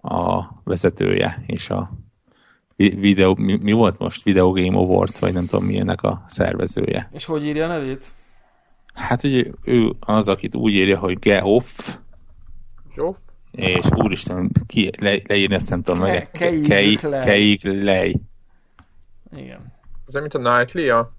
[0.00, 1.90] a vezetője, és a
[2.76, 4.22] videó, mi, mi, volt most?
[4.22, 7.08] Video Game Awards, vagy nem tudom milyennek a szervezője.
[7.12, 8.14] És hogy írja a nevét?
[8.94, 11.96] Hát ugye ő az, akit úgy írja, hogy Geoff.
[12.94, 13.16] Geoff?
[13.54, 16.30] És úristen, ki, le, leírni ezt nem tudom meg.
[16.30, 18.20] Keik Lej.
[19.36, 19.72] Igen.
[20.06, 21.12] Ez mint a Knightley -a?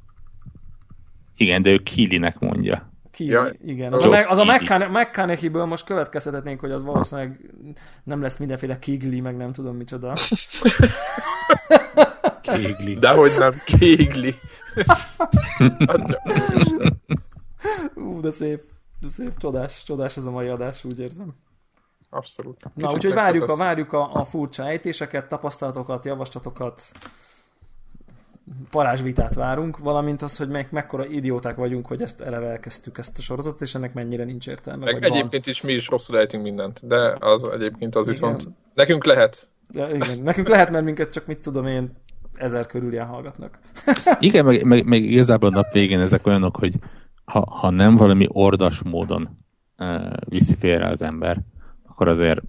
[1.38, 2.94] Igen, de ő Kilinek mondja.
[3.12, 3.94] Ki, ja, igen.
[3.94, 4.44] Az, a, az a
[4.90, 7.54] McConaughey-ből most következtetnénk, hogy az valószínűleg
[8.04, 10.14] nem lesz mindenféle Kigli, meg nem tudom micsoda.
[12.42, 12.94] Kégli.
[12.94, 14.36] Dehogy nem, Kégli.
[17.96, 18.62] Ú, de szép,
[19.02, 21.36] de szép, csodás, csodás ez a mai adás, úgy érzem.
[22.16, 22.56] Abszolút.
[22.56, 26.84] Kicsit Na, úgyhogy várjuk, a, várjuk a, a furcsa ejtéseket, tapasztalatokat, javaslatokat,
[28.70, 33.22] parázsvitát várunk, valamint az, hogy meg, mekkora idióták vagyunk, hogy ezt eleve elkezdtük ezt a
[33.22, 34.86] sorozatot, és ennek mennyire nincs értelme.
[34.86, 35.54] Meg egyébként van.
[35.54, 38.14] is mi is rosszul ejtünk mindent, de az egyébként az igen.
[38.14, 39.48] viszont nekünk lehet.
[39.72, 41.92] Ja, igen, nekünk lehet, mert minket csak mit tudom én,
[42.36, 43.60] ezer körül hallgatnak.
[44.20, 46.74] igen, meg, meg, meg igazából a nap végén ezek olyanok, hogy
[47.26, 49.30] ha, ha nem valami ordas módon
[49.80, 51.42] uh, viszi félre az ember,
[51.96, 52.42] akkor azért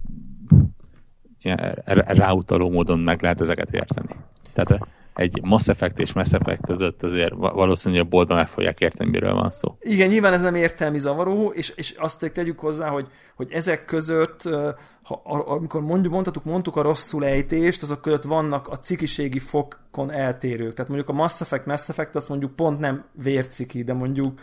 [2.05, 4.15] ráutaló módon meg lehet ezeket érteni.
[4.53, 9.09] Tehát egy Mass Effect és Mass Effect között azért valószínűleg a boltban meg fogják érteni,
[9.09, 9.77] miről van szó.
[9.79, 14.49] Igen, nyilván ez nem értelmi zavaró, és, és azt tegyük hozzá, hogy, hogy ezek között,
[15.07, 20.73] ha, amikor mondjuk, mondhatuk, mondtuk a rosszul ejtést, azok között vannak a cikiségi fokon eltérők.
[20.73, 24.39] Tehát mondjuk a Mass Effect, Mass Effect azt mondjuk pont nem vérciki, de mondjuk,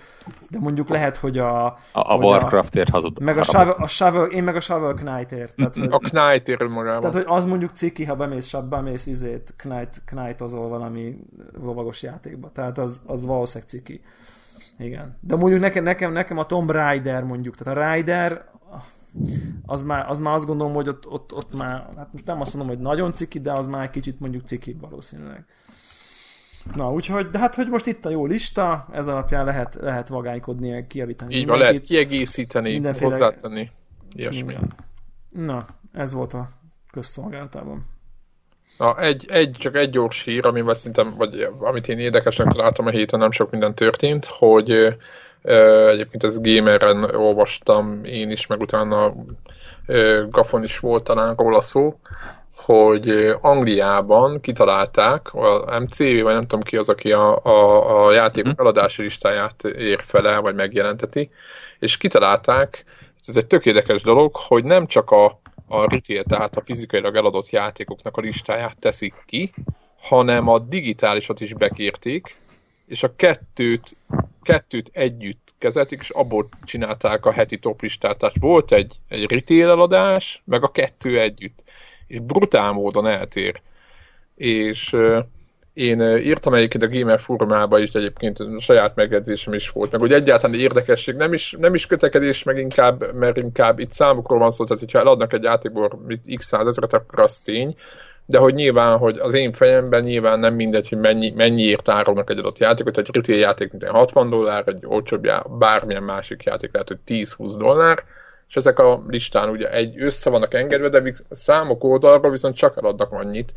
[0.50, 1.66] de mondjuk lehet, hogy a...
[1.66, 3.20] A, a Warcraftért hazud.
[3.20, 5.56] Meg a Shovel, a Shovel, én meg a Shovel Knight-ért.
[5.56, 7.10] Tehát, hogy, a Knight-ért magában.
[7.10, 11.16] Tehát, hogy az mondjuk ciki, ha bemész, bemész izét, Knight, Knight-ozol valami
[11.62, 12.50] lovagos játékba.
[12.52, 14.00] Tehát az, az valószínűleg ciki.
[14.78, 15.16] Igen.
[15.20, 18.44] De mondjuk nekem, nekem, nekem a Tomb Raider mondjuk, tehát a Raider
[19.66, 22.76] az már, az már azt gondolom, hogy ott, ott, ott már, hát nem azt mondom,
[22.76, 25.44] hogy nagyon ciki, de az már egy kicsit mondjuk ciki valószínűleg.
[26.76, 30.86] Na, úgyhogy, de hát, hogy most itt a jó lista, ez alapján lehet, lehet vagánykodni,
[30.86, 31.34] kiavítani.
[31.34, 33.10] Így van, lehet kiegészíteni, mindenféle...
[33.10, 33.70] hozzátenni,
[34.16, 34.56] ilyesmi.
[35.30, 36.48] Na, ez volt a
[36.90, 37.86] közszolgálatában.
[38.78, 42.90] Na, egy, egy, csak egy gyors hír, amivel szerintem, vagy amit én érdekesnek találtam a
[42.90, 44.96] héten, nem sok minden történt, hogy
[45.88, 49.14] egyébként ez gameren olvastam én is, meg utána
[50.28, 51.98] Gafon is volt talán róla szó,
[52.56, 58.52] hogy Angliában kitalálták, a MCV, vagy nem tudom ki az, aki a, a, a játékok
[58.52, 58.60] mhm.
[58.60, 61.30] eladási listáját ér fele, vagy megjelenteti,
[61.78, 62.84] és kitalálták,
[63.26, 67.50] ez egy tök érdekes dolog, hogy nem csak a a retail, tehát a fizikailag eladott
[67.50, 69.52] játékoknak a listáját teszik ki,
[70.00, 72.36] hanem a digitálisat is bekérték,
[72.86, 73.96] és a kettőt,
[74.44, 78.18] kettőt együtt kezelték, és abból csinálták a heti top listát.
[78.18, 81.64] Tehát volt egy, egy retail eladás, meg a kettő együtt.
[82.06, 83.60] És brutál módon eltér.
[84.34, 84.96] És
[85.74, 90.12] én írtam egyébként a Gamer Forumába is, egyébként a saját megjegyzésem is volt, meg hogy
[90.12, 94.64] egyáltalán érdekesség, nem is, nem is kötekedés, meg inkább, mert inkább itt számokról van szó,
[94.64, 96.00] tehát hogyha eladnak egy játékból
[96.34, 97.76] x százezret, akkor az tény,
[98.26, 102.38] de hogy nyilván, hogy az én fejemben nyilván nem mindegy, hogy mennyi, mennyiért árulnak egy
[102.38, 106.88] adott játékot, egy retail játék mint 60 dollár, egy olcsóbb já, bármilyen másik játék lehet,
[106.88, 108.04] hogy 10-20 dollár,
[108.48, 112.76] és ezek a listán ugye egy össze vannak engedve, de a számok oldalra viszont csak
[112.76, 113.52] eladnak annyit,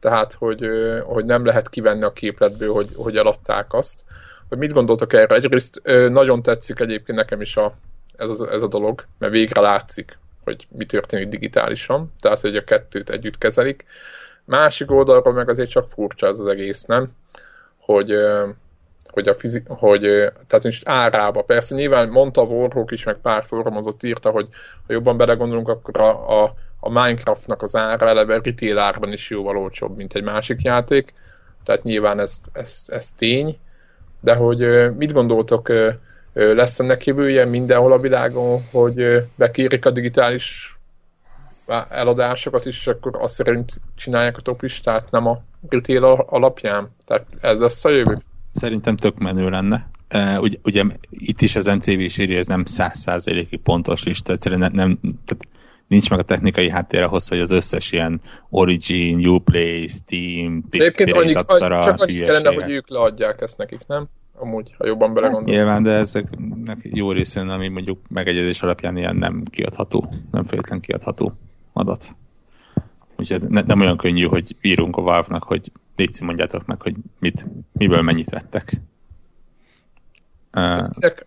[0.00, 0.66] tehát hogy,
[1.04, 4.04] hogy nem lehet kivenni a képletből, hogy, hogy eladták azt.
[4.48, 5.34] Hogy mit gondoltok erre?
[5.34, 7.72] Egyrészt nagyon tetszik egyébként nekem is a,
[8.16, 12.64] ez, a, ez a dolog, mert végre látszik, hogy mi történik digitálisan, tehát hogy a
[12.64, 13.84] kettőt együtt kezelik.
[14.44, 17.08] Másik oldalról meg azért csak furcsa ez az egész, nem?
[17.78, 18.12] Hogy,
[19.10, 20.00] hogy a fizik, hogy,
[20.46, 24.48] tehát most árába, persze nyilván mondta Warhawk is, meg pár fórumozott írta, hogy
[24.86, 29.56] ha jobban belegondolunk, akkor a, a a Minecraftnak az ára eleve retail árban is jóval
[29.56, 31.14] olcsóbb, mint egy másik játék,
[31.64, 33.58] tehát nyilván ez, ez, ez tény,
[34.20, 35.68] de hogy mit gondoltok,
[36.32, 40.76] lesz ennek jövője mindenhol a világon, hogy bekérik a digitális
[41.88, 46.90] eladásokat is, és akkor azt szerint csinálják a toplistát, nem a retail alapján?
[47.04, 48.22] Tehát ez lesz a jövő?
[48.52, 49.90] Szerintem tök menő lenne.
[50.14, 54.32] Uh, ugye, ugye itt is az MCV is írja, ez nem száz százalékig pontos lista,
[54.32, 55.46] egyszerűen nem, nem tehát
[55.86, 58.20] nincs meg a technikai háttér ahhoz, hogy az összes ilyen
[58.50, 61.50] Origin, Uplay, Steam, Egyébként annyi, csak
[62.00, 64.08] annyit kellene, hogy ők leadják ezt nekik, nem?
[64.42, 65.48] Amúgy, ha jobban belegondolok.
[65.48, 70.80] Hát, nyilván, de ezeknek jó részén, ami mondjuk megegyezés alapján ilyen nem kiadható, nem feltétlen
[70.80, 71.32] kiadható
[71.72, 72.16] adat.
[73.16, 76.94] Úgyhogy ez ne, nem olyan könnyű, hogy írunk a Valve-nak, hogy légy mondjátok meg, hogy
[77.20, 78.80] mit, miből mennyit vettek.
[80.50, 81.26] kinek,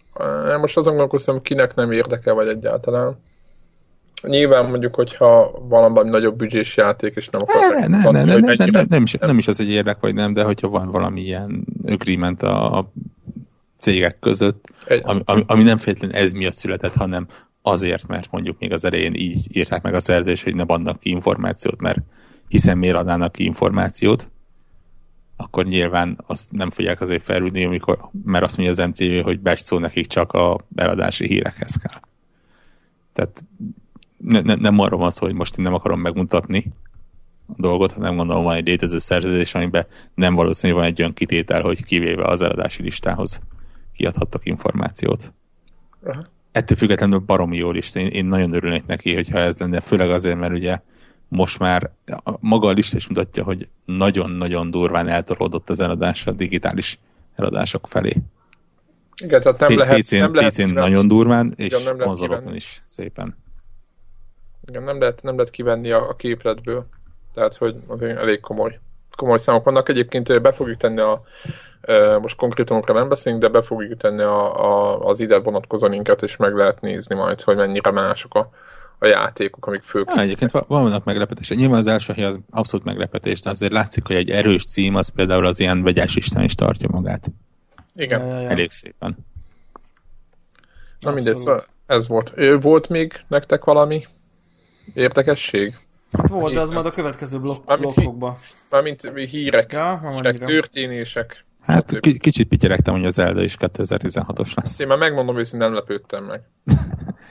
[0.60, 3.18] most azon gondolkozom, kinek nem érdekel, vagy egyáltalán
[4.22, 8.66] nyilván mondjuk, hogyha valami nagyobb büdzsés játék, és nem akar ne, ne, ne, ne, ne,
[8.66, 11.66] ne, nem, is, nem is az, hogy érdek vagy nem, de hogyha van valami ilyen
[11.86, 12.92] agreement a, a
[13.78, 17.28] cégek között, Egy, ami, ami, ami nem feltétlenül ez miatt született, hanem
[17.62, 21.10] azért, mert mondjuk még az elején így írták meg a szerzés, hogy ne adnak ki
[21.10, 22.00] információt, mert
[22.48, 24.28] hiszen miért adnának ki információt,
[25.38, 29.80] akkor nyilván azt nem fogják azért felülni, amikor, mert azt mondja az MCV, hogy beszól
[29.80, 32.00] nekik csak a eladási hírekhez kell.
[33.14, 33.44] Tehát
[34.28, 36.74] ne, ne, nem arról van szó, hogy most én nem akarom megmutatni
[37.48, 41.62] a dolgot, hanem gondolom van egy létező szerződés, amiben nem valószínű van egy olyan kitétel,
[41.62, 43.40] hogy kivéve az eladási listához
[43.96, 45.34] kiadhattak információt.
[46.04, 46.26] Aha.
[46.52, 48.00] Ettől függetlenül baromi jó lista.
[48.00, 50.80] Én, én nagyon örülnék neki, hogyha ez lenne, főleg azért, mert ugye
[51.28, 56.32] most már a, maga a lista is mutatja, hogy nagyon-nagyon durván eltolódott az eladás a
[56.32, 57.00] digitális
[57.36, 58.14] eladások felé.
[59.24, 60.02] Igen, tehát nem lehet...
[60.02, 63.36] PC-n, nem lehet PC-n nagyon durván, és konzolokon is szépen.
[64.68, 66.86] Igen, nem lehet, nem lehet kivenni a, a képletből.
[67.34, 68.80] Tehát, hogy azért elég komoly,
[69.16, 69.90] komoly számok vannak.
[69.90, 71.24] Egyébként be fogjuk tenni a,
[72.22, 76.36] most konkrétumokra nem beszélünk, de be fogjuk tenni a, a, az ide vonatkozó linket, és
[76.36, 78.52] meg lehet nézni majd, hogy mennyire mások a, a
[79.00, 80.04] a játékok, amik fő.
[80.06, 81.58] Ja, egyébként va- vannak meglepetések.
[81.58, 85.08] Nyilván az első hely az abszolút meglepetés, de azért látszik, hogy egy erős cím, az
[85.08, 87.32] például az ilyen vegyes isten is tartja magát.
[87.94, 88.20] Igen.
[88.28, 88.50] Ja, ja, ja.
[88.50, 89.18] Elég szépen.
[91.00, 92.32] Na mindegy, szóval ez volt.
[92.36, 94.06] Ö, Volt még nektek valami
[94.94, 95.74] érdekesség?
[96.12, 98.38] Hát volt, de az majd a következő blokk, Mármint blokkokba.
[98.70, 101.46] Mármint hírek, Ja, hírek történések.
[101.62, 104.80] Hát ki- kicsit pityeregtem, hogy a Zelda is 2016-os lesz.
[104.80, 106.42] Én már megmondom őszintén, nem lepődtem meg.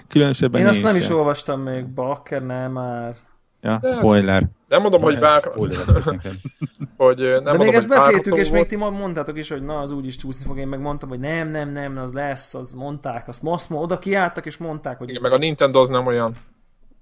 [0.08, 3.14] Különösebben Én azt nem is olvastam még, bakker, nem már.
[3.60, 4.42] Ja, De- spoiler.
[4.68, 5.42] Nem mondom, hogy vár,
[6.96, 8.68] hogy nem De mondom, még ezt hogy beszéltük, és még volt.
[8.68, 10.58] ti ma- mondtátok is, hogy na, az úgy is csúszni fog.
[10.58, 14.46] Én meg mondtam, hogy nem, nem, nem, az lesz, az mondták, azt most oda kiálltak,
[14.46, 15.08] és mondták, hogy...
[15.08, 16.34] Igen, meg a Nintendo az nem olyan.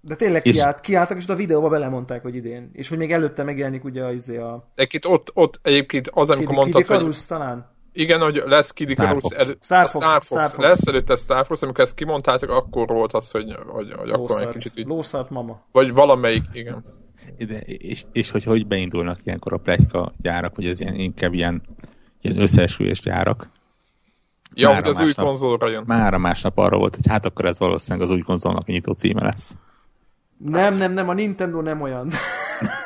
[0.04, 2.70] De tényleg És- kiállt, kiálltak, és a videóba belemondták, hogy idén.
[2.72, 6.46] És hogy még előtte megjelenik ugye az, izé a Egyébként ott, ott egyébként az, amikor
[6.48, 7.70] Kid, mondtad, hogy talán.
[7.92, 9.34] igen, hogy lesz Kid Star Icarus, Fox.
[9.34, 10.58] elő, Star a Fox, Star Fox, Star Fox.
[10.66, 14.48] lesz előtte Star Fox, amikor ezt kimondtátok, akkor volt az, hogy, hogy, hogy akkor egy
[14.48, 15.62] kicsit így, lószart mama.
[15.72, 16.84] vagy valamelyik, igen.
[17.38, 21.62] De, és, és hogy hogy beindulnak ilyenkor a plegyka gyárak, vagy ez ilyen, inkább ilyen,
[22.20, 23.48] ilyen összeesküvés gyárak.
[24.54, 25.26] Ja, Mára hogy az új másnap.
[25.26, 25.84] konzolra jön.
[25.86, 28.92] Már a másnap arra volt, hogy hát akkor ez valószínűleg az új konzolnak a nyitó
[28.92, 29.54] címe lesz.
[30.44, 32.10] Nem, nem, nem, a Nintendo nem olyan.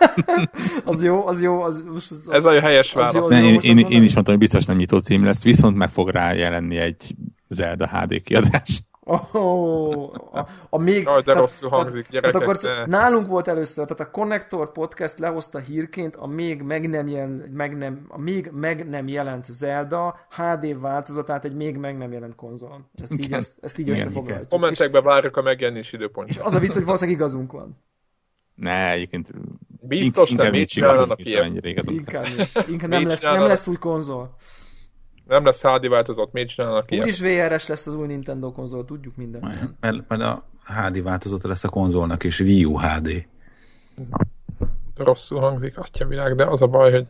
[0.84, 3.22] az jó, az jó, az, az, az Ez a helyes az jó, válasz.
[3.22, 4.02] az Ne, jó, én, én, én mondom.
[4.02, 7.14] is mondtam, hogy biztos nem nyitó cím lesz, viszont meg fog rá jelenni egy
[7.48, 8.82] Zelda HD kiadás.
[9.08, 11.04] Oh, a, a még...
[11.04, 15.18] Jaj, de rosszul hangzik, tehát, gyerekek, akkor de- nálunk volt először, tehát a Connector Podcast
[15.18, 20.18] lehozta hírként a még meg nem, jelen, meg nem, a még meg nem jelent Zelda
[20.30, 22.88] HD változatát egy még meg nem jelent konzolon.
[23.02, 24.42] Ezt így, ezt, ezt így összefoglaljuk.
[24.42, 26.44] És, Kommentekbe várjuk a megjelenés és időpontját.
[26.44, 27.84] az a vicc, hogy valószínűleg igazunk van.
[28.54, 29.30] Ne, egyébként
[29.80, 31.62] Biztos nem, inkább mit csinálnak mint ilyen?
[31.86, 32.24] Inkább.
[32.68, 34.34] Inkább nem, lesz, nem lesz új konzol.
[35.28, 37.04] Nem lesz HD változat, miért csinálnak ilyen?
[37.04, 39.40] Úgyis VRS lesz az új Nintendo konzol, tudjuk minden.
[39.80, 43.26] Mert, mert a HD változata lesz a konzolnak, és Wii U HD.
[44.96, 47.06] Rosszul hangzik, atya világ, de az a baj, hogy...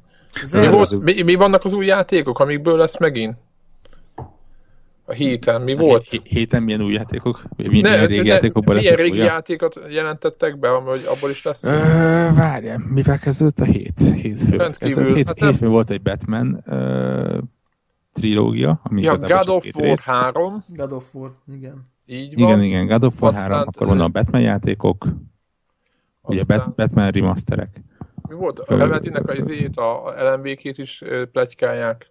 [0.53, 3.37] Mi, volt, mi, mi vannak az új játékok, amikből lesz megint?
[5.05, 6.11] A héten, mi volt?
[6.11, 7.43] Hé- Héten milyen új játékok?
[7.57, 11.65] Milyen régi játékokból milyen lettek régi játékot jelentettek be, hogy abból is lesz?
[11.65, 11.71] Ö,
[12.35, 13.99] várjál, mivel kezdődött a hét?
[13.99, 14.57] Hétfő.
[14.57, 15.17] Rendkívül, Kezdődött.
[15.17, 17.39] Hét, hát nem- hétfőn volt egy Batman ö,
[18.21, 20.07] trilógia, ami ja, God of War rész.
[20.07, 21.87] 3, God of War, igen.
[22.07, 22.49] így van.
[22.49, 25.07] Igen, igen, God of War Aztán- 3, akkor vannak a Batman játékok,
[26.23, 27.81] ugye Aztán- Bat- Batman remasterek.
[28.29, 28.59] Mi volt?
[28.59, 32.11] A Remedinek a izét, a LMV-két is ö, pletykálják.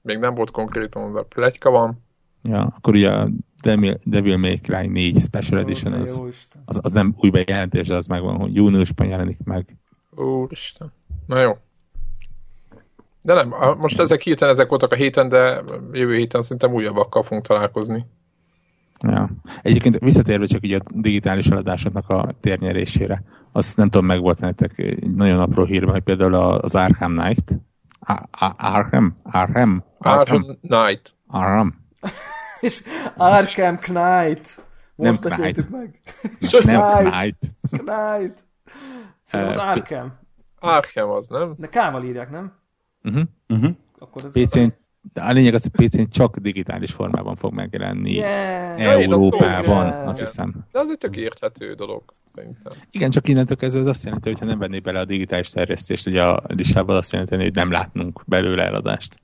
[0.00, 2.02] Még nem volt konkrétan, de pletyka van.
[2.42, 3.28] Ja, akkor ugye a
[3.62, 6.22] Devil, Devil May Cry 4 Special Edition, az,
[6.64, 9.76] az, az nem új bejelentés, de az megvan, hogy júniusban jelenik meg.
[10.16, 10.92] Úristen.
[11.26, 11.56] Na jó.
[13.22, 15.62] De nem, most ezek hirtelen ezek voltak a héten, de
[15.92, 18.06] jövő héten szerintem újabbakkal fogunk találkozni.
[19.08, 19.30] Ja.
[19.62, 24.78] Egyébként visszatérve csak így a digitális eladásoknak a térnyerésére, azt nem tudom, meg volt nektek
[24.78, 27.52] egy nagyon apró hír, hogy például az Arkham Knight?
[28.56, 29.16] Arkham?
[29.22, 29.84] Arkham?
[29.98, 31.14] Arkham Knight.
[31.26, 31.74] Arkham?
[32.60, 32.82] És
[33.16, 34.64] Arkham Knight.
[34.94, 36.00] Most Nem beszéltük meg.
[36.64, 37.10] Nem Knight.
[37.10, 37.38] Knight.
[37.70, 38.44] Knight.
[39.24, 40.12] Szerintem az Eh, Arkham.
[40.60, 41.54] Arkham az, nem?
[41.56, 42.52] De K-val írják, nem?
[43.04, 43.22] Uh-huh.
[43.48, 43.70] Uh-huh.
[43.98, 44.66] Akkor ez PC-n,
[45.12, 48.12] de a lényeg az, hogy PC-n csak digitális formában fog megjelenni.
[48.12, 48.80] Yeah.
[48.80, 50.08] Európában, tudom.
[50.08, 50.54] azt hiszem.
[50.72, 52.72] De az egy tök érthető dolog, szerintem.
[52.90, 56.06] Igen, csak innentől kezdve ez azt jelenti, hogy ha nem vennék bele a digitális terjesztést,
[56.06, 59.20] ugye a listában azt jelenti, hogy nem látnunk belőle eladást.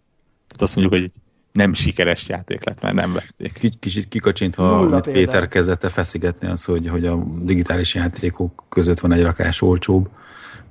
[0.46, 1.20] Tehát azt mondjuk, hogy egy
[1.52, 3.52] nem sikeres játék lett, mert nem vették.
[3.52, 5.00] Kicsit, kicsit kikacsintva.
[5.00, 10.08] Péter kezdette feszegetni az, hogy, hogy a digitális játékok között van egy rakás olcsóbb,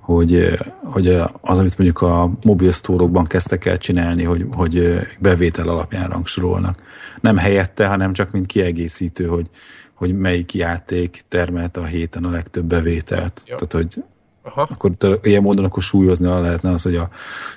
[0.08, 1.08] hogy, hogy
[1.42, 6.76] az, amit mondjuk a mobil sztórokban kezdtek el csinálni, hogy, hogy bevétel alapján rangsorolnak.
[7.22, 9.50] Nem helyette, hanem csak mint kiegészítő, hogy,
[9.94, 13.42] hogy melyik játék termelt a héten a legtöbb bevételt.
[13.46, 13.56] Jó.
[13.56, 14.04] Tehát, hogy
[14.48, 14.68] Aha.
[14.72, 14.92] akkor
[15.22, 17.10] ilyen módon akkor súlyozni le lehetne az, hogy a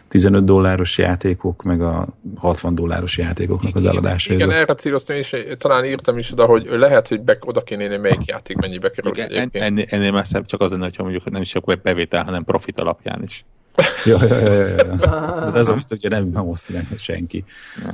[0.08, 4.34] 15 dolláros játékok, meg a 60 dolláros játékoknak az eladása.
[4.34, 7.96] Igen, erre céloztam, és talán írtam is oda, hogy lehet, hogy be, oda kéne írni,
[7.96, 11.48] melyik játék mennyibe kerül Igen, ennél, ennél messzebb csak az lenne, hogyha mondjuk nem is
[11.48, 13.44] csak bevétel, hanem profit alapján is.
[14.04, 15.50] Ja, ja, ja, ja, ja.
[15.50, 17.44] De ez a biztos, hogy nem, nem osztanak meg senki.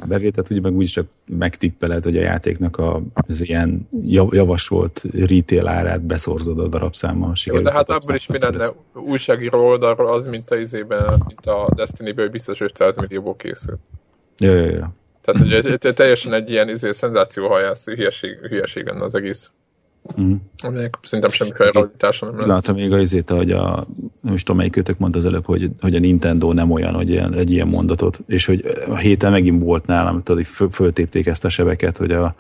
[0.01, 5.05] A bevételt ugye meg úgyis csak megtippeled, hogy a játéknak a, az ilyen jav- javasolt
[5.13, 7.33] retail árát beszorzod a darabszámmal.
[7.45, 11.47] Jó, de hát abból is mi tapsznak lenne újságíró oldalról az, mint a izében, mint
[11.47, 13.81] a Destiny-ből, hogy biztos 500 millióból készült.
[14.39, 14.95] Ja, ja, ja.
[15.23, 19.51] Tehát, hogy teljesen egy ilyen izé, szenzációhajász hülyeség, hülyeség lenne az egész.
[20.17, 20.33] Mhm.
[20.63, 22.45] Aminek szerintem semmiféle realitása nem lenne.
[22.45, 23.87] Pillanatra még a izét, hogy a,
[24.21, 27.11] nem is tudom, melyik őtök mondta az előbb, hogy, hogy a Nintendo nem olyan, hogy
[27.11, 31.27] ilyen, egy ilyen mondatot, és hogy a héten megint volt nálam, tudod, hogy föl, föltépték
[31.27, 32.35] ezt a sebeket, hogy a,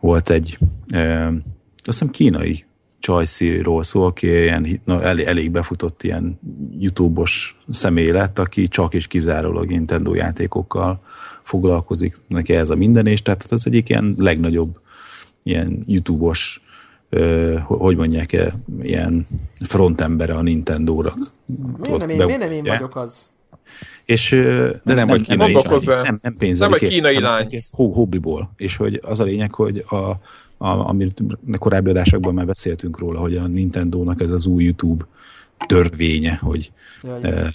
[0.00, 1.40] volt egy, e, azt
[1.84, 2.64] hiszem kínai
[2.98, 6.40] Csajciról szól, aki ilyen, na, elég, elég befutott ilyen
[6.78, 11.02] YouTube-os személy lett, aki csak és kizárólag Nintendo játékokkal
[11.42, 14.78] foglalkozik, neki ez a minden, és tehát ez egyik ilyen legnagyobb
[15.42, 16.60] ilyen YouTube-os
[17.64, 19.26] hogy mondják -e, ilyen
[19.66, 21.18] frontembere a Nintendo-rak.
[21.80, 23.30] Miért nem, én, miért nem én vagyok az?
[24.04, 26.70] És, de nem, nem, vagy kínai nem, nem, nem, nem pénzeli.
[26.70, 27.48] Nem vagy kínai lány.
[27.50, 28.52] Ez hobbiból.
[28.56, 30.18] És hogy az a lényeg, hogy a, a,
[30.88, 31.22] amit
[31.58, 35.04] korábbi adásokban már beszéltünk róla, hogy a Nintendo-nak ez az új YouTube
[35.66, 37.52] törvénye, hogy Jaj,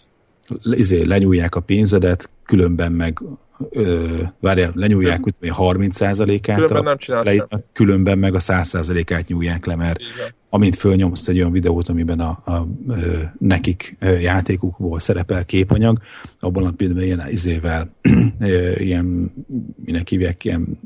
[0.64, 3.22] izé, lenyúlják a pénzedet, különben meg
[3.70, 4.06] ö,
[4.40, 10.32] várjál, lenyúlják úgy, 30%-át, különben, nem különben meg a 100%-át nyúlják le, mert Igen.
[10.50, 12.68] amint fölnyomsz egy olyan videót, amiben a, a, a
[13.40, 16.00] nekik játékukból szerepel képanyag,
[16.40, 17.96] abban a pillanatban ilyen izével,
[18.78, 19.34] ilyen,
[19.86, 20.80] minek hívják, ilyen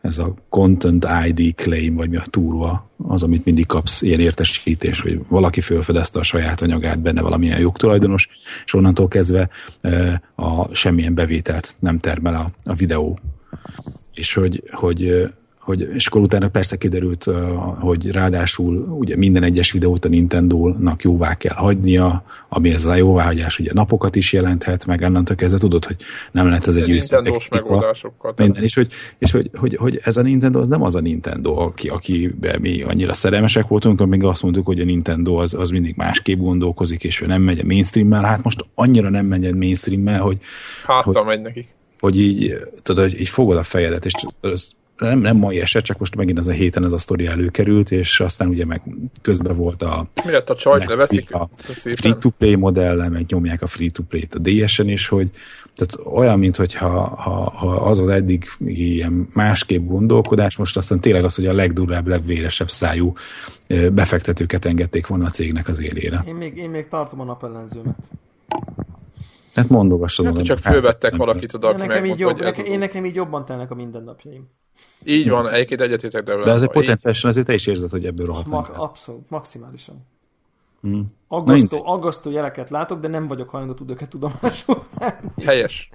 [0.00, 5.00] ez a Content ID claim, vagy mi a túrva, az, amit mindig kapsz, ilyen értesítés,
[5.00, 8.28] hogy valaki felfedezte a saját anyagát, benne valamilyen jogtulajdonos,
[8.64, 9.48] és onnantól kezdve
[10.34, 13.18] a semmilyen bevételt nem termel a, a videó.
[14.14, 15.30] És hogy, hogy
[15.60, 17.26] hogy, és akkor utána persze kiderült,
[17.78, 23.58] hogy ráadásul ugye minden egyes videót a Nintendo-nak jóvá kell hagynia, ami ez a jóváhagyás
[23.58, 25.96] ugye napokat is jelenthet, meg onnantól kezdve tudod, hogy
[26.32, 28.34] nem lehet ez egy őszinte megoldásokkal.
[28.36, 31.56] Minden, és, hogy, és hogy, hogy, hogy, ez a Nintendo az nem az a Nintendo,
[31.56, 35.94] aki, aki mi annyira szerelmesek voltunk, amíg azt mondtuk, hogy a Nintendo az, az mindig
[35.96, 40.20] másképp gondolkozik, és ő nem megy a mainstream-mel, hát most annyira nem megy a mainstream-mel,
[40.20, 40.38] hogy...
[40.86, 45.36] Háttal megy nekik hogy így, tudod, hogy így fogod a fejedet, és az nem, nem
[45.36, 48.64] mai eset, csak most megint az a héten ez a sztori előkerült, és aztán ugye
[48.64, 48.82] meg
[49.22, 50.06] közben volt a...
[50.24, 51.34] Mi lett a csajt, leveszik?
[51.34, 51.48] A
[51.94, 55.30] free-to-play modell, meg nyomják a free-to-play-t a DS-en is, hogy
[55.74, 61.34] tehát olyan, mintha ha, ha az az eddig ilyen másképp gondolkodás, most aztán tényleg az,
[61.34, 63.12] hogy a legdurvább, legvéresebb szájú
[63.92, 66.24] befektetőket engedték volna a cégnek az élére.
[66.26, 67.96] Én még, én még tartom a napellenzőmet.
[69.54, 70.26] Hát mondogassad.
[70.26, 73.70] Hát, csak fölvettek valakit oda, aki nekem így jobb, nekem, Én nekem így jobban telnek
[73.70, 74.48] a mindennapjaim.
[75.04, 76.36] Így van, egyébként egyetétek, de...
[76.36, 80.06] De azért potenciálisan azért te is érzed, hogy ebből rohadt Ma- Abszolút, maximálisan.
[80.80, 81.06] Hmm.
[81.28, 84.86] Aggasztó, aggasztó jeleket látok, de nem vagyok hajlandó tud őket tudomásul
[85.44, 85.90] Helyes.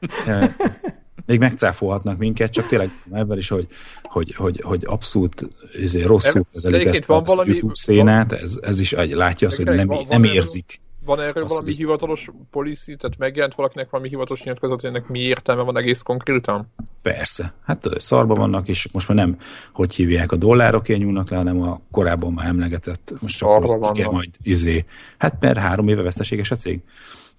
[1.26, 3.68] Még megcáfolhatnak minket, csak tényleg ebben is, hogy,
[4.04, 5.50] hogy, hogy, hogy abszolút
[5.82, 9.92] ezért rosszul kezelik ezt, a, valami, YouTube szénát, ez, ez is látja azt, hogy nem,
[10.10, 11.78] nem érzik van erről Azt valami visz...
[11.78, 16.74] hivatalos policy, tehát megjelent valakinek valami hivatalos nyilatkozat, hogy ennek mi értelme van egész konkrétan?
[17.02, 17.54] Persze.
[17.64, 19.38] Hát szarba vannak, és most már nem,
[19.74, 24.12] hogy hívják a dollárok nyúlnak le, hanem a korábban már emlegetett, most szarba akkor vannak.
[24.12, 24.86] majd izé.
[25.18, 26.82] Hát mert három éve veszteséges a cég.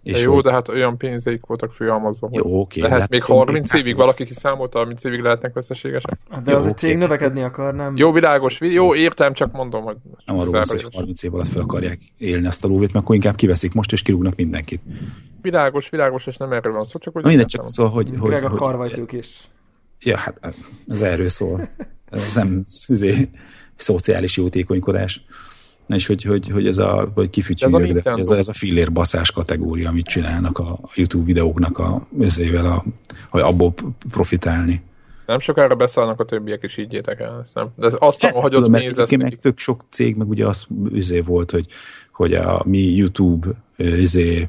[0.06, 0.42] És jó, hogy...
[0.42, 4.78] de hát olyan pénzeik voltak főhalmazva, hogy jó, oké, lehet még 30 évig, valaki kiszámolta,
[4.78, 6.18] 30 évig lehetnek veszteségesek.
[6.44, 6.98] De jó, az a cég oké.
[6.98, 7.96] növekedni akar, nem?
[7.96, 9.96] Jó, világos, jó, értem, csak mondom, hogy...
[10.24, 13.34] Nem arról hogy 30 év alatt fel akarják élni azt a lóvét, mert akkor inkább
[13.34, 14.80] kiveszik most, és kirúgnak mindenkit.
[15.42, 17.22] Világos, világos, és nem erről van szó, csak hogy...
[17.22, 18.08] Na, mindegy, csak szól, hogy...
[18.18, 19.40] hogy, hogy, a karvajtők is.
[20.00, 20.54] Ja, hát
[20.88, 21.68] ez erről szól.
[22.10, 23.04] Ez nem ez
[23.76, 25.24] szociális jótékonykodás.
[25.88, 28.92] És hogy, hogy, hogy ez a, vagy kifütyüljök, ez a, ez a, ez a fillér
[28.92, 32.84] baszás kategória, amit csinálnak a YouTube videóknak a, összével, a,
[33.30, 33.74] hogy abból
[34.10, 34.82] profitálni.
[35.26, 37.40] Nem sokára beszállnak a többiek, és így el.
[37.42, 37.68] Ezt nem.
[37.76, 40.66] De ez azt, hát, hogy ott néz, lesz meg tök sok cég, meg ugye az
[40.92, 41.66] üzé volt, hogy,
[42.12, 44.48] hogy a mi YouTube izé,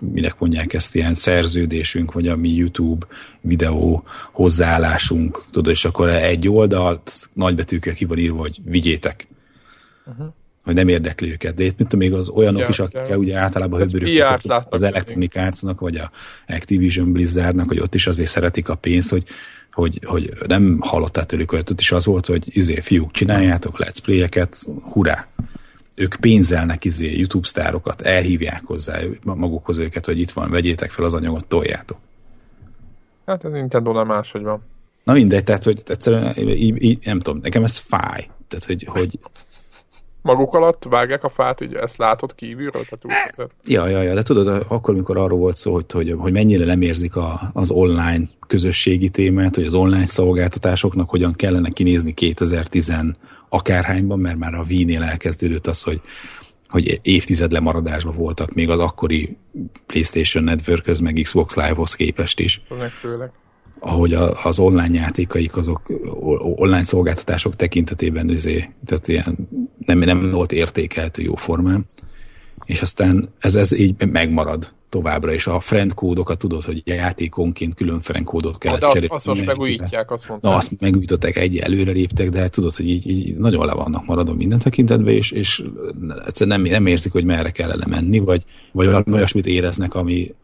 [0.00, 3.06] minek mondják ezt, ilyen szerződésünk, vagy a mi YouTube
[3.40, 4.02] videó
[4.32, 9.28] hozzáállásunk, tudod, és akkor egy oldalt nagybetűkkel ki van írva, hogy vigyétek
[10.10, 10.34] uh-huh.
[10.64, 11.54] hogy nem érdekli őket.
[11.54, 14.24] De itt mint még az olyanok ja, is, akikkel ugye általában höbbörük
[14.68, 16.10] az Electronic Arts-nak, vagy a
[16.48, 19.24] Activision Blizzardnak, hogy ott is azért szeretik a pénzt, hogy
[19.72, 23.98] hogy, hogy nem hallottál tőlük, hogy ott is az volt, hogy izé, fiúk, csináljátok let's
[24.02, 25.26] play-eket, hurrá!
[25.94, 31.14] Ők pénzelnek izé YouTube sztárokat, elhívják hozzá magukhoz őket, hogy itt van, vegyétek fel az
[31.14, 31.98] anyagot, toljátok.
[33.26, 34.62] Hát ez Nintendo nem máshogy van.
[35.04, 38.28] Na mindegy, tehát, hogy egyszerűen így, így, nem tudom, nekem ez fáj.
[38.48, 39.18] Tehát, hogy, hogy
[40.22, 42.84] maguk alatt vágják a fát, hogy ezt látod kívülről?
[42.84, 46.32] Tehát úgy ja, ja, ja, de tudod, akkor, amikor arról volt szó, hogy, hogy, hogy
[46.32, 52.14] mennyire nem érzik a, az online közösségi témát, hogy az online szolgáltatásoknak hogyan kellene kinézni
[52.14, 52.92] 2010
[53.48, 56.00] akárhányban, mert már a Wii-nél elkezdődött az, hogy
[56.68, 59.36] hogy évtized lemaradásban voltak még az akkori
[59.86, 62.62] PlayStation Network-höz, meg Xbox Live-hoz képest is.
[63.00, 63.32] Főleg
[63.80, 65.82] ahogy a, az online játékaik, azok
[66.56, 69.48] online szolgáltatások tekintetében üzé, tehát ilyen
[69.86, 71.86] nem, nem volt értékelhető jó formán.
[72.64, 78.00] és aztán ez, ez így megmarad továbbra, és a friend kódokat tudod, hogy játékonként külön
[78.00, 80.50] friend kódot kell De azt, azt most megújítják, azt mondták.
[80.50, 84.34] Na, azt megújították, egy előre léptek, de tudod, hogy így, így nagyon le vannak maradva
[84.34, 85.64] minden tekintetben, és, és
[86.26, 90.34] egyszerűen nem, nem érzik, hogy merre kellene menni, vagy, vagy valami olyasmit éreznek, ami,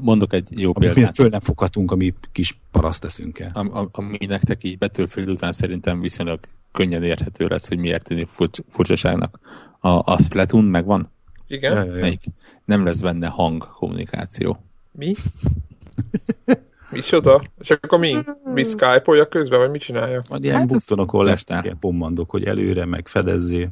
[0.00, 1.14] Mondok egy jó amit példát.
[1.14, 3.50] föl nem foghatunk, ami kis paraszt teszünk el.
[3.54, 6.40] Am, am, ami nektek így Battlefield után szerintem viszonylag
[6.72, 9.38] könnyen érthető lesz, hogy miért tűnik furcs, furcsaságnak.
[9.80, 11.10] A, a Splatoon megvan?
[11.46, 11.72] Igen?
[11.74, 12.00] Ja, ja, ja.
[12.00, 12.24] Melyik?
[12.64, 14.62] Nem lesz benne hang kommunikáció.
[14.92, 15.14] Mi?
[16.90, 17.40] Micsoda?
[17.58, 18.16] És akkor mi?
[18.44, 20.22] Mi Skype-olja közben, vagy mit csinálja?
[20.28, 21.64] Majd ilyen Hát buttonokon lesz testál.
[21.64, 23.68] ilyen pommandok, hogy előre, meg fedezzé.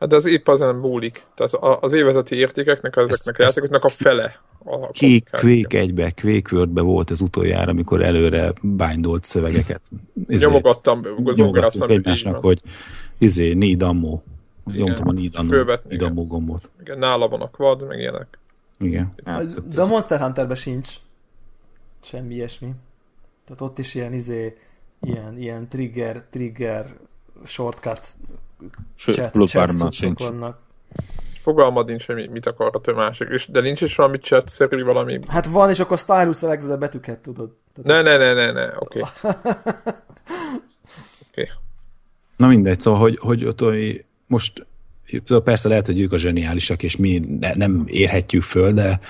[0.00, 1.24] Hát de az épp azon múlik.
[1.34, 4.40] Tehát az évezeti értékeknek, ezeknek Ezt- a játékoknak a fele.
[4.64, 5.28] A Kék.
[5.30, 6.12] Quake egybe,
[6.52, 9.80] World-be volt az utoljára, amikor előre bindolt szövegeket.
[10.28, 12.60] Izé, Nyomogattam, így egymásnak, hogy
[13.18, 14.20] izé, need ammo.
[14.64, 16.70] Nyomtam a need ammo, Fölvetni, need ammo gombot.
[16.80, 18.38] Igen, nála van a quad, meg ilyenek.
[18.78, 19.12] Igen.
[19.74, 20.94] De a Monster Hunterben sincs
[22.02, 22.70] semmi ilyesmi.
[23.44, 24.56] Tehát ott is ilyen izé,
[25.00, 26.96] ilyen, ilyen trigger, trigger,
[27.44, 28.00] shortcut
[28.94, 30.22] Sőt, chat, Bloodborne-ban chat sincs.
[30.22, 30.58] vannak.
[31.40, 33.28] Fogalmad nincs, hogy mi- mit akarhat a másik.
[33.28, 35.20] És, de nincs is valami chat-szerű valami...
[35.30, 37.50] Hát van, és akkor stylus a betűket tudod.
[37.74, 39.00] Tehát Ne, ne, ne, ne, ne, oké.
[41.30, 41.48] Oké.
[42.36, 44.66] Na mindegy, szóval, hogy, hogy ott hogy most
[45.24, 49.00] szóval persze lehet, hogy ők a zseniálisak, és mi ne, nem érhetjük föl, de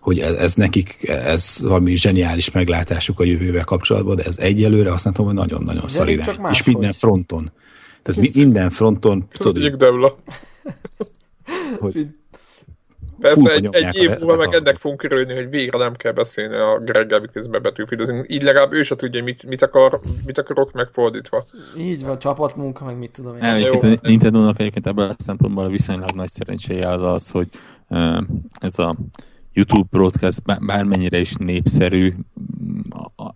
[0.00, 5.04] hogy ez, ez nekik, ez valami zseniális meglátásuk a jövővel kapcsolatban, de ez egyelőre azt
[5.04, 6.36] nem tudom, hogy nagyon-nagyon szar irány.
[6.50, 7.52] És minden fronton.
[8.02, 10.16] Tehát mi, minden fronton, tudod, Tudjuk, Debla.
[11.80, 12.06] hogy
[13.20, 16.78] Persze egy, egy év múlva meg ennek fogunk örülni, hogy végre nem kell beszélni a
[16.78, 18.24] Greggel, miközben betűfidozni.
[18.26, 21.46] Így legalább ő se tudja, mit, mit, akar, mit akarok megfordítva.
[21.76, 23.38] így van, csapatmunka, meg mit tudom én.
[23.40, 27.48] Nem, egyébként Nintendo-nak egyébként ebből a szempontból a viszonylag nagy szerencséje az az, hogy
[28.58, 28.96] ez a
[29.52, 32.14] YouTube broadcast bár- bármennyire is népszerű,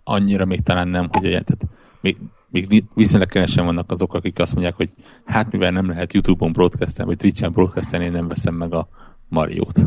[0.03, 1.57] annyira még talán nem, hogy egyet,
[2.01, 2.17] még,
[2.55, 4.89] még viszonylag kevesen vannak azok, akik azt mondják, hogy
[5.25, 8.87] hát mivel nem lehet YouTube-on broadcasten, vagy Twitch-en broadcasten, én nem veszem meg a
[9.27, 9.85] Mariót,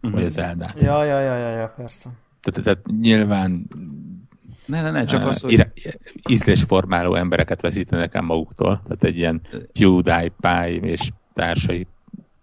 [0.00, 0.82] vagy az Eldát.
[0.82, 2.10] Ja, ja, ja, ja, ja, persze.
[2.40, 3.68] Tehát, tehát nyilván
[4.66, 5.72] ne, ne, ne, csak Ö, az, hogy ira-
[6.28, 8.80] ízlésformáló embereket veszítenek el maguktól.
[8.82, 9.40] Tehát egy ilyen
[9.72, 11.86] PewDiePie és társai.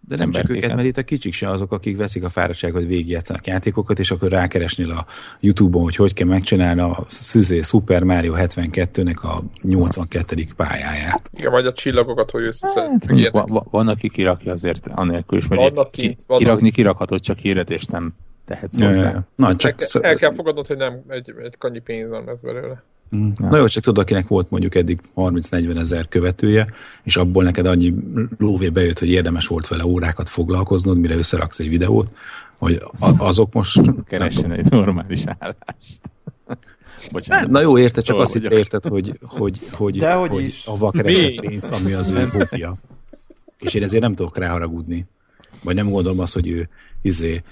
[0.08, 2.88] De nem csak őket, mert itt a kicsik se azok, akik veszik a fáradtságot, hogy
[2.88, 5.06] végigjátszanak játékokat, és akkor rákeresnél a
[5.40, 10.44] YouTube-on, hogy hogy kell megcsinálni a szüzé Super Mario 72-nek a 82.
[10.56, 11.30] pályáját.
[11.38, 12.84] Igen, vagy a csillagokat, hogy Hát, összeszed.
[12.90, 13.48] mondjuk ilyenek.
[13.50, 16.44] van, van, aki kirakja azért anélkül is, mert Vannak ki, vannak.
[16.44, 18.14] kirakni kirakhatod, csak híret, és nem
[18.46, 19.24] tehetsz hozzá.
[19.36, 22.42] Na, El, csak, ke- el kell fogadnod, hogy nem egy, egy kanyi pénz nem lesz
[22.42, 22.84] belőle.
[23.16, 23.30] Mm.
[23.38, 26.68] Na jó, csak tudod, akinek volt mondjuk eddig 30-40 ezer követője,
[27.04, 27.94] és abból neked annyi
[28.38, 32.08] lóvé bejött, hogy érdemes volt vele órákat foglalkoznod, mire összeraksz egy videót,
[32.58, 32.82] hogy
[33.18, 33.82] azok most...
[34.10, 36.02] Keressen egy normális állást.
[37.12, 37.50] Bocsánat.
[37.50, 38.58] Na jó, érted, csak Jól azt hogy vagyok.
[38.60, 40.66] érted, hogy, hogy, hogy, Dehogy hogy is.
[40.66, 42.76] avval keresett pénzt, ami az ő hobja.
[43.60, 45.06] És én ezért nem tudok ráharagudni.
[45.64, 46.70] Vagy nem gondolom azt, hogy ő
[47.02, 47.44] izé,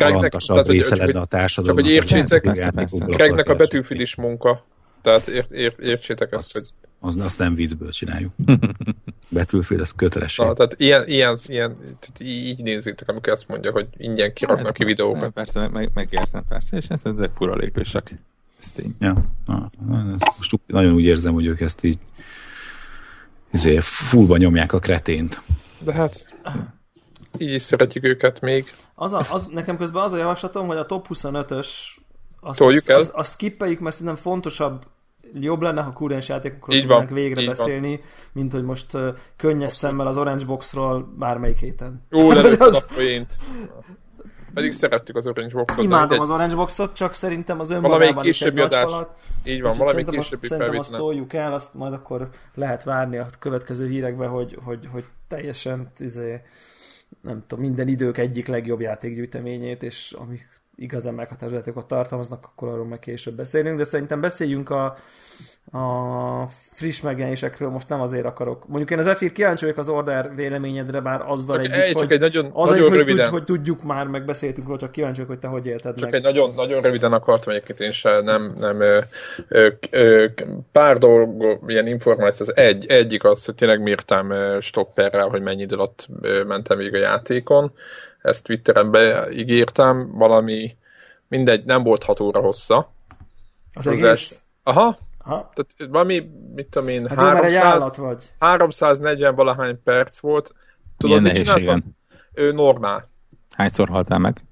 [0.00, 1.86] alantasabb része lenne a társadalomnak.
[1.86, 3.04] csak, hogy értsétek- játékokból Persze, persze.
[3.04, 3.64] akar Gregnek a keresni.
[3.76, 4.64] betűfid is munka.
[5.02, 6.62] Tehát ért, ért, értsétek ezt, hogy
[7.00, 8.32] Az, az, azt nem vízből csináljuk.
[9.28, 10.46] Betűfél, az kötelesség.
[10.46, 14.84] na, tehát ilyen, ilyen, ilyen tehát így, nézzétek, amikor azt mondja, hogy ingyen kiraknak ki
[14.84, 15.30] videókat.
[15.30, 18.12] Persze, meg, megértem, persze, és ez, ezek fura lépések.
[18.60, 18.94] Ez tény.
[18.98, 21.98] Ja, na, na, most nagyon úgy érzem, hogy ők ezt így
[23.52, 25.40] izé, fullba nyomják a kretént.
[25.84, 26.32] De hát
[27.38, 28.64] így is szeretjük őket még.
[28.94, 31.68] Az, a, az nekem közben az a javaslatom, hogy a top 25-ös
[32.40, 32.98] azt, Toljuk el.
[32.98, 34.84] azt, azt skippeljük, mert szerintem fontosabb,
[35.34, 37.56] jobb lenne, ha kurens játékokról Így van, tudnánk végre így van.
[37.56, 38.00] beszélni,
[38.32, 42.06] mint hogy most uh, könnyes szemmel az Orange Boxról bármelyik héten.
[42.10, 43.36] Jó, lelőtt Az- a poént.
[44.54, 45.76] Pedig szerettük az Orange Boxot.
[45.78, 46.20] de Imádom mindegy.
[46.20, 48.82] az Orange Boxot, csak szerintem az Valamelyik önmagában egy későbbi adás.
[48.90, 49.18] falat.
[49.44, 53.88] Így van, azt, későbbi szerintem azt toljuk el, azt majd akkor lehet várni a következő
[53.88, 56.40] hírekbe, hogy, hogy, hogy teljesen izé,
[57.22, 62.86] nem tudom, minden idők egyik legjobb játékgyűjteményét, és amik igazán meghatározó játékokat tartalmaznak, akkor arról
[62.86, 64.96] meg később beszélünk, de szerintem beszéljünk a,
[65.72, 68.68] a friss megjelenésekről, most nem azért akarok.
[68.68, 72.12] Mondjuk én az F-ír kíváncsi vagyok az Order véleményedre, bár azzal Csak, együtt, egy, hogy,
[72.12, 73.24] egy nagyon, az nagyon egy, hogy, röviden.
[73.24, 76.10] tud, hogy tudjuk már, meg beszéltünk róla, csak kíváncsi vagyok, hogy te hogy élted Csak
[76.10, 76.14] meg.
[76.14, 78.98] egy nagyon, nagyon röviden akartam egyébként én se, nem, nem ö,
[79.48, 80.26] ö, ö,
[80.72, 85.76] pár dolog, ilyen információ, az egy, egyik az, hogy tényleg mértem stopperrel, hogy mennyi idő
[85.76, 86.08] alatt
[86.46, 87.72] mentem végig a játékon,
[88.22, 90.76] ezt Twitteren beígértem, valami,
[91.28, 92.92] mindegy, nem volt 6 óra hossza.
[93.72, 94.02] Az az egész?
[94.04, 95.50] els- Aha, Aha.
[95.54, 98.32] tehát valami, mit tudom én, Hát jó, mert egy 300, állat vagy.
[98.38, 100.54] 340 valahány perc volt.
[100.96, 101.64] Tudod, Milyen mit csináltam?
[101.64, 101.96] nehézségen?
[102.34, 103.08] Ö, normál.
[103.50, 104.44] Hányszor haltál meg?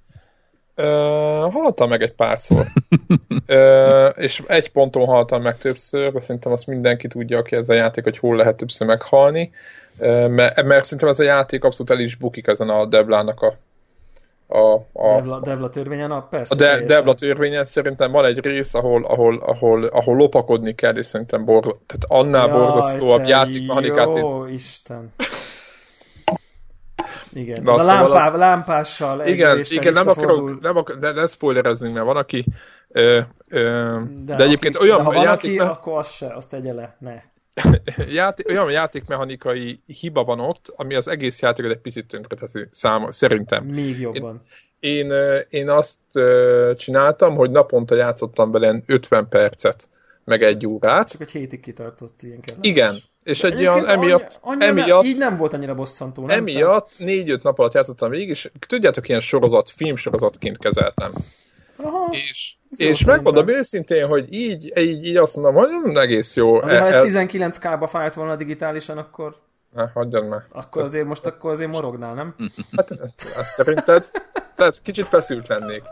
[0.81, 2.66] Ö, haltam meg egy párszor.
[3.47, 7.74] Ö, és egy ponton haltam meg többször, de szerintem azt mindenki tudja, aki ez a
[7.74, 9.51] játék, hogy hol lehet többször meghalni.
[9.99, 13.57] Ö, mert, mert szerintem ez a játék abszolút el is bukik ezen a Deblának a
[14.51, 16.55] a, a, Devla, Devla törvényen, a persze.
[16.55, 21.07] a De, Devla törvényen szerintem van egy rész, ahol, ahol, ahol, ahol lopakodni kell, és
[21.07, 24.14] szerintem bor, tehát annál Jaj, borzasztóabb játékmechanikát.
[24.14, 25.12] Jó, Isten.
[27.33, 31.12] Igen, Na, ez a szóval lámpá, az- lámpással Igen, igen, nem akarok, nem akar, de
[31.12, 32.45] ne spoilerezzünk, mert van, aki
[32.89, 36.35] ö, ö, de, de egyébként aki, olyan de ha van játék, aki, akkor azt se,
[36.35, 37.22] azt tegye le, ne.
[38.12, 43.64] játék, olyan játékmechanikai hiba van ott, ami az egész játékot egy picit tönkreteszi száma, szerintem.
[43.64, 44.43] Még jobban.
[44.81, 45.99] Én, ö, én azt
[46.76, 49.89] csináltam, hogy naponta játszottam vele 50 percet,
[50.24, 51.11] meg egy órát.
[51.11, 52.64] Csak egy hétig kitartott ilyen kellett.
[52.64, 52.95] Igen,
[53.29, 56.39] és egy olyan emiatt, annyi- annyira emiatt, így nem volt annyira bosszantó, nem?
[56.39, 61.12] emiatt négy-öt nap alatt játszottam végig, és tudjátok, ilyen sorozat, filmsorozatként kezeltem.
[61.76, 66.37] Tehát, aha, És, Ez és megmondom őszintén, hogy így, így, így azt mondom, hogy egész
[66.37, 66.61] jó.
[66.62, 69.35] Azért, ha E- ez e- 19k-ba fájt volna digitálisan, akkor,
[69.74, 70.43] Ne, hagyjad már.
[70.53, 72.35] akkor azért most akkor azért morognál, nem?
[72.76, 72.91] Hát,
[73.37, 74.11] azt szerinted?
[74.57, 75.83] Tehát kicsit feszült lennék.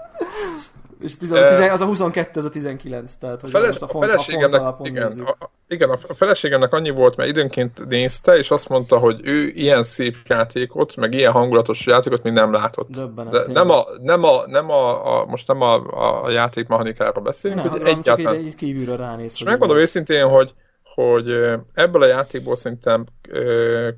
[1.00, 3.68] És tiz- az, a tizen- az a 22, ez a 19, tehát hogy A, feles,
[3.68, 5.26] most a a font, a font feleségemnek, alapon igen, nézzük.
[5.26, 9.46] a, a- igen, a feleségemnek annyi volt, mert időnként nézte, és azt mondta, hogy ő
[9.48, 12.88] ilyen szép játékot, meg ilyen hangulatos játékot még nem látott.
[12.90, 17.22] Döbbenet, De nem a, nem a, nem a, a most nem a, a, a játékmechanikáról
[17.24, 18.46] beszélünk, Nem, hogy hanem csak így, egyáltalán.
[18.46, 19.32] így kívülről ránéz.
[19.34, 20.54] És megmondom őszintén, hogy,
[20.94, 21.30] hogy
[21.74, 23.88] ebből a játékból szerintem ö,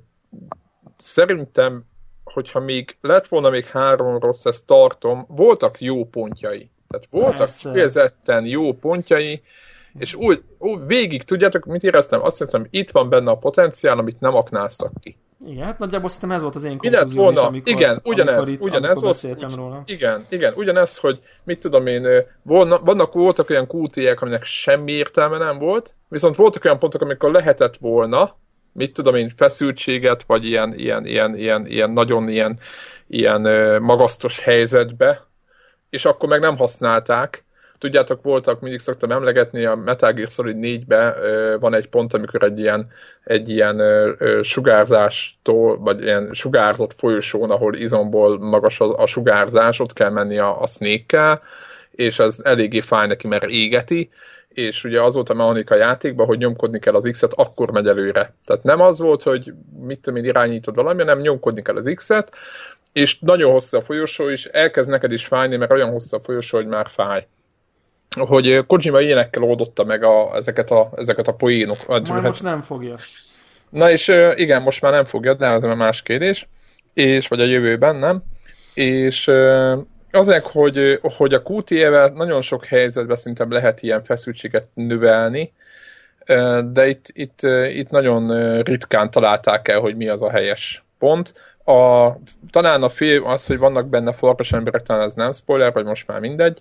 [0.96, 1.84] szerintem,
[2.24, 6.70] hogyha még lett volna még három rossz, ezt tartom, voltak jó pontjai.
[6.88, 7.68] Tehát voltak Persze.
[7.68, 9.42] kifejezetten jó pontjai,
[9.98, 12.22] és úgy, úgy végig, tudjátok, mit éreztem?
[12.22, 15.16] Azt hiszem, itt van benne a potenciál, amit nem aknáztak ki.
[15.46, 17.46] Igen, hát nagyjából szerintem ez volt az én konklúzióm is, volna?
[17.46, 19.54] amikor, igen, ugyanez, amikor itt, ugyanez amikor volt.
[19.54, 19.82] róla.
[19.86, 22.06] Igen, igen, ugyanez, hogy mit tudom én,
[22.42, 27.30] volna, vannak, voltak olyan QT-ek, aminek semmi értelme nem volt, viszont voltak olyan pontok, amikor
[27.30, 28.36] lehetett volna,
[28.72, 32.58] mit tudom én, feszültséget, vagy ilyen, ilyen, ilyen, ilyen, ilyen nagyon ilyen,
[33.06, 33.42] ilyen
[33.82, 35.27] magasztos helyzetbe,
[35.90, 37.44] és akkor meg nem használták.
[37.78, 42.42] Tudjátok, voltak, mindig szoktam emlegetni, a Metal Gear Solid 4-be ö, van egy pont, amikor
[42.42, 42.86] egy ilyen,
[43.24, 43.82] egy ilyen
[44.42, 50.60] sugárzástól, vagy ilyen sugárzott folyosón, ahol izomból magas a, a sugárzás, ott kell menni a,
[50.62, 51.40] a snake
[51.98, 54.10] és ez eléggé fáj neki, mert égeti,
[54.48, 58.34] és ugye az volt a mechanika játékban, hogy nyomkodni kell az X-et, akkor megy előre.
[58.44, 62.34] Tehát nem az volt, hogy mit tudom én irányítod valami, hanem nyomkodni kell az X-et,
[62.98, 66.56] és nagyon hosszú a folyosó, és elkezd neked is fájni, mert olyan hosszú a folyosó,
[66.56, 67.26] hogy már fáj.
[68.16, 71.86] Hogy Kojima ilyenekkel oldotta meg a, ezeket, a, ezeket a poénok.
[71.86, 72.96] Majd most nem fogja.
[73.70, 76.48] Na és igen, most már nem fogja, de ez már más kérdés,
[76.94, 78.22] és vagy a jövőben nem.
[78.74, 79.30] És
[80.10, 85.52] azért, hogy, hogy a QTE-vel nagyon sok helyzetben szerintem lehet ilyen feszültséget növelni,
[86.64, 91.32] de itt, itt, itt nagyon ritkán találták el, hogy mi az a helyes pont.
[91.68, 92.18] A,
[92.50, 96.06] talán a fél az, hogy vannak benne farkas emberek, talán ez nem spoiler, vagy most
[96.06, 96.60] már mindegy,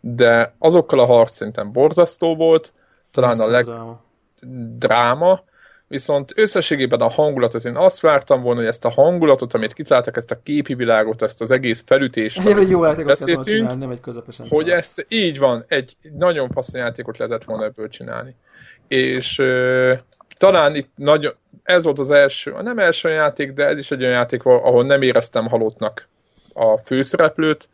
[0.00, 2.74] de azokkal a harc szerintem borzasztó volt,
[3.10, 4.00] talán a leg, Dráma.
[4.78, 5.42] dráma,
[5.88, 10.30] viszont összességében a hangulatot, én azt vártam volna, hogy ezt a hangulatot, amit kitaláltak, ezt
[10.30, 14.46] a képi világot, ezt az egész felütést, Egyébként egy jó beszéltünk, csinálni, nem egy közepesen
[14.48, 14.76] hogy szar.
[14.76, 18.34] ezt így van, egy nagyon fasz játékot lehetett volna ebből csinálni.
[18.88, 19.42] És
[20.38, 24.12] talán itt nagyon, ez volt az első, nem első játék, de ez is egy olyan
[24.12, 26.08] játék, ahol nem éreztem halottnak
[26.52, 27.68] a főszereplőt,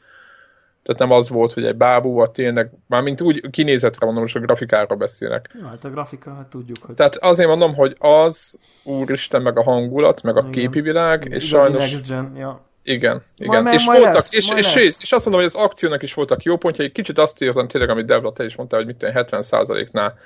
[0.85, 4.99] tehát nem az volt, hogy egy bábú, tényleg, mármint úgy kinézetre mondom, most a grafikáról
[4.99, 5.51] beszélek.
[5.61, 9.63] Jó, hát a grafika, hát tudjuk, hogy Tehát azért mondom, hogy az, úristen, meg a
[9.63, 10.51] hangulat, meg a Igen.
[10.51, 11.91] képi világ, és igazi sajnos...
[11.91, 12.61] next gen, ja.
[12.83, 13.63] Igen, igen.
[13.63, 15.03] majd- és majd voltak, lesz, és, és, lesz.
[15.03, 18.07] és, azt mondom, hogy az akciónak is voltak jó pontjai, kicsit azt érzem tényleg, amit
[18.07, 20.19] Devla, te is mondtál, hogy mit tudom, 70%-nál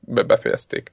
[0.00, 0.92] be, befejezték.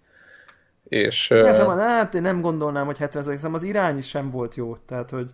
[0.89, 4.29] És Ez uh, van, hát én nem gondolnám, hogy 70 szerintem az irány is sem
[4.29, 4.77] volt jó.
[4.85, 5.31] Tehát, hogy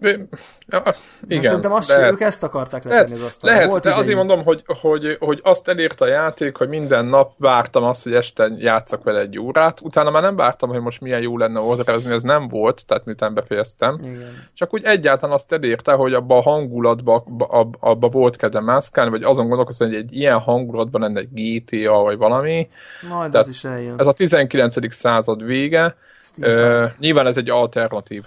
[0.00, 0.82] ja,
[1.28, 2.12] igen, szerintem azt lehet.
[2.12, 3.54] ők ezt akarták letenni Lehet, az asztalra.
[3.56, 4.26] lehet volt de azért idejük.
[4.26, 8.50] mondom, hogy, hogy, hogy azt elérte a játék, hogy minden nap vártam azt, hogy este
[8.58, 12.22] játszak vele egy órát, utána már nem vártam, hogy most milyen jó lenne orderezni, ez
[12.22, 13.98] nem volt, tehát miután befejeztem.
[14.02, 14.48] Igen.
[14.54, 19.22] Csak úgy egyáltalán azt elérte, hogy abba a hangulatba abba, abba volt kedve mászkálni, vagy
[19.22, 22.68] azon gondolkozni, hogy egy ilyen hangulatban lenne egy GTA, vagy valami.
[23.08, 23.94] Majd Tehát az is eljön.
[23.98, 24.94] Ez a 19.
[24.94, 25.96] század vége.
[26.40, 28.24] Ö, nyilván ez egy alternatív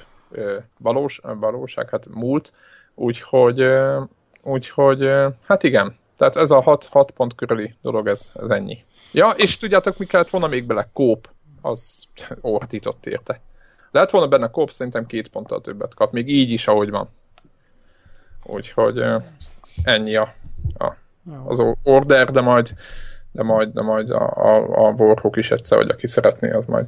[0.77, 2.53] valós, valóság, hát múlt.
[2.95, 3.65] Úgyhogy,
[4.41, 5.09] úgyhogy
[5.45, 5.95] hát igen.
[6.17, 8.83] Tehát ez a 6, 6 pont körüli dolog, ez, ez ennyi.
[9.11, 10.89] Ja, és tudjátok, mi kellett volna még bele?
[10.93, 11.29] Kóp.
[11.61, 12.07] Az
[12.41, 13.41] ordított érte.
[13.91, 17.09] Lehet volna benne kóp, szerintem két ponttal többet kap, még így is, ahogy van.
[18.43, 19.03] Úgyhogy
[19.83, 20.33] ennyi a,
[20.77, 20.93] a,
[21.45, 22.73] az order, de majd
[23.31, 26.85] de majd, de majd a, a, a borhók is egyszer, hogy aki szeretné, az majd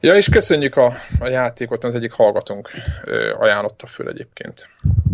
[0.00, 2.70] Ja, és köszönjük a, a játékot, az egyik hallgatónk
[3.04, 4.68] ö, ajánlotta föl egyébként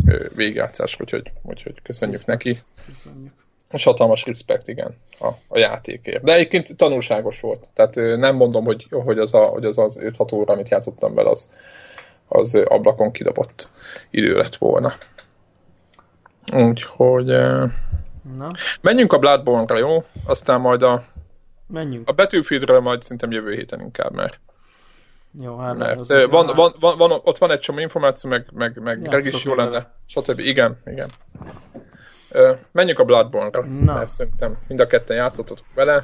[0.07, 2.45] ö, végigjátszás, úgyhogy, úgyhogy köszönjük respect.
[2.45, 2.59] neki.
[2.87, 3.33] Köszönjük.
[3.71, 6.23] És hatalmas respekt, igen, a, a játékért.
[6.23, 7.71] De egyébként tanulságos volt.
[7.75, 11.15] Tehát ö, nem mondom, hogy, hogy az, a, hogy az az 5-6 óra, amit játszottam
[11.15, 11.51] vele, az,
[12.29, 13.69] az ablakon kidobott
[14.11, 14.93] idő lett volna.
[16.53, 17.25] Úgyhogy
[18.37, 18.51] Na.
[18.81, 20.05] menjünk a Bloodborne-ra, jó?
[20.27, 21.03] Aztán majd a
[21.67, 22.09] Menjünk.
[22.09, 24.41] A Battlefieldről majd szerintem jövő héten inkább, mert
[25.41, 29.03] jó, hát mert, van, van, van, van, ott van egy csomó információ, meg, meg, meg
[29.03, 30.39] Greg is jó lenne, stb.
[30.39, 31.09] Igen, igen.
[32.31, 33.95] Ö, menjünk a Bloodborne-ra, Na.
[33.95, 36.03] mert szerintem mind a ketten játszottatok vele.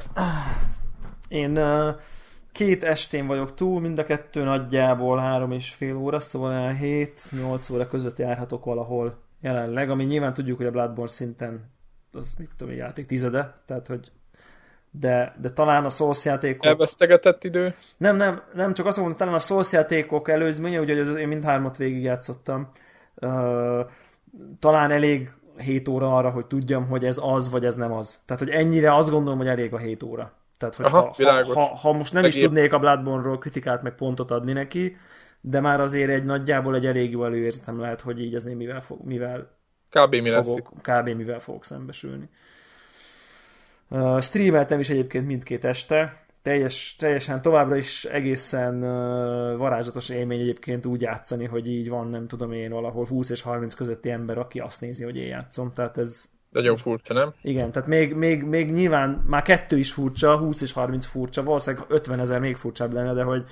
[1.29, 1.61] Én
[2.53, 7.89] két estén vagyok túl, mind a kettő nagyjából három és fél óra, szóval 7-8 óra
[7.89, 11.71] között járhatok valahol jelenleg, ami nyilván tudjuk, hogy a Bloodborne szinten
[12.13, 14.13] az mit tudom, játék tizede, tehát hogy
[14.91, 16.67] de, de talán a Souls játékok...
[16.67, 17.75] Elvesztegetett idő?
[17.97, 21.77] Nem, nem, nem, csak azt mondom, talán a Souls játékok előzménye, ugye az, én mindhármat
[21.77, 22.71] végigjátszottam,
[23.15, 23.81] uh,
[24.59, 28.23] talán elég 7 óra arra, hogy tudjam, hogy ez az, vagy ez nem az.
[28.27, 30.33] Tehát, hogy ennyire azt gondolom, hogy elég a 7 óra.
[30.59, 32.39] Tehát, hogy Aha, ha, ha, ha, ha most nem Megér.
[32.39, 34.97] is tudnék a Bloodborne-ról kritikát meg pontot adni neki,
[35.41, 39.05] de már azért egy nagyjából egy elég jó előérzetem lehet, hogy így azért mivel, fog,
[39.05, 39.57] mivel
[39.91, 40.15] Kb.
[40.15, 41.09] mi lesz fogok, Kb.
[41.09, 42.25] mivel fogok szembesülni.
[42.25, 42.31] Uh,
[44.21, 51.01] streameltem is egyébként mindkét este, teljes, teljesen továbbra is egészen uh, varázslatos élmény egyébként úgy
[51.01, 54.81] játszani, hogy így van, nem tudom én, valahol 20 és 30 közötti ember, aki azt
[54.81, 56.25] nézi, hogy én játszom, tehát ez...
[56.51, 57.35] Nagyon furcsa, nem?
[57.43, 61.87] Igen, tehát még, még, még nyilván már kettő is furcsa, 20 és 30 furcsa, valószínűleg
[61.89, 63.45] 50 ezer még furcsább lenne, de hogy,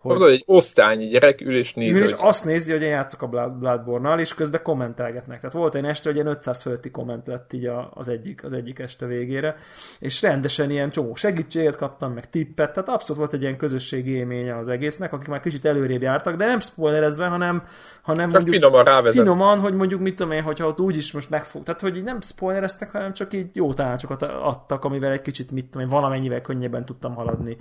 [0.00, 0.12] hogy...
[0.12, 1.98] Tudod, egy osztányi gyerek ül és nézi.
[1.98, 2.28] Ül és hogy...
[2.28, 5.40] azt nézi, hogy én játszok a Bloodborne-nal, és közben kommentelgetnek.
[5.40, 8.78] Tehát volt egy este, hogy ilyen 500 fölötti komment lett így az egyik, az egyik
[8.78, 9.56] este végére,
[9.98, 14.56] és rendesen ilyen csomó segítséget kaptam, meg tippet, tehát abszolút volt egy ilyen közösségi élménye
[14.56, 17.62] az egésznek, akik már kicsit előrébb jártak, de nem spoilerezve, hanem,
[18.02, 19.22] hanem csak mondjuk, finoman rávezet.
[19.22, 22.20] Finoman, hogy mondjuk mit tudom én, hogyha ott úgyis most megfog, tehát hogy így nem
[22.20, 26.84] spoilereztek, hanem csak így jó tanácsokat adtak, amivel egy kicsit mit tudom én, valamennyivel könnyebben
[26.84, 27.56] tudtam haladni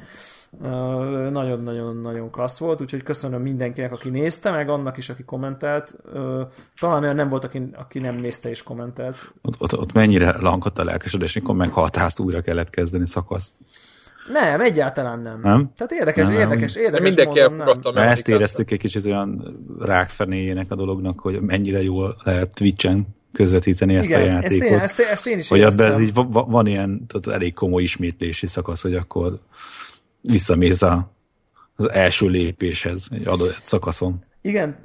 [1.31, 5.95] nagyon-nagyon-nagyon klassz volt, úgyhogy köszönöm mindenkinek, aki nézte, meg annak is, aki kommentelt.
[6.79, 9.31] Talán olyan nem volt, aki, aki nem nézte és kommentelt.
[9.41, 13.53] Ott, ott, ott mennyire lankadt a lelkesedés, mikor meghaltást újra kellett kezdeni szakaszt.
[14.31, 15.39] Nem, egyáltalán nem.
[15.41, 15.71] Nem?
[15.75, 16.83] Tehát érdekes, nem, érdekes, nem.
[16.83, 18.07] érdekes Mindenki elfogadta meg.
[18.07, 24.07] Ezt éreztük egy kicsit olyan rákfenéjének a dolognak, hogy mennyire jól lehet Twitch-en közvetíteni ezt
[24.09, 24.67] Igen, a játékot.
[24.67, 27.83] Ezt én, ezt, ezt én is Hogy abban ez így van ilyen tudod, elég komoly
[27.83, 29.39] ismétlési szakasz, hogy akkor
[30.21, 31.11] visszamész a,
[31.75, 34.23] az első lépéshez egy adott szakaszon.
[34.41, 34.79] Igen,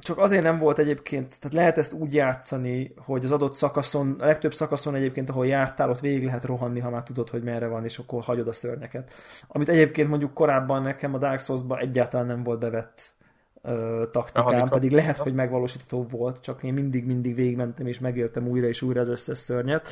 [0.00, 4.24] csak azért nem volt egyébként, tehát lehet ezt úgy játszani, hogy az adott szakaszon, a
[4.24, 7.84] legtöbb szakaszon egyébként, ahol jártál, ott végig lehet rohanni, ha már tudod, hogy merre van,
[7.84, 9.12] és akkor hagyod a szörnyeket.
[9.46, 13.13] Amit egyébként mondjuk korábban nekem a Dark Souls-ban egyáltalán nem volt bevett
[14.12, 18.82] taktikám, Aha, pedig lehet, hogy megvalósítható volt, csak én mindig-mindig végigmentem és megéltem újra és
[18.82, 19.88] újra az összes szörnyet.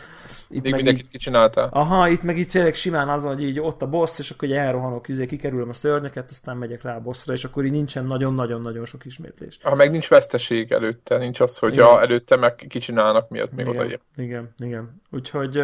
[0.48, 1.68] Itt Még mindenkit kicsináltál.
[1.72, 4.54] Aha, itt meg így tényleg simán az, hogy így ott a boss, és akkor így
[4.54, 8.84] elrohanok, izé, kikerülöm a szörnyeket, aztán megyek rá a bossra, és akkor így nincsen nagyon-nagyon-nagyon
[8.84, 9.58] sok ismétlés.
[9.62, 13.78] Ha meg nincs veszteség előtte, nincs az, hogy ja, előtte meg kicsinálnak, miatt még igen,
[13.78, 14.00] odaér.
[14.16, 15.00] Igen, igen.
[15.10, 15.62] Úgyhogy...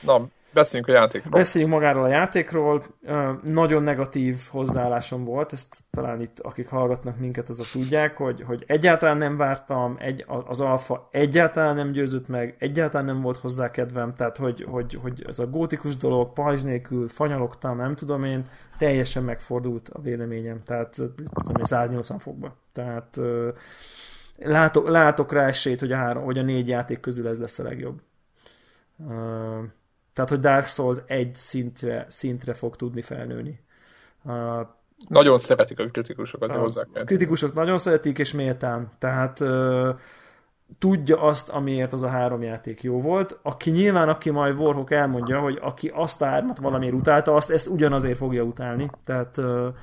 [0.00, 1.32] Na, Beszéljünk a játékról.
[1.32, 2.82] Beszéljünk magáról a játékról.
[3.42, 9.16] Nagyon negatív hozzáállásom volt, ezt talán itt akik hallgatnak minket, azok tudják, hogy, hogy egyáltalán
[9.16, 14.36] nem vártam, egy, az alfa egyáltalán nem győzött meg, egyáltalán nem volt hozzá kedvem, tehát
[14.36, 18.44] hogy, hogy, hogy ez a gótikus dolog, pajzs nélkül fanyalogtam, nem tudom én,
[18.78, 20.94] teljesen megfordult a véleményem, tehát
[21.34, 22.56] tudom, 180 fokba.
[22.72, 23.20] Tehát
[24.36, 27.62] látok, látok rá esélyt, hogy a, három, hogy a négy játék közül ez lesz a
[27.62, 28.00] legjobb.
[30.12, 33.60] Tehát, hogy Dark Souls egy szintre, szintre fog tudni felnőni.
[34.24, 34.66] Uh,
[35.08, 37.04] nagyon szeretik a kritikusok, azért hozzá kell.
[37.04, 38.90] Kritikusok nagyon szeretik, és méltán.
[38.98, 39.88] Tehát uh,
[40.78, 43.38] tudja azt, amiért az a három játék jó volt.
[43.42, 47.68] Aki nyilván, aki majd Warhawk elmondja, hogy aki azt a hármat valamiért utálta, azt ezt
[47.68, 48.90] ugyanazért fogja utálni.
[49.04, 49.74] Tehát, uh,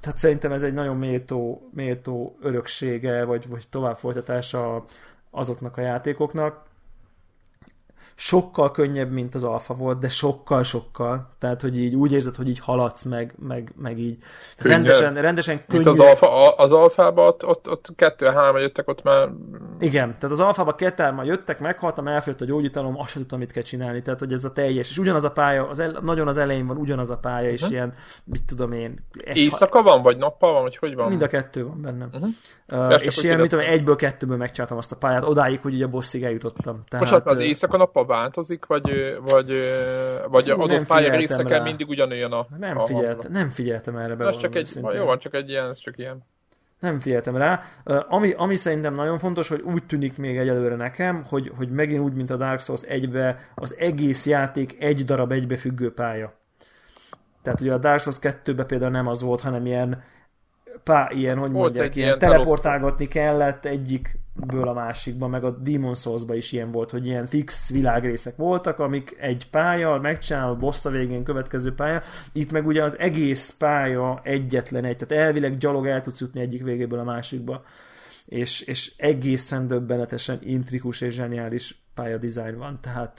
[0.00, 4.84] tehát szerintem ez egy nagyon méltó, méltó öröksége, vagy, vagy tovább folytatása
[5.30, 6.68] azoknak a játékoknak
[8.22, 11.28] sokkal könnyebb, mint az alfa volt, de sokkal-sokkal.
[11.38, 14.18] Tehát, hogy így úgy érzed, hogy így haladsz meg, meg, meg így.
[14.56, 14.76] Könnyebb.
[14.84, 15.80] Rendesen, rendesen könnyű.
[15.82, 19.28] Itt az, alfa, az alfában ott, ott, ott kettő, három jöttek, ott már...
[19.78, 23.52] Igen, tehát az alfában kettő már jöttek, meghaltam, elfőtt a gyógyítalom, azt sem tudtam, mit
[23.52, 24.02] kell csinálni.
[24.02, 26.76] Tehát, hogy ez a teljes, és ugyanaz a pálya, az el, nagyon az elején van
[26.76, 27.72] ugyanaz a pálya, és Mhm.
[27.72, 27.94] ilyen,
[28.24, 29.04] mit tudom én.
[29.24, 31.08] egy- Éjszaka van, vagy nappal van, vagy hogy van?
[31.08, 32.08] Mind a kettő van bennem.
[32.12, 32.22] Mhm.
[32.22, 32.28] Uh,
[32.68, 35.84] Ja, csak és ilyen, mit tudom, egyből, kettőből megcsináltam azt a pályát, odáig, hogy ugye
[35.84, 36.82] a bosszig eljutottam.
[36.88, 39.52] Tehát, Most hát az éjszaka nappal változik, vagy, vagy,
[40.28, 41.62] vagy nem adott pálya figyeltem részeken rá.
[41.62, 44.26] mindig ugyanolyan a nem, a figyelt, nem figyeltem erre be.
[44.26, 45.00] Ez csak egy, őszintén.
[45.00, 46.24] jó, van, csak egy ilyen, ez csak ilyen.
[46.80, 47.62] Nem figyeltem rá.
[48.08, 52.14] Ami, ami szerintem nagyon fontos, hogy úgy tűnik még egyelőre nekem, hogy, hogy megint úgy,
[52.14, 56.32] mint a Dark Souls 1-be, az egész játék egy darab egybefüggő pálya.
[57.42, 60.02] Tehát ugye a Dark Souls 2-ben például nem az volt, hanem ilyen
[60.84, 65.94] pá, ilyen, hogy Volt mondják, ilyen ilyen teleportálgatni kellett egyikből a másikba, meg a Demon
[65.94, 70.84] souls is ilyen volt, hogy ilyen fix világrészek voltak, amik egy pálya, megcsinál a boss
[70.84, 72.00] a végén következő pálya,
[72.32, 76.64] itt meg ugye az egész pálya egyetlen egy, tehát elvileg gyalog el tudsz jutni egyik
[76.64, 77.64] végéből a másikba.
[78.26, 82.78] És, és egészen döbbenetesen intrikus és zseniális pályadizájn van.
[82.80, 83.14] Tehát,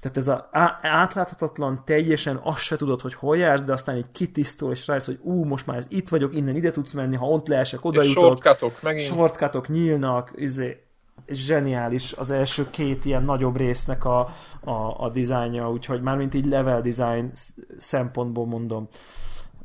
[0.00, 0.48] tehát ez a
[0.82, 5.18] átláthatatlan, teljesen azt se tudod, hogy hol jársz, de aztán egy kitisztul, és rájössz, hogy
[5.22, 8.08] ú, most már ez itt vagyok, innen ide tudsz menni, ha ott leesek, oda És
[8.08, 9.06] jutok, shortcutok megint.
[9.06, 10.80] shortcutok nyílnak, izé,
[11.28, 14.18] zseniális az első két ilyen nagyobb résznek a,
[14.60, 18.88] a, a dizájnja, úgyhogy mármint így level design sz- szempontból mondom.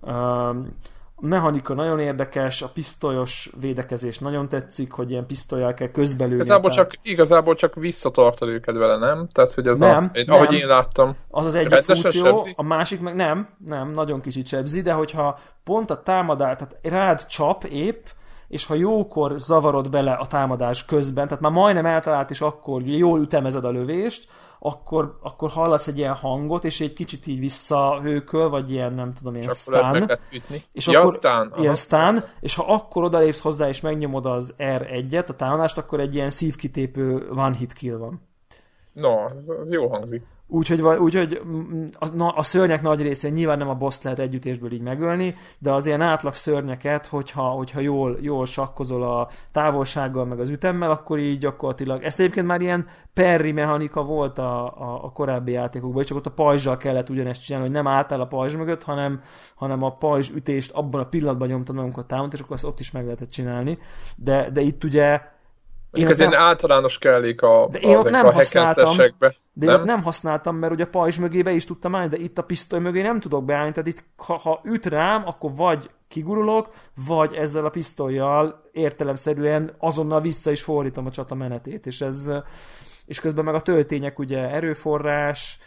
[0.02, 0.76] Um,
[1.22, 6.35] a mechanika nagyon érdekes, a pisztolyos védekezés nagyon tetszik, hogy ilyen pisztolyjal kell közbelőni.
[6.35, 9.27] Igazából csak, igazából csak visszatartad őket vele, nem?
[9.31, 10.35] Tehát, hogy ez Nem, a, én, nem.
[10.35, 11.15] ahogy én láttam.
[11.30, 12.53] Az az egyik funkció, sebzi?
[12.56, 17.26] a másik meg nem, nem, nagyon kicsit sebzi, de hogyha pont a támadás, tehát rád
[17.26, 18.06] csap épp,
[18.48, 23.22] és ha jókor zavarod bele a támadás közben, tehát már majdnem eltalált, és akkor jól
[23.22, 24.30] ütemezed a lövést,
[24.63, 29.35] akkor, akkor hallasz egy ilyen hangot, és egy kicsit így visszahőköl, vagy ilyen, nem tudom,
[29.35, 29.49] ilyen
[30.31, 30.63] ütni.
[30.71, 31.61] És ja, akkor aha.
[31.61, 36.15] ilyen stun, és ha akkor odalépsz hozzá, és megnyomod az R1-et, a támadást, akkor egy
[36.15, 38.21] ilyen szívkitépő one hit kill van.
[38.93, 40.23] No, az, az jó hangzik.
[40.53, 44.19] Úgyhogy, va- úgyhogy mm, a, na, a szörnyek nagy részén nyilván nem a boss lehet
[44.19, 50.26] együttésből így megölni, de az ilyen átlag szörnyeket, hogyha, hogyha jól, jól sakkozol a távolsággal
[50.26, 55.03] meg az ütemmel, akkor így gyakorlatilag, ezt egyébként már ilyen perri mechanika volt a, a,
[55.03, 58.56] a korábbi játékokban, csak ott a pajzsal kellett ugyanezt csinálni, hogy nem álltál a pajzs
[58.56, 59.22] mögött, hanem,
[59.56, 62.80] hanem a pajzs ütést abban a pillanatban nyomtad meg, amikor támadt, és akkor azt ott
[62.80, 63.78] is meg lehetett csinálni.
[64.15, 65.22] De, de itt ugye
[65.91, 68.95] Én ez ilyen általános kellék a, De én ott nem a használtam.
[69.53, 69.80] De én Nem?
[69.80, 72.43] ott nem használtam, mert ugye a pajzs mögé be is tudtam állni, de itt a
[72.43, 76.69] pisztoly mögé nem tudok beállni, tehát itt ha, ha üt rám, akkor vagy kigurulok,
[77.05, 82.31] vagy ezzel a pisztolyjal értelemszerűen azonnal vissza is fordítom a csata menetét, és ez
[83.05, 85.59] és közben meg a töltények ugye erőforrás,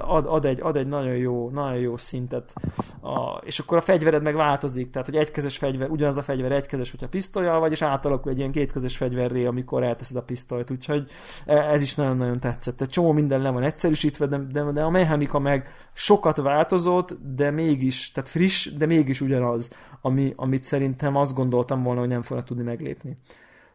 [0.00, 2.52] ad, ad, egy, ad egy nagyon jó, nagyon jó szintet.
[3.00, 6.90] A, és akkor a fegyvered meg változik, tehát hogy egykezes fegyver, ugyanaz a fegyver egykezes,
[6.90, 11.10] hogyha pisztolyal vagy, és átalakul egy ilyen kétkezes fegyverré, amikor elteszed a pisztolyt, úgyhogy
[11.46, 12.76] e- ez is nagyon-nagyon tetszett.
[12.76, 17.50] Tehát csomó minden le van egyszerűsítve, de, de, de a mechanika meg sokat változott, de
[17.50, 22.46] mégis, tehát friss, de mégis ugyanaz, ami, amit szerintem azt gondoltam volna, hogy nem fognak
[22.46, 23.18] tudni meglépni.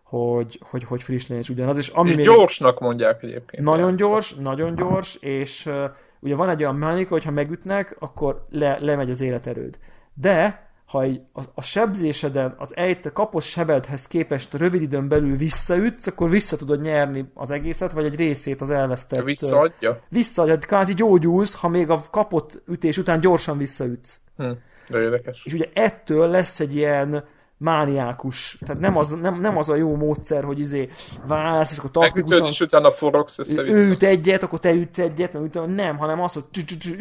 [0.09, 1.77] Hogy, hogy, hogy friss legyen és ugyanaz.
[1.77, 3.63] És ami És még gyorsnak mondják egyébként.
[3.63, 5.83] nagyon gyors, nagyon gyors, és uh,
[6.19, 9.79] ugye van egy olyan mechanika, hogy ha megütnek, akkor le, lemegy az életerőd.
[10.13, 16.07] De ha egy, a, a sebzéseden az ejte kapott sebedhez képest rövid időn belül visszaütsz,
[16.07, 19.23] akkor vissza tudod nyerni az egészet, vagy egy részét az elvesztett.
[19.23, 20.01] Visszaadja?
[20.09, 24.19] Visszaadja, kvázi gyógyulsz, ha még a kapott ütés után gyorsan visszaütsz.
[24.37, 24.51] Hm,
[24.89, 25.45] de érdekes.
[25.45, 27.25] És ugye ettől lesz egy ilyen
[27.57, 30.89] mániákus, tehát nem az, nem, nem az a jó módszer, hogy izé
[31.27, 33.91] válsz, és akkor taktikusan és utána forogsz ő össze-vissza.
[33.91, 36.43] üt egyet, akkor te ütsz egyet, meg ütöm, nem, hanem az, hogy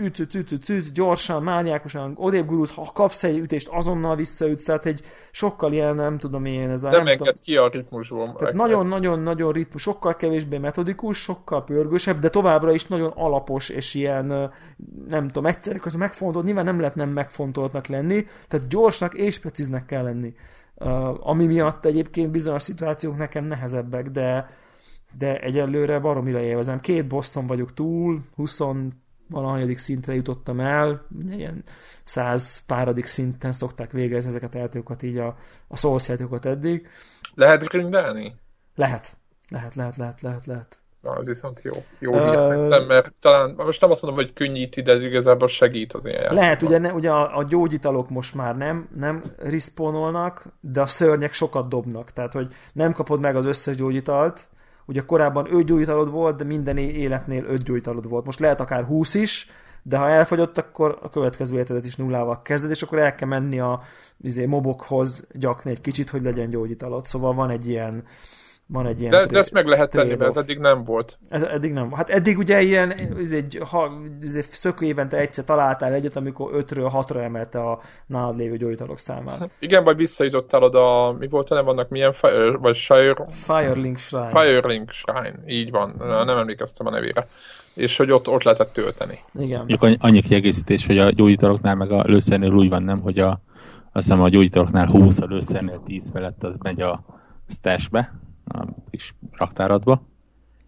[0.03, 4.65] ütsz, ütsz, ütsz, ütsz, ütsz, gyorsan, mániákusan, odébb gurulsz, ha kapsz egy ütést, azonnal visszaütsz,
[4.65, 5.01] tehát egy
[5.31, 6.91] sokkal ilyen, nem tudom én, ez a...
[6.91, 8.51] Nem nem tudom, enged ki a ritmusból.
[8.53, 14.53] nagyon-nagyon-nagyon ritmus, sokkal kevésbé metodikus, sokkal pörgősebb, de továbbra is nagyon alapos, és ilyen,
[15.09, 19.87] nem tudom, egyszerre közben megfontolt, nyilván nem lehet nem megfontoltnak lenni, tehát gyorsnak és precíznek
[19.87, 20.35] kell lenni.
[21.21, 24.47] Ami miatt egyébként bizonyos szituációk nekem nehezebbek, de,
[25.19, 26.81] de egyelőre baromira élvezem.
[26.81, 28.59] Két Boston vagyok túl, 20
[29.29, 31.63] valahanyadik szintre jutottam el, ilyen
[32.05, 35.37] száz páradik szinten szokták végezni ezeket a játékokat, így a,
[35.69, 36.89] a Souls játékokat eddig.
[37.35, 38.35] Lehet grindelni?
[38.75, 39.17] Lehet.
[39.49, 40.79] Lehet, lehet, lehet, lehet, lehet.
[41.07, 41.73] Na, az viszont jó.
[41.99, 45.93] Jó Ö- hír szerintem, mert talán, most nem azt mondom, hogy könnyíti, de igazából segít
[45.93, 50.81] az ilyen Lehet, ugye, ne, ugye a, a gyógyitalok most már nem, nem respawnolnak, de
[50.81, 52.11] a szörnyek sokat dobnak.
[52.11, 54.49] Tehát, hogy nem kapod meg az összes gyógyitalt,
[54.87, 58.25] ugye korábban 5 gyógyítalod volt, de minden életnél 5 gyógyítalod volt.
[58.25, 59.51] Most lehet akár 20 is,
[59.83, 63.61] de ha elfogyott, akkor a következő életedet is nullával kezded, és akkor el kell menni
[63.61, 63.81] a
[64.21, 67.07] izé, mobokhoz gyakni egy kicsit, hogy legyen gyógyítalod.
[67.07, 68.05] Szóval van egy ilyen,
[68.69, 71.19] van egy ilyen de, de ezt meg lehet tenni, mert ez eddig nem volt.
[71.29, 71.93] Ez eddig nem.
[71.93, 73.91] Hát eddig ugye ilyen, ez egy, ha,
[74.23, 78.99] ez egy szökő évente egyszer találtál egyet, amikor 5-ről 6-ra emelte a nálad lévő gyógyítalok
[78.99, 79.51] számát.
[79.59, 83.15] Igen, vagy visszajutottál oda, mi volt nem vannak milyen Fire, vagy Shire...
[83.31, 84.29] Firelink Shrine.
[84.29, 87.29] Firelink Shrine, így van, nem emlékeztem a nevére.
[87.75, 89.19] És hogy ott, ott lehetett tölteni.
[89.35, 89.67] Igen.
[89.67, 93.29] Csak annyi kiegészítés, hogy a gyógyítaloknál meg a lőszernél úgy van, nem, hogy a,
[93.93, 97.05] azt hiszem a gyógyítaloknál 20, a lőszernél 10 felett az megy a
[97.49, 98.13] stashbe,
[98.47, 100.03] a kis raktáradba,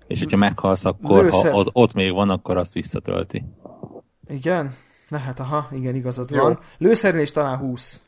[0.06, 1.52] és hogyha meghalsz, akkor Lőszer...
[1.52, 3.44] ha ott, ott még van, akkor azt visszatölti.
[4.28, 4.74] Igen?
[5.10, 6.42] hát aha, igen, igazad Jó.
[6.42, 6.58] van.
[6.78, 8.02] Lőszernél is talán 20.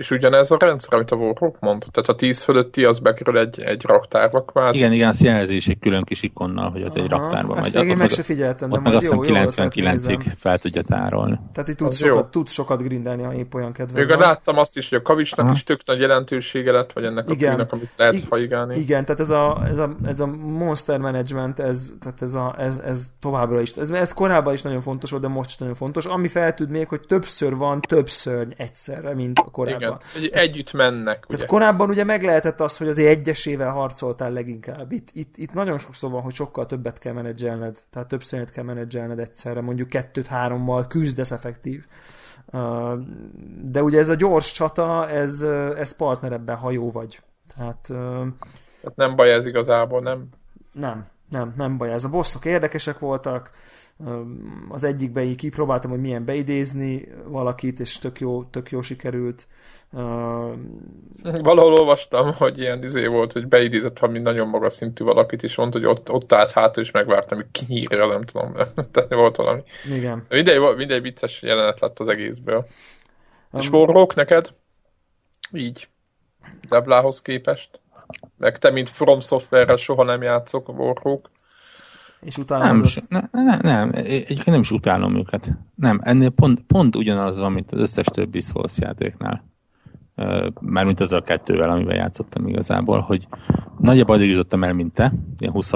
[0.00, 3.60] És ugyanez a rendszer, amit a Warhawk mond, tehát a 10 fölötti az bekerül egy,
[3.60, 4.78] egy raktárba kvázi.
[4.78, 7.64] Igen, igen, azt jelzi egy külön kis ikonnal, hogy az Aha, egy raktárba megy.
[7.64, 8.70] Ezt még meg se figyeltem.
[8.70, 11.40] Ott meg azt hiszem 99-ig fel tudja tárolni.
[11.52, 14.88] Tehát itt tudsz sokat, tudsz sokat grindelni, ha épp olyan kedved Még láttam azt is,
[14.88, 15.54] hogy a kavicsnak Aha.
[15.54, 17.52] is tök nagy jelentősége lett, vagy ennek igen.
[17.52, 18.78] a kőnek, amit lehet I- hajigálni.
[18.78, 22.80] Igen, tehát ez a, ez a, ez a monster management, ez, tehát ez, a, ez,
[22.86, 26.06] ez továbbra is, ez, ez korábban is nagyon fontos volt, de most is nagyon fontos.
[26.06, 29.89] Ami feltűnt még, hogy többször van több szörny egyszerre, mint a korábban.
[29.90, 30.30] Igen.
[30.32, 31.04] Egy, együtt mennek.
[31.04, 31.46] Tehát ugye?
[31.46, 34.92] korábban ugye meg lehetett az, hogy az egyesével harcoltál leginkább.
[34.92, 38.64] Itt, itt, itt nagyon sokszor van, hogy sokkal többet kell menedzselned, tehát több szönet kell
[38.64, 41.86] menedzselned egyszerre, mondjuk kettőt-hárommal küzdesz effektív.
[43.62, 45.42] De ugye ez a gyors csata, ez,
[45.76, 47.20] ez partnerebben, ha jó vagy.
[47.56, 47.80] Tehát,
[48.80, 50.28] Tehát nem baj ez igazából, nem?
[50.72, 51.92] Nem, nem, nem baj.
[51.92, 53.50] Ez a bosszok érdekesek voltak,
[54.68, 59.46] az egyikbe így kipróbáltam, hogy milyen beidézni valakit, és tök jó, tök jó sikerült.
[61.22, 65.78] Valahol olvastam, hogy ilyen izé volt, hogy beidézett valami nagyon magas szintű valakit, és mondta,
[65.78, 68.52] hogy ott, ott állt hátul, és megvártam, hogy kinyírja, nem tudom,
[68.92, 69.62] tehát volt valami.
[69.90, 70.26] Igen.
[70.28, 72.66] Mindegy, mindegy vicces jelenet lett az egészből.
[73.58, 74.54] És Warrock neked?
[75.52, 75.88] Így.
[76.68, 77.80] Deblához képest?
[78.36, 81.30] Meg te, mint From Software-rel soha nem játszok, Warrock.
[82.20, 83.02] És utána nem, az...
[83.08, 85.58] ne, ne, nem, egyébként nem is utálom őket.
[85.74, 89.48] Nem, ennél pont, pont ugyanaz van, mint az összes többi Souls játéknál.
[90.60, 93.28] Mármint ezzel a kettővel, amivel játszottam igazából, hogy
[93.78, 95.70] nagyjából addig jutottam el, mint te, ilyen 20,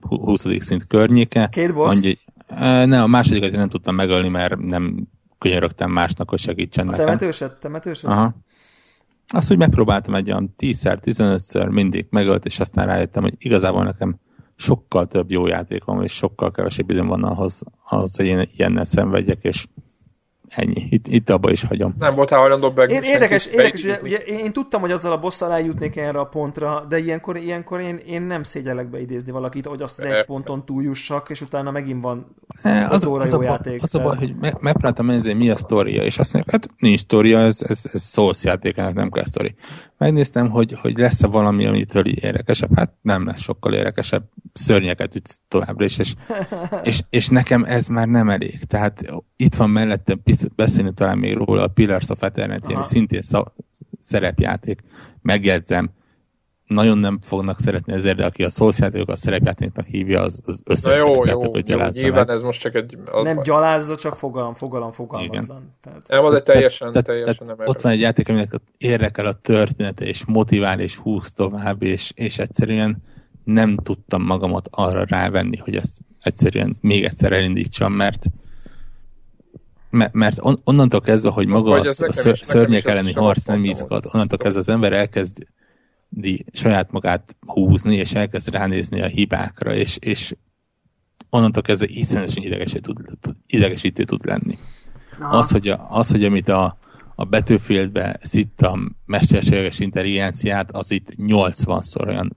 [0.00, 0.46] 20.
[0.58, 1.48] szint környéke.
[1.48, 1.94] Két boss?
[1.94, 2.18] Annyi,
[2.86, 5.08] ne, a másodikat én nem tudtam megölni, mert nem
[5.38, 7.06] könyörögtem másnak, hogy segítsen a nekem.
[7.06, 7.52] Temetősed?
[7.52, 8.10] Temetősed?
[8.10, 8.34] Aha.
[9.32, 14.16] Azt úgy megpróbáltam egy olyan 10-szer, 15-ször mindig megölt, és aztán rájöttem, hogy igazából nekem
[14.60, 19.42] sokkal több jó játékom, és sokkal kevesebb időm van ahhoz, ahhoz hogy én ilyennel szenvedjek,
[19.42, 19.66] és
[20.56, 20.86] ennyi.
[20.90, 21.94] Itt, itt abba is hagyom.
[21.98, 22.86] Nem voltál hajlandó be.
[22.86, 26.98] Érdekes, érdekes ugye, ugye, én tudtam, hogy azzal a bosszal eljutnék erre a pontra, de
[26.98, 30.18] ilyenkor, ilyenkor én, én nem szégyellek beidézni valakit, hogy azt az Persze.
[30.18, 33.82] egy ponton túljussak, és utána megint van ne, az, óra az jó a, játék.
[33.82, 37.00] Az a baj, hogy me, megpróbáltam megnézni, mi a sztoria, és azt mondják, hát nincs
[37.00, 39.54] sztoria, ez, ez, ez Souls játék, ez nem kell sztori.
[39.98, 42.76] Megnéztem, hogy, hogy lesz-e valami, amitől érdekesebb.
[42.76, 44.22] Hát nem lesz sokkal érdekesebb.
[44.52, 46.14] Szörnyeket ütsz továbbra is, és,
[46.82, 48.64] és, és nekem ez már nem elég.
[48.64, 49.02] Tehát
[49.36, 49.70] itt van
[50.56, 53.52] beszélni talán még róla, a Pillars of Eternity, ami szintén szá-
[54.00, 54.80] szerepjáték.
[55.22, 55.90] Megjegyzem,
[56.70, 58.48] nagyon nem fognak szeretni ezért, de aki a
[59.06, 62.98] a szerepjátéknak hívja, az, az összes jó, szerepjátékot jó, jó, nyilván ez most csak egy...
[63.22, 65.74] Nem gyalázza, csak fogalom, fogalom, fogalmatlan.
[65.80, 66.08] Tehát...
[66.08, 69.32] Nem, az egy teljesen, te, teljesen te, nem Ott van egy játék, aminek érdekel a
[69.32, 73.02] története, és motivál, és húz tovább, és, és egyszerűen
[73.44, 78.26] nem tudtam magamat arra rávenni, hogy ezt egyszerűen még egyszer elindítsam, mert
[79.90, 84.14] mert, mert on, onnantól kezdve, hogy maga a, a ször, szörnyek elleni harc nem izgat,
[84.14, 85.38] onnantól kezdve az ember elkezd
[86.52, 90.34] saját magát húzni, és elkezd ránézni a hibákra, és, és
[91.30, 94.58] onnantól kezdve iszonyatosan idegesítő tud, idegesítő tud lenni.
[95.30, 96.78] Az hogy, a, az, hogy amit a,
[97.14, 102.36] a Battlefieldbe szittam mesterséges intelligenciát, az itt 80-szor olyan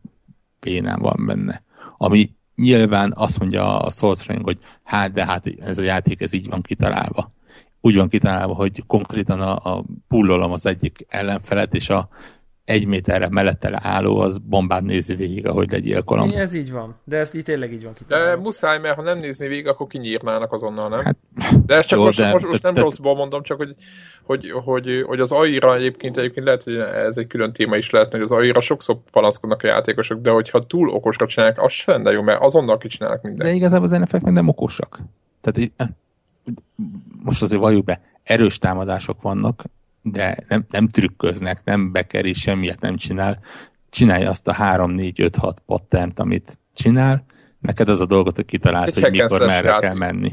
[0.60, 1.64] pénán van benne.
[1.98, 6.50] Ami nyilván azt mondja a Souls hogy hát, de hát ez a játék ez így
[6.50, 7.34] van kitalálva
[7.86, 12.10] úgy van kitalálva, hogy konkrétan a, a pullolom az egyik ellenfelet, és a
[12.66, 16.32] egy méterre mellette álló, az bombán nézi végig, ahogy legyilkolom.
[16.36, 18.36] Ez így van, de ez így tényleg így van kitalálva.
[18.36, 21.00] De muszáj, mert ha nem nézni végig, akkor kinyírnának azonnal, nem?
[21.00, 21.18] Hát,
[21.66, 23.76] de ez csak jó, most, de, most, most nem de, rosszból mondom, csak hogy,
[24.24, 28.12] hogy, hogy, hogy az AI-ra egyébként, egyébként lehet, hogy ez egy külön téma is lehet,
[28.12, 32.12] hogy az AI-ra sokszor panaszkodnak a játékosok, de hogyha túl okosra csinálják, az sem lenne
[32.12, 33.50] jó, mert azonnal kicsinálnak mindent.
[33.50, 35.00] De igazából az nfl meg nem okosak.
[35.42, 35.72] Tehát
[37.24, 39.64] most azért valljuk be, erős támadások vannak,
[40.02, 43.40] de nem, nem trükköznek, nem bekeri, semmiet nem csinál.
[43.90, 47.26] csinálja azt a 3-4-5-6 patternt, amit csinál,
[47.60, 50.32] neked az a dolgot, hogy kitalált, Egy hogy mikor merre slash kell menni.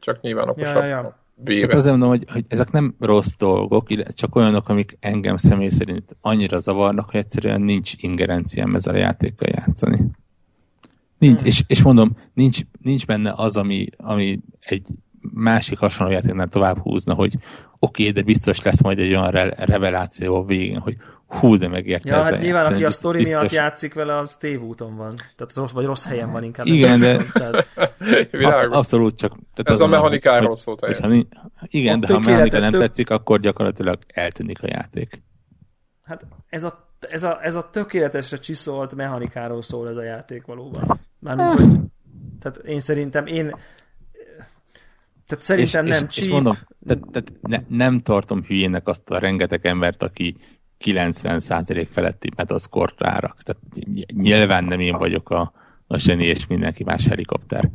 [0.00, 0.74] Csak nyilván Ja, okosabb.
[0.76, 1.18] ja, ja.
[1.44, 1.60] Véve.
[1.60, 6.16] Tehát azért mondom, hogy, hogy ezek nem rossz dolgok, csak olyanok, amik engem személy szerint
[6.20, 10.04] annyira zavarnak, hogy egyszerűen nincs ingerenciám ezzel a játékkal játszani.
[11.18, 11.46] Nincs, Hmm.
[11.48, 14.86] és, és mondom, nincs, nincs benne az, ami, ami egy
[15.34, 17.34] másik hasonló játéknál tovább húzna, hogy
[17.78, 20.96] oké, okay, de biztos lesz majd egy olyan re- reveláció a végén, hogy
[21.26, 24.36] hú, de megérte Ja, hát nyilván, játszani, aki a sztori miatt biztos- játszik vele, az
[24.36, 25.14] tévúton van.
[25.36, 26.66] Tehát rossz, vagy rossz helyen van inkább.
[26.66, 27.66] Igen, de- Tehát,
[28.32, 29.30] Absz- abszolút csak.
[29.30, 31.12] Tehát Ez a mechanikáról hogy- szólt hogyha
[31.60, 35.22] Igen, Ott de ha a mechanika nem tök- tetszik, akkor gyakorlatilag eltűnik a játék.
[36.02, 41.00] hát ez a, ez, a, ez a tökéletesre csiszolt mechanikáról szól ez a játék valóban.
[41.18, 41.78] Mármint, hogy,
[42.40, 43.56] tehát én szerintem, én
[45.26, 46.26] tehát szerintem és, nem és, cheap.
[46.26, 50.36] és mondom, tehát, tehát ne, nem tartom hülyének azt a rengeteg embert, aki
[50.84, 53.42] 90% feletti metaszkort rárak.
[53.42, 55.52] Tehát ny- nyilván nem én vagyok a,
[55.86, 57.70] a zseni és mindenki más helikopter.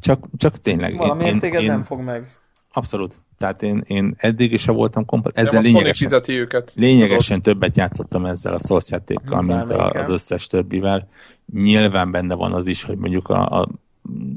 [0.00, 0.96] Csak, csak tényleg.
[0.96, 2.36] Valamiért téged én, nem fog meg.
[2.72, 3.20] Abszolút.
[3.38, 5.38] Tehát én, én eddig is voltam komplet.
[5.38, 6.72] Ezzel lényegesen, őket.
[6.74, 11.08] lényegesen többet játszottam ezzel a Souls játékkal, mint a, az összes többivel.
[11.52, 13.68] Nyilván benne van az is, hogy mondjuk a, a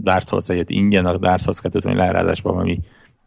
[0.01, 2.79] Dark Souls egyet ingyen, a Dark Souls 2-t vagy leárázásban, ami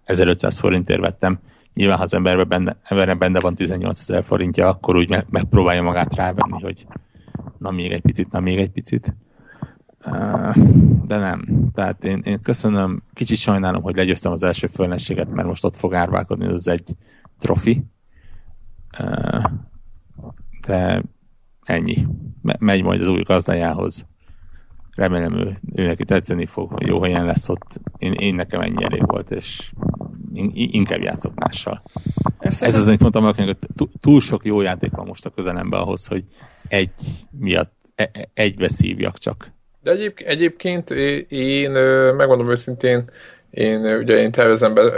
[0.05, 1.39] 1500 forintért vettem.
[1.75, 5.83] Nyilván, ha az emberben benne, emberben benne van 18 ezer forintja, akkor úgy meg, megpróbálja
[5.83, 6.87] magát rávenni, hogy
[7.59, 9.17] na még egy picit, na még egy picit.
[11.05, 11.71] De nem.
[11.75, 15.95] Tehát én, én köszönöm, kicsit sajnálom, hogy legyőztem az első fölnességet, mert most ott fog
[15.95, 16.97] árválkodni, az egy
[17.39, 17.85] trofi.
[20.67, 21.03] De
[21.63, 22.07] ennyi.
[22.43, 24.07] Me- megy majd az új gazdájához.
[24.97, 27.81] Remélem ő, ő neki tetszeni fog, hogy jó helyen lesz ott.
[27.99, 29.73] Én, én nekem ennyi elég volt, és
[30.35, 31.83] in- inkább játszok mással.
[32.39, 35.81] Ez, Ez az, amit mondtam, valakinek, hogy túl- sok jó játék van most a közelemben
[35.81, 36.25] ahhoz, hogy
[36.69, 36.91] egy
[37.39, 39.53] miatt e- e- egybe szívjak csak.
[39.83, 40.91] De egyéb, egyébként
[41.29, 41.71] én,
[42.17, 43.11] megmondom őszintén,
[43.55, 44.91] én ugye én tervezem be, ö,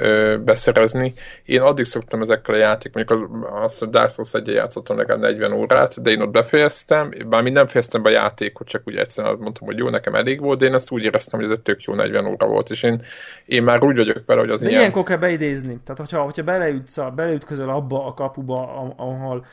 [0.00, 1.14] ö, beszerezni.
[1.44, 5.20] Én addig szoktam ezekkel a játék, mondjuk az, azt, hogy Dark Souls 1 játszottam legalább
[5.20, 8.96] 40 órát, de én ott befejeztem, bár mi nem fejeztem be a játékot, csak úgy
[8.96, 11.56] egyszerűen azt mondtam, hogy jó, nekem elég volt, de én azt úgy éreztem, hogy ez
[11.56, 13.02] egy tök jó 40 óra volt, és én,
[13.46, 14.80] én már úgy vagyok vele, hogy az De ilyen...
[14.80, 15.78] ilyenkor kell beidézni.
[15.84, 19.46] Tehát, hogyha, hogyha beleütsz a, beleütközöl abba a kapuba, ahol,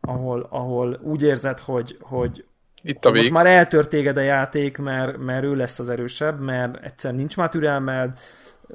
[0.00, 2.44] ahol, ahol úgy érzed, hogy, hogy
[2.88, 3.32] Itt a most vég.
[3.32, 7.48] már eltört téged a játék, mert, mert ő lesz az erősebb, mert egyszer nincs már
[7.48, 8.10] türelmed,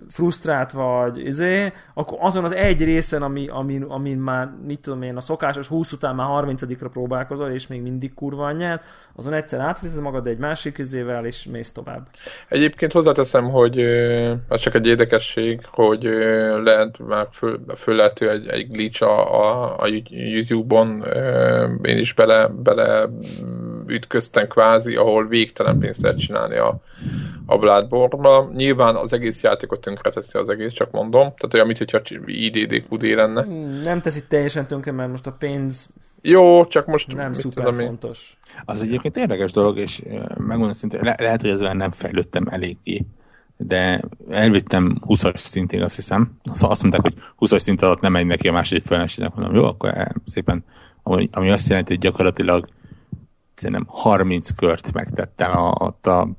[0.09, 5.17] frusztrált vagy, izé, akkor azon az egy részen, ami, amin, amin már, mit tudom én,
[5.17, 8.83] a szokásos 20 után már 30 próbálkozol, és még mindig kurva anyját,
[9.15, 12.07] azon egyszer átveted magad egy másik izével, és mész tovább.
[12.47, 16.03] Egyébként hozzáteszem, hogy ö, ez csak egy érdekesség, hogy
[16.63, 21.03] lehet már föl, föllehető egy, egy glitch a, a, a YouTube-on,
[21.81, 23.09] én is bele, bele
[23.87, 26.79] ütköztem kvázi, ahol végtelen pénzt lehet csinálni a,
[27.45, 28.49] a Bloodborne-ba.
[28.55, 31.21] Nyilván az egész játékot tönkreteszi az egész, csak mondom.
[31.21, 33.43] Tehát olyan, mintha IDDQD lenne.
[33.43, 35.89] Hmm, Nem teszi teljesen tönkre, mert most a pénz
[36.21, 38.37] Jó, csak most nem szuper tudom fontos.
[38.65, 40.01] Az egyébként érdekes dolog, és
[40.37, 43.05] megmondom szintén, le- lehet, hogy ezzel nem fejlődtem eléggé,
[43.57, 46.31] de elvittem 20-as szintig, azt hiszem.
[46.51, 49.63] Szóval azt mondták, hogy 20-as szint alatt nem megy neki a második felességnek, mondom, jó,
[49.63, 50.63] akkor el- szépen,
[51.03, 52.67] ami, ami azt jelenti, hogy gyakorlatilag
[53.55, 56.29] szerintem 30 kört megtettem a, ott a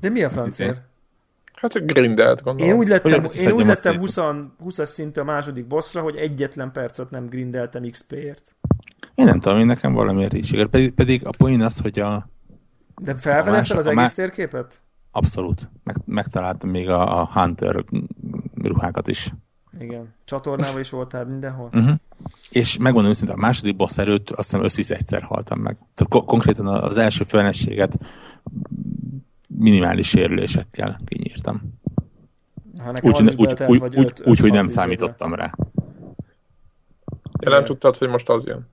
[0.00, 0.80] De mi a francér?
[1.54, 2.72] Hát hogy grindelt, gondolom.
[2.72, 4.00] Én úgy lettem, én úgy lettem szét.
[4.00, 4.16] 20,
[4.64, 8.56] 20-as szintű a második bossra, hogy egyetlen percet nem grindeltem XP-ért.
[9.14, 10.70] Én nem tudom, hogy nekem valamiért is sikerült.
[10.70, 12.28] Pedig, pedig a poén az, hogy a
[13.02, 14.82] De A felfedezted másik- az a egész má- térképet?
[15.10, 17.84] abszolút meg, megtaláltam még a, a Hunter
[18.62, 19.32] ruhákat is.
[19.78, 20.14] Igen.
[20.24, 21.68] Csatornával is voltál mindenhol?
[21.72, 21.94] Uh-huh.
[22.50, 25.74] És megmondom őszintén, a második boss előtt azt hiszem összvisz egyszer haltam meg.
[25.74, 27.98] Tehát ko- konkrétan az első felességet
[29.46, 31.62] minimális sérülésekkel kinyírtam.
[32.82, 34.68] Ha nekem Úgy, az is úgy, beletelt, úgy, vagy úgy, öt- úgy, hogy öt-hat nem
[34.68, 35.54] számítottam rá.
[37.40, 38.66] Ja, nem tudtad, hogy most az jön.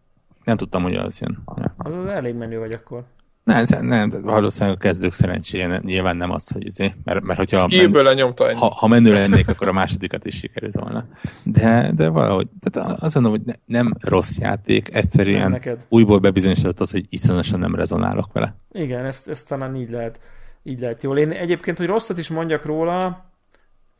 [0.43, 1.43] Nem tudtam, hogy az jön.
[1.55, 1.73] Ja.
[1.77, 3.03] Az az elég menő vagy akkor.
[3.43, 7.39] Nem, nem, de valószínűleg a kezdők szerencséje nem- nyilván nem az, hogy izé, mert, mert
[7.39, 7.67] hogyha
[8.01, 8.59] lenyomta ennyi.
[8.59, 11.05] ha, ha menő lennék, akkor a másodikat is sikerült volna.
[11.43, 15.85] De, de valahogy, tehát azt mondom, hogy ne, nem rossz játék, Nem egyszerűen neked.
[15.89, 18.55] újból bebizonyosodott az, hogy iszonyosan nem rezonálok vele.
[18.71, 20.19] Igen, ezt, ezt talán így lehet,
[20.63, 21.17] így lehet jól.
[21.17, 23.25] Én egyébként, hogy rosszat is mondjak róla,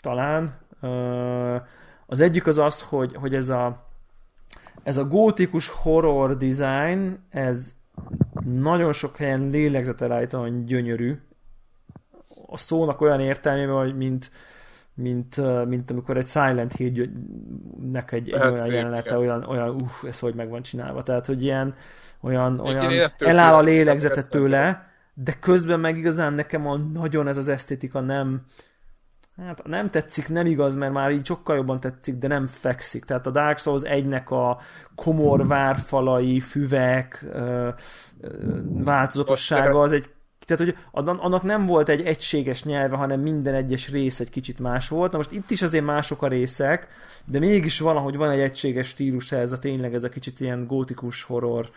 [0.02, 0.54] talán,
[2.06, 3.90] az egyik az az, hogy, hogy ez a
[4.84, 7.76] ez a gótikus horror design, ez
[8.46, 11.18] nagyon sok helyen lélegzetelállítóan gyönyörű.
[12.48, 14.32] A szónak olyan értelmében, hogy mint,
[14.94, 20.20] mint, mint amikor egy Silent Hill-nek egy, egy hát olyan jelenete, olyan, olyan uff, ez
[20.20, 21.04] hogy meg van csinálva.
[21.04, 21.76] Tehát, hogy ilyen
[22.22, 27.48] olyan, olyan eláll a lélegzetet tőle, de közben meg igazán nekem a, nagyon ez az
[27.48, 28.42] esztétika nem,
[29.46, 33.06] Hát nem tetszik, nem igaz, mert már így sokkal jobban tetszik, de nem fekszik.
[33.06, 34.60] Tehát a Dark Souls egynek a
[34.96, 37.26] komor várfalai, füvek,
[38.64, 40.10] változatossága az egy
[40.46, 40.76] tehát, hogy
[41.20, 45.12] annak nem volt egy egységes nyelve, hanem minden egyes rész egy kicsit más volt.
[45.12, 46.88] Na most itt is azért mások a részek,
[47.26, 51.24] de mégis valahogy van egy egységes stílus ez a tényleg ez a kicsit ilyen gótikus
[51.24, 51.70] horror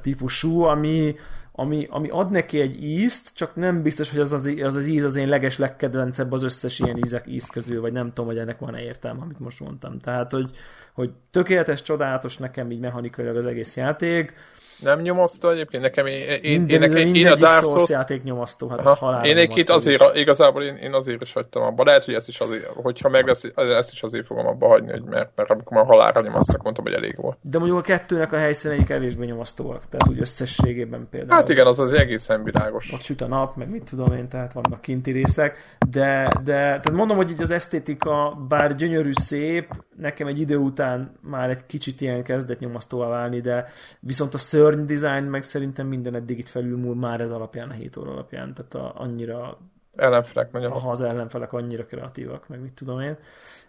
[0.00, 1.14] típusú, ami,
[1.56, 5.04] ami, ami ad neki egy ízt, csak nem biztos, hogy az az, az, az íz
[5.04, 8.58] az én leges legkedvencebb az összes ilyen ízek íz közül, vagy nem tudom, hogy ennek
[8.58, 9.98] van-e értelme, amit most mondtam.
[9.98, 10.50] Tehát, hogy,
[10.92, 14.34] hogy tökéletes, csodálatos nekem így mechanikailag az egész játék,
[14.80, 17.88] nem nyomasztó egyébként, nekem én, én, én, nekem, én a Dark Souls...
[17.88, 21.84] játék nyomasztó, hát halál Én egy azért, igazából én, én azért is hagytam abba.
[21.84, 25.02] Lehet, hogy ezt is azért, hogyha meg lesz, ezt is azért fogom abba hagyni, hogy
[25.02, 27.38] mert, mert amikor már halálra nyomasztok, mondtam, hogy elég volt.
[27.40, 31.34] De mondjuk a kettőnek a helyszínei kevésbé nyomasztóak, tehát úgy összességében például.
[31.34, 32.92] Hát igen, az az egészen világos.
[32.92, 36.92] Ott süt a nap, meg mit tudom én, tehát vannak kinti részek, de, de tehát
[36.92, 42.00] mondom, hogy így az esztétika, bár gyönyörű, szép, nekem egy idő után már egy kicsit
[42.00, 43.66] ilyen kezdett nyomasztóvá válni, de
[44.00, 47.96] viszont a szörny design meg szerintem minden eddig itt felülmúl már ez alapján, a 7
[47.96, 49.58] óra alapján, tehát a, annyira
[49.96, 50.70] ellenfelek nagyon.
[50.72, 53.16] Ha az ellenfelek annyira kreatívak, meg mit tudom én.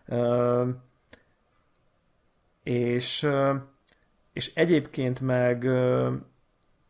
[0.07, 0.67] Uh,
[2.63, 3.55] és, uh,
[4.33, 6.13] és egyébként meg uh,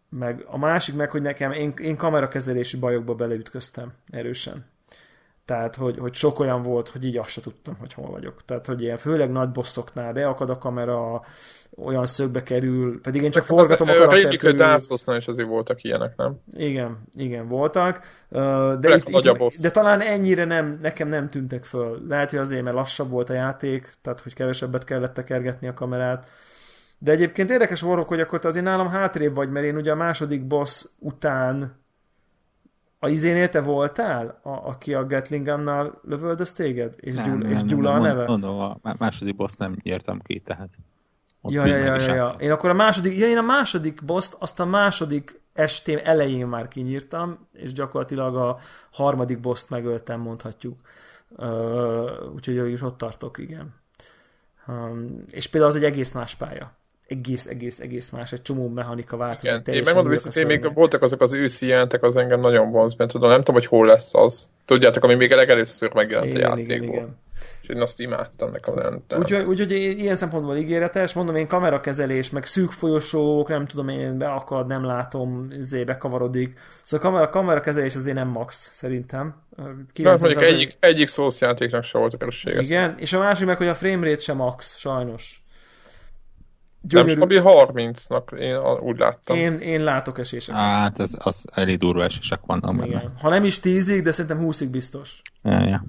[0.09, 4.65] meg a másik meg, hogy nekem én, én kamerakezelési bajokba beleütköztem erősen.
[5.45, 8.45] Tehát, hogy, hogy sok olyan volt, hogy így azt se tudtam, hogy hol vagyok.
[8.45, 11.21] Tehát, hogy ilyen főleg nagy bosszoknál beakad a kamera,
[11.77, 14.61] olyan szögbe kerül, pedig én csak Csak forgatom az, a karakter körül.
[14.61, 16.39] A is azért voltak ilyenek, nem?
[16.53, 17.99] Igen, igen, voltak.
[18.79, 22.05] De, itt, itt, de talán ennyire nem, nekem nem tűntek föl.
[22.07, 26.27] Lehet, hogy azért, mert lassabb volt a játék, tehát hogy kevesebbet kellett tekergetni a kamerát.
[26.97, 29.95] De egyébként érdekes vorok, hogy akkor te azért nálam hátrébb vagy, mert én ugye a
[29.95, 31.83] második boss után
[32.99, 36.95] a izénél te voltál, a, aki a Gatling Gunnal lövöldöz téged?
[36.99, 38.25] És, nem, Gyula, nem, és Gyula nem, a neve?
[38.25, 40.69] Mondom, a második boss nem nyertem ki, tehát...
[41.47, 42.35] Ja, ja, ja, ja, ja.
[42.39, 46.67] Én akkor a második, ja, én a második boss azt a második estém elején már
[46.67, 48.57] kinyírtam, és gyakorlatilag a
[48.91, 50.79] harmadik boss megöltem, mondhatjuk.
[51.29, 53.73] Uh, úgyhogy is ott tartok, igen.
[54.67, 56.71] Um, és például az egy egész más pálya
[57.07, 59.59] egész, egész, egész más, egy csomó mechanika változik.
[59.59, 59.75] Igen.
[59.75, 63.29] Én megmondom hogy még voltak azok az őszi jelentek, az engem nagyon vonz, mert tudom,
[63.29, 64.49] nem tudom, hogy hol lesz az.
[64.65, 66.87] Tudjátok, ami még legelőször megjelent igen, a játékból.
[66.87, 67.17] Igen, igen.
[67.61, 69.19] És én azt imádtam nekem nem.
[69.19, 74.67] Úgyhogy, úgyhogy ilyen szempontból ígéretes, mondom én kamerakezelés, meg szűk folyosók, nem tudom én, beakad,
[74.67, 76.59] nem látom, zé, bekavarodik.
[76.83, 79.35] Szóval a kamera, kamerakezelés azért nem max, szerintem.
[79.55, 82.59] Nem, mondjuk egyik, egyik szószjátéknak se volt a kerülsége.
[82.59, 85.43] Igen, és a másik meg, hogy a framerate sem max, sajnos.
[86.87, 87.07] Gyönyörű.
[87.07, 89.37] Nem stabil 30-nak, én úgy láttam.
[89.37, 90.61] Én, én látok eséseket.
[90.61, 93.13] Hát az, az elég durva esések vannak Igen.
[93.21, 95.21] Ha nem is 10-ig, de szerintem 20-ig biztos.
[95.43, 95.85] Ja, ja.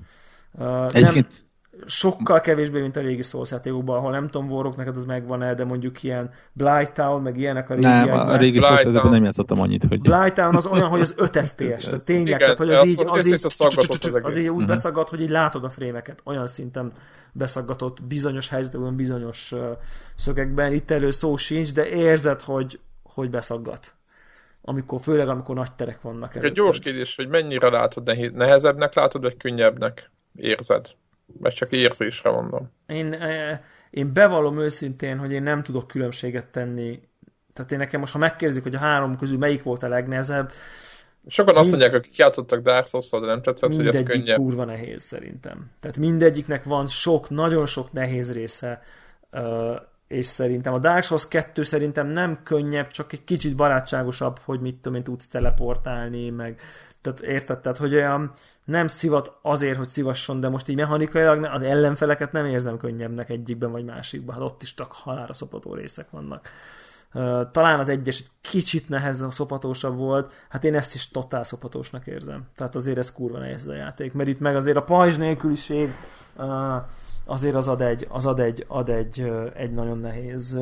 [0.53, 1.29] Uh, Egyébként...
[1.29, 1.45] Nem,
[1.87, 5.65] sokkal kevésbé, mint a régi Souls játékokban, ahol nem tudom, Warrock neked az megvan-e, de
[5.65, 6.31] mondjuk ilyen
[6.95, 10.01] Town, meg ilyenek a régi Nem, a régi Souls nem játszottam annyit, hogy...
[10.33, 13.47] Town az olyan, hogy az 5 FPS, tehát tényleg, tehát, hogy az így, az így,
[14.23, 16.93] az így úgy beszaggat, hogy így látod a frémeket, olyan szinten
[17.33, 19.55] beszaggatott bizonyos helyzetekben, bizonyos
[20.15, 23.95] szögekben, itt elő szó sincs, de érzed, hogy, hogy beszaggat.
[24.63, 26.45] Amikor, főleg amikor nagy terek vannak előtted.
[26.45, 30.87] Egy gyors kérdés, hogy mennyire látod nehéz, nehezebbnek látod, vagy könnyebbnek érzed?
[31.41, 32.71] Mert csak érzésre mondom.
[32.87, 37.01] Én, eh, én bevallom őszintén, hogy én nem tudok különbséget tenni.
[37.53, 40.53] Tehát én nekem most, ha megkérdezik, hogy a három közül melyik volt a legnehezebb,
[41.29, 44.39] Sokan azt mondják, akik játszottak Dark souls de nem tetszett, hogy ez könnyebb.
[44.39, 45.71] kurva nehéz szerintem.
[45.81, 48.83] Tehát mindegyiknek van sok, nagyon sok nehéz része,
[50.09, 54.75] és szerintem a Dark Souls 2 szerintem nem könnyebb, csak egy kicsit barátságosabb, hogy mit
[54.75, 56.61] tudom én, tudsz teleportálni, meg
[57.01, 58.33] tehát érted, tehát hogy olyan
[58.67, 63.71] nem szivat azért, hogy szivasson, de most így mechanikailag az ellenfeleket nem érzem könnyebbnek egyikben
[63.71, 66.49] vagy másikban, hát ott is csak halára szopató részek vannak.
[67.53, 72.47] Talán az egyes egy kicsit nehezebb, szopatósabb volt, hát én ezt is totál szopatósnak érzem.
[72.57, 75.95] Tehát azért ez kurva nehéz ez a játék, mert itt meg azért a pajzs nélküliség
[77.25, 80.59] azért az ad egy, az ad egy, ad egy, egy nagyon nehéz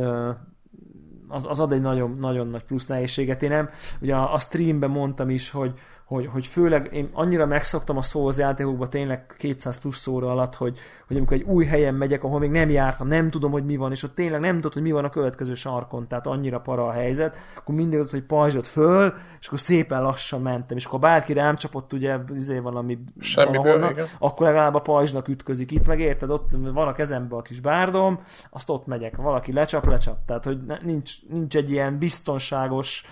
[1.28, 3.42] az, az ad egy nagyon, nagyon nagy plusz nehézséget.
[3.42, 3.70] Én nem,
[4.00, 5.78] ugye a, a streamben mondtam is, hogy,
[6.14, 10.78] hogy, hogy főleg én annyira megszoktam a Souls játékokba tényleg 200 plusz szóra alatt, hogy,
[11.06, 13.90] hogy amikor egy új helyen megyek, ahol még nem jártam, nem tudom, hogy mi van,
[13.90, 16.92] és ott tényleg nem tudod, hogy mi van a következő sarkon, tehát annyira para a
[16.92, 21.32] helyzet, akkor mindig az, hogy pajzsot föl, és akkor szépen lassan mentem, és akkor bárki
[21.32, 22.98] rám csapott, ugye, izé valami
[23.34, 25.70] valahonnan, akkor legalább a pajzsnak ütközik.
[25.70, 28.20] Itt meg érted, ott van a kezemben a kis bárdom,
[28.50, 29.16] azt ott megyek.
[29.16, 30.18] Valaki lecsap, lecsap.
[30.26, 33.04] Tehát, hogy nincs, nincs egy ilyen biztonságos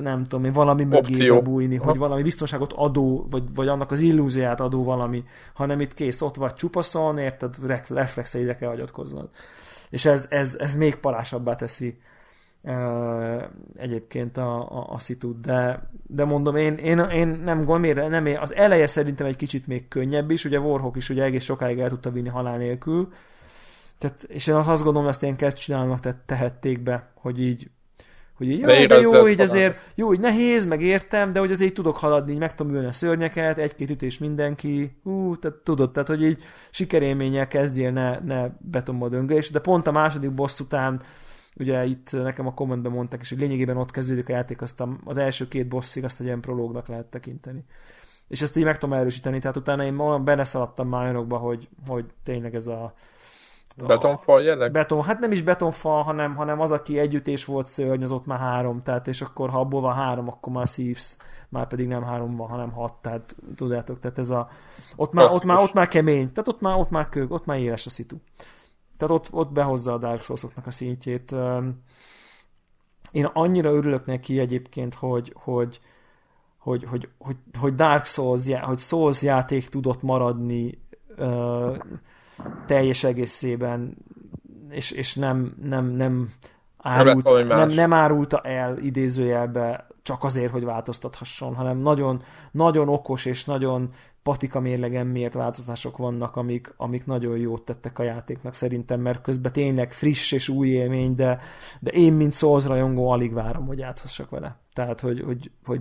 [0.00, 4.60] nem tudom én, valami mögé bújni, hogy valami biztonságot adó, vagy, vagy annak az illúziát
[4.60, 5.24] adó valami,
[5.54, 9.28] hanem itt kész, ott vagy csupaszon, érted, re- reflexeidre kell hagyatkoznod.
[9.90, 11.98] És ez, ez, ez még parásabbá teszi
[12.62, 13.42] uh,
[13.76, 18.38] egyébként a, a, a szitut, de, de mondom, én, én, én nem gondolom, nem, én,
[18.38, 21.88] az eleje szerintem egy kicsit még könnyebb is, ugye Warhawk is ugye egész sokáig el
[21.88, 23.12] tudta vinni halál nélkül,
[23.98, 27.70] tehát, és én azt gondolom, hogy azt ilyen csinálnak, tehát tehették be, hogy így
[28.36, 31.50] hogy így, jó, de Leérezzed jó, így azért, jó, így nehéz, meg értem, de hogy
[31.50, 35.56] azért így tudok haladni, így meg tudom ülni a szörnyeket, egy-két ütés mindenki, hú, tehát
[35.56, 40.60] tudod, tehát hogy így sikerélménnyel kezdjél, ne, ne betonba döngés, de pont a második boss
[40.60, 41.02] után,
[41.56, 44.96] ugye itt nekem a kommentben mondták is, hogy lényegében ott kezdődik a játék, azt a,
[45.04, 47.64] az első két bosszig azt egy ilyen prológnak lehet tekinteni.
[48.28, 52.04] És ezt így meg tudom erősíteni, tehát utána én olyan beleszaladtam már olyanokba, hogy, hogy
[52.22, 52.94] tényleg ez a
[53.76, 54.72] Betonfal jelleg?
[54.72, 58.38] beton, hát nem is betonfal, hanem, hanem az, aki együttés volt szörny, az ott már
[58.38, 61.18] három, tehát és akkor ha abból van három, akkor már szívsz,
[61.48, 64.48] már pedig nem három van, hanem hat, tehát tudjátok, tehát ez a,
[64.96, 67.58] ott már, ott már, ott már kemény, tehát ott már, ott már kő, ott már
[67.58, 68.16] éles a szitu.
[68.96, 71.34] Tehát ott, ott behozza a Dark Souls-oknak a szintjét.
[73.10, 75.80] Én annyira örülök neki egyébként, hogy, hogy,
[76.58, 80.82] hogy, hogy, hogy, hogy Dark Souls, hogy Souls játék tudott maradni
[82.66, 83.96] teljes egészében,
[84.70, 86.30] és, és nem, nem, nem,
[86.76, 93.44] árult, nem, nem árulta el idézőjelbe csak azért, hogy változtathasson, hanem nagyon, nagyon okos és
[93.44, 93.90] nagyon
[94.22, 99.52] patika mérlegen miért változtatások vannak, amik, amik nagyon jót tettek a játéknak szerintem, mert közben
[99.52, 101.38] tényleg friss és új élmény, de,
[101.80, 104.56] de én, mint Souls rajongó, alig várom, hogy játszhassak vele.
[104.72, 105.80] Tehát, hogy, hogy, hogy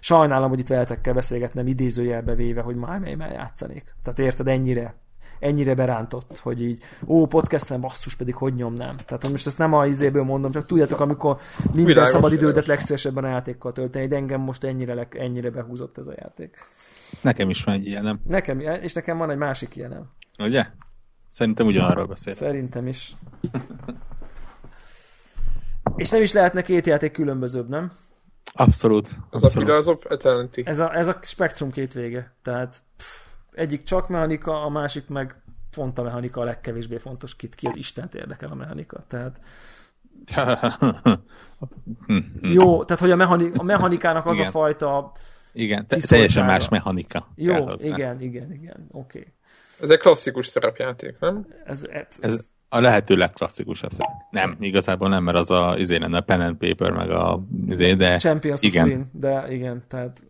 [0.00, 3.94] sajnálom, hogy itt veletek kell beszélgetnem idézőjelbe véve, hogy már melyben játszanék.
[4.02, 5.01] Tehát érted, ennyire
[5.42, 8.96] ennyire berántott, hogy így, ó, podcastben basszus, pedig hogy nyomnám.
[8.96, 13.24] Tehát most ezt nem a izéből mondom, csak tudjátok, amikor minden Világos, szabad idődet legszívesebben
[13.24, 16.56] a játékkal tölteni, de engem most ennyire, le, ennyire behúzott ez a játék.
[17.20, 18.20] Nekem is van egy ilyenem.
[18.28, 20.10] Nekem, és nekem van egy másik ilyenem.
[20.38, 20.66] Ugye?
[21.28, 22.32] Szerintem ugyanarról beszél.
[22.32, 23.16] Szerintem is.
[25.96, 27.92] És nem is lehetne két játék különbözőbb, nem?
[28.54, 29.06] Abszolút.
[29.30, 29.68] Az a abszolút.
[29.68, 30.62] Pillars of Eternity.
[30.64, 32.34] Ez a, ez a spektrum két vége.
[32.42, 37.54] Tehát pff, egyik csak mechanika, a másik meg pont a mechanika a legkevésbé fontos, kit
[37.54, 39.04] ki az Istent érdekel a mechanika.
[39.08, 39.40] Tehát
[42.40, 44.46] jó, tehát hogy a, mechani, a mechanikának az Igen.
[44.46, 45.12] a fajta
[45.52, 47.26] Igen, te, teljesen más mechanika.
[47.34, 49.18] jó, igen, igen, igen, oké.
[49.18, 49.32] Okay.
[49.80, 51.46] Ez egy klasszikus szerepjáték, nem?
[51.64, 54.16] Ez, ez, Ez a lehető legklasszikusabb szerint.
[54.30, 57.94] Nem, igazából nem, mert az a izé lenne a pen and paper, meg a izé,
[57.94, 58.84] de Champions igen.
[58.84, 60.24] of Win, de igen, tehát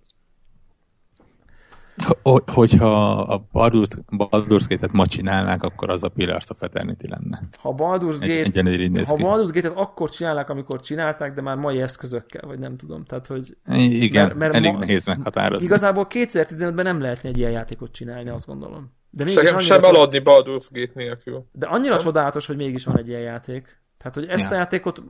[2.53, 7.43] hogyha a Baldur's, Baldur's Gate-et ma csinálnák, akkor az a Pillars of Eternity lenne.
[7.59, 9.23] ha Baldur's Egy, Gate néz Ha ki.
[9.23, 13.05] Baldur's Gate-et akkor csinálják, amikor csinálták, de már mai eszközökkel, vagy nem tudom.
[13.05, 15.65] Tehát, hogy Igen, mert- mert elég ma- nehéz meghatározni.
[15.65, 18.93] igazából 2015-ben nem lehetne egy ilyen játékot csinálni, azt gondolom.
[19.11, 21.47] De mégis Sem, sem eladni Baldur's Gate nélkül.
[21.53, 23.82] de annyira csodálatos, hogy mégis van egy ilyen játék.
[24.03, 24.51] Tehát, hogy ezt Ja.
[24.51, 25.03] a játékot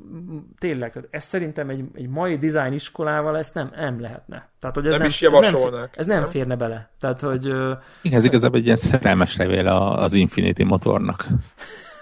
[0.59, 4.49] tényleg, tehát ez szerintem egy, egy mai design iskolával ezt nem, nem lehetne.
[4.59, 6.25] Tehát, hogy ez Nem nem, is ez nem, nem nem?
[6.25, 6.91] férne bele.
[7.01, 7.45] Tehát, hogy
[8.03, 11.27] Igen, ez igazából egy ilyen szerelmes levél a- az Infinity motornak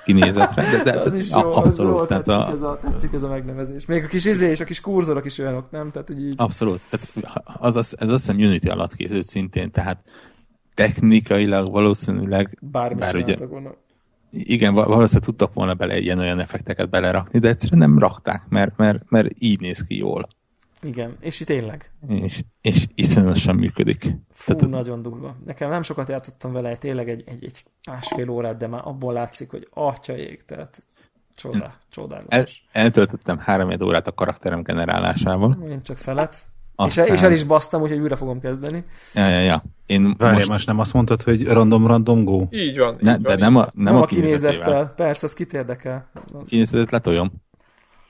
[0.05, 3.13] kinézetre, de, de, az is jó, abszolút, az jó tehát tetszik, a, ez a, tetszik
[3.13, 3.87] ez a megnevezés.
[3.87, 5.91] Még a kis izé és a kis kurzorok is olyanok, nem?
[5.91, 6.35] Tehát, hogy így...
[6.37, 6.81] abszolút.
[6.91, 10.03] Tehát az, az, ez azt hiszem Unity alatt készült szintén, tehát
[10.75, 13.71] technikailag valószínűleg, Bármit bár ugye, volna.
[14.31, 19.11] Igen, val- valószínűleg tudtak volna bele ilyen-olyan effekteket belerakni, de egyszerűen nem rakták, mert, mert,
[19.11, 20.29] mert így néz ki jól,
[20.83, 21.93] Igen, és itt tényleg.
[22.09, 24.03] és, és iszonyatosan működik.
[24.31, 25.37] Fú, Tehát, nagyon durva.
[25.45, 29.51] Nekem nem sokat játszottam vele, tényleg egy, egy, egy másfél órát, de már abból látszik,
[29.51, 30.83] hogy atya ég, tehát
[31.35, 32.65] csodá, el, csodálatos.
[32.73, 35.59] eltöltöttem három órát a karakterem generálásával.
[35.69, 36.50] Én csak felet.
[36.87, 38.85] Aztán- És, el, és el is basztam, úgyhogy újra fogom kezdeni.
[39.15, 39.63] Ja, ja, ja.
[39.87, 42.45] Én Várjál, most, most nem azt mondtad, hogy random random go?
[42.51, 42.97] Így van.
[43.01, 44.93] ne, így de van, nem a, Nem, a a kinézettel.
[44.97, 46.11] Persze, az kit érdekel.
[46.47, 47.31] Kinézetet letoljom.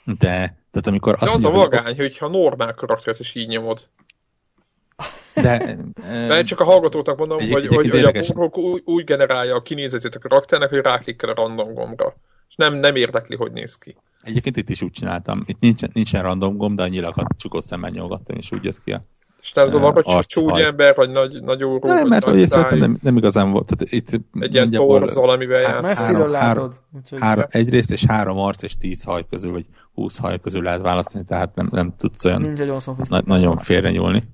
[0.05, 0.28] De,
[0.70, 3.88] tehát amikor De azt az a mondja, hogy- vagány, hogyha normál karaktert is így nyomod.
[5.34, 5.76] De,
[6.28, 9.60] De csak a hallgatóknak mondom, Egy- hogy, egyébként hogy, hogy a úgy, úgy generálja a
[9.60, 12.16] kinézetét a karakternek, hogy ráklikkel a random gombra.
[12.51, 13.97] És nem, nem érdekli, hogy néz ki.
[14.22, 15.43] egyébként itt is úgy csináltam.
[15.47, 18.93] Itt nincsen, nincsen random gomb, de a nyilakat csukott szemmel nyolgattam, és úgy jött ki
[18.93, 19.05] a
[19.43, 22.78] És nem zavar, hogy csúnya ember, vagy nagy, nagy óró, Nem, mert nagy hogy száj,
[22.78, 23.66] nem, nem igazán volt.
[23.66, 25.82] Tehát itt egy ilyen nagyjából torz valamivel Há- jár.
[25.82, 26.81] Messziről három- látod.
[27.20, 31.24] Három, egyrészt és három arc és tíz haj közül, vagy húsz haj közül lehet választani,
[31.24, 33.09] tehát nem, nem tudsz olyan Fist.
[33.09, 34.28] na- nagyon félre nyúlni.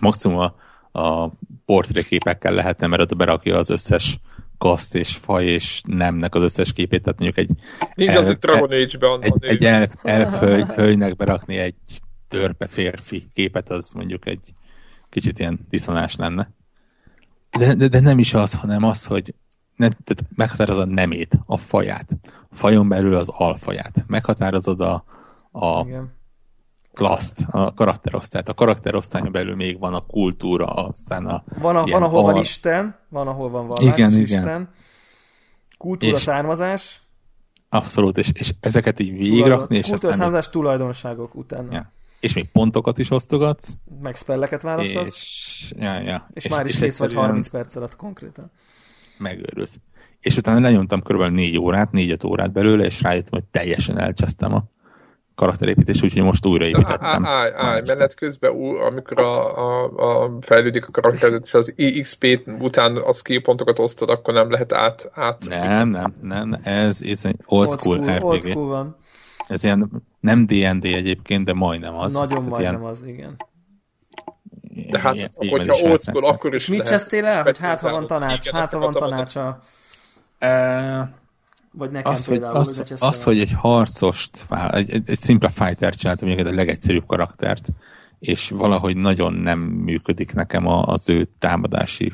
[0.00, 0.54] Maximum a,
[1.00, 1.30] a
[1.64, 4.20] portréképekkel lehetne, mert ott berakja az összes
[4.62, 7.58] kaszt és faj és nemnek az összes képét, tehát mondjuk egy,
[7.94, 9.22] Nincs az el- egy Dragon Age-ben.
[9.22, 14.52] egy, egy elf, elf hölgy, hölgynek berakni egy törpe férfi képet, az mondjuk egy
[15.10, 16.52] kicsit ilyen diszonás lenne.
[17.58, 19.34] De, de, de nem is az, hanem az, hogy
[19.76, 22.08] nem, tehát meghatározod a nemét, a faját.
[22.50, 24.04] A fajon belül az alfaját.
[24.06, 25.04] Meghatározod a,
[25.50, 26.12] a Igen.
[26.92, 28.48] Klaszt, a karakterosztályt.
[28.48, 32.36] A karakterosztályon belül még van a kultúra, aztán a Van, a, ilyen van ahol van
[32.36, 34.42] Isten, van, ahol van vallás Igen, és igen.
[34.42, 34.68] Isten.
[35.78, 37.00] Kultúra, És- származás.
[37.68, 41.72] Abszolút, és, és ezeket így végigrakni, és kultúra, aztán még, származás, tulajdonságok utána.
[41.72, 43.68] ja, és még pontokat is osztogatsz,
[44.02, 45.06] Meg spelleket választasz.
[45.08, 48.50] És, és, ja, ja, és, már is kész vagy egyszerűen 30 perc alatt konkrétan.
[49.18, 49.78] megőrülsz.
[50.20, 51.22] És utána lenyomtam kb.
[51.22, 54.64] 4 órát, 4-5 órát belőle, és rájöttem, hogy teljesen elcsesztem a
[55.34, 57.26] karakterépítés, úgyhogy most újraépítettem.
[57.26, 59.84] Állj, állj, menet közben, ú, amikor a, a,
[60.24, 64.72] a fejlődik a karaktered, és az XP után a skill pontokat osztod, akkor nem lehet
[64.72, 65.10] át...
[65.14, 68.50] át Nem, nem, nem, ez, ez egy old school, school, old RPG.
[68.50, 68.96] school van.
[69.48, 69.90] Ez ilyen
[70.20, 72.12] nem D&D egyébként, de majdnem az.
[72.12, 73.36] Nagyon Tehát majdnem ilyen- az, igen.
[74.90, 77.80] De hát, ilyen hogyha is old school, akkor is mit lehet csesztél el, hogy hát
[77.80, 79.58] ha van tanács, Igen, hát ha van tanácsa,
[80.38, 81.08] Eh,
[81.72, 82.58] vagy nekem az, hogy, például.
[82.58, 83.24] az, hogy az, el.
[83.24, 87.68] hogy egy harcost, egy, egy, egy szimpla fighter csináltam, a legegyszerűbb karaktert,
[88.18, 92.12] és valahogy nagyon nem működik nekem a- az ő támadási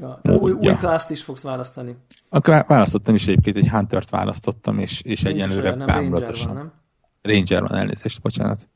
[0.00, 0.76] Ja, új, új módja.
[0.76, 1.96] klászt is fogsz választani.
[2.28, 6.54] Akkor választottam is egyébként, egy Huntert választottam, és, és Nincs egyenlőre nem Ranger van, bámulatosan.
[6.54, 6.72] nem?
[7.22, 8.68] Ranger van, elnézést, bocsánat.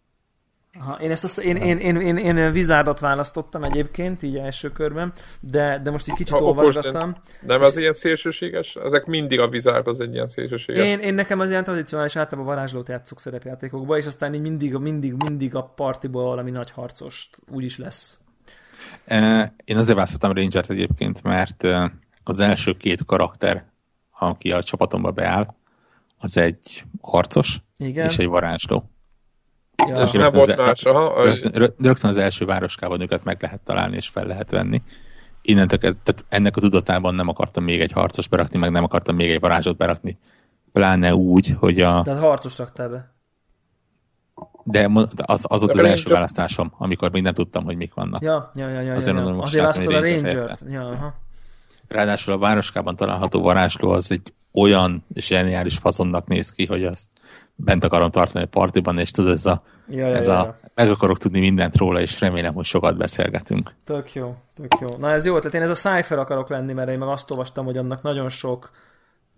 [0.80, 5.12] Aha, én, ezt az, én, én, én, én, én Vizárdot választottam egyébként, így első körben,
[5.40, 7.16] de, de most egy kicsit Ha olvasgattam.
[7.40, 8.76] Nem az ilyen szélsőséges?
[8.84, 10.86] Ezek mindig a vizár az egy ilyen szélsőséges.
[10.86, 15.14] Én, én nekem az ilyen tradicionális általában varázslót játszok szerepjátékokba, és aztán így mindig, mindig,
[15.22, 18.20] mindig a partiból valami nagy harcost úgyis lesz.
[19.04, 21.90] Eh, Én azért választottam Ranger-t egyébként, mert eh,
[22.24, 23.64] az első két karakter,
[24.18, 25.54] aki a csapatomba beáll,
[26.18, 28.08] az egy harcos Igen.
[28.08, 28.90] és egy varázsló.
[29.76, 29.92] Ja.
[29.92, 31.22] És Rögtön nem volt az- más, aha.
[31.22, 34.82] Rögtön, rö- rögtön az első városkában őket meg lehet találni, és fel lehet venni.
[35.42, 39.16] Innentől kezd, tehát ennek a tudatában nem akartam még egy harcos berakni, meg nem akartam
[39.16, 40.18] még egy varázslót berakni.
[40.72, 42.02] Pláne úgy, hogy a...
[42.04, 43.14] Tehát harcos raktál be.
[44.64, 48.22] De de az, az De az első választásom, amikor még nem tudtam, hogy mik vannak.
[48.22, 48.94] Ja, ja, ja, ja.
[48.94, 49.38] Azért ja, mondom, ja.
[49.38, 50.58] most Azért látom, a Ranger.
[50.68, 51.14] Ja, aha.
[51.88, 57.08] Ráadásul a városkában található varázsló az egy olyan zseniális fazonnak néz ki, hogy azt
[57.56, 60.90] bent akarom tartani a partiban, és tudod, ez a, Ja, ja, ez ja, a meg
[60.90, 63.70] akarok tudni mindent róla, és remélem, hogy sokat beszélgetünk.
[63.84, 64.88] Tök jó, tök jó.
[64.98, 67.64] Na ez jó, tehát én ez a Cypher akarok lenni, mert én meg azt olvastam,
[67.64, 68.70] hogy annak nagyon sok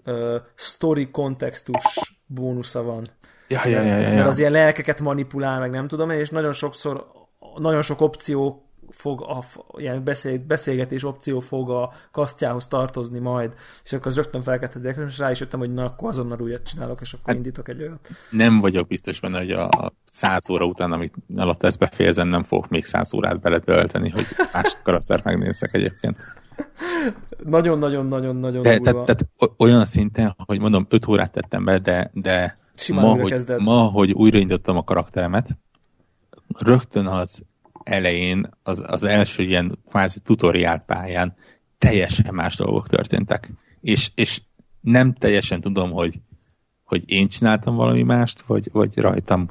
[0.04, 3.06] uh, story kontextus bónusza van.
[3.48, 4.26] Ja, ja, ja, ja, Mert ja.
[4.26, 7.06] az ilyen lelkeket manipulál, meg nem tudom és nagyon sokszor,
[7.56, 9.44] nagyon sok opció fog, a,
[9.76, 13.54] ilyen beszél, beszélgetés opció fog a kasztjához tartozni majd,
[13.84, 16.62] és akkor az rögtön felkeltett érdeklődni, és rá is jöttem, hogy na, akkor azonnal újat
[16.62, 18.08] csinálok, és Hát- akkor indítok egy olyat.
[18.30, 22.68] Nem vagyok biztos benne, hogy a száz óra után, amit alatt ezt befejezem, nem fogok
[22.68, 26.16] még száz órát beletölteni, hogy más karakter megnézzek egyébként.
[27.44, 33.04] Nagyon-nagyon-nagyon-nagyon De, tehát, tehát olyan szinten, hogy mondom, öt órát tettem be, de, de Simán
[33.04, 33.62] ma, hogy, kezded.
[33.62, 35.58] ma, hogy újraindítottam a karakteremet,
[36.58, 37.42] rögtön az
[37.88, 41.34] elején, az, az első ilyen kvázi tutoriál pályán
[41.78, 43.50] teljesen más dolgok történtek.
[43.80, 44.42] És, és
[44.80, 46.20] nem teljesen tudom, hogy,
[46.84, 49.50] hogy én csináltam valami mást, vagy, vagy rajtam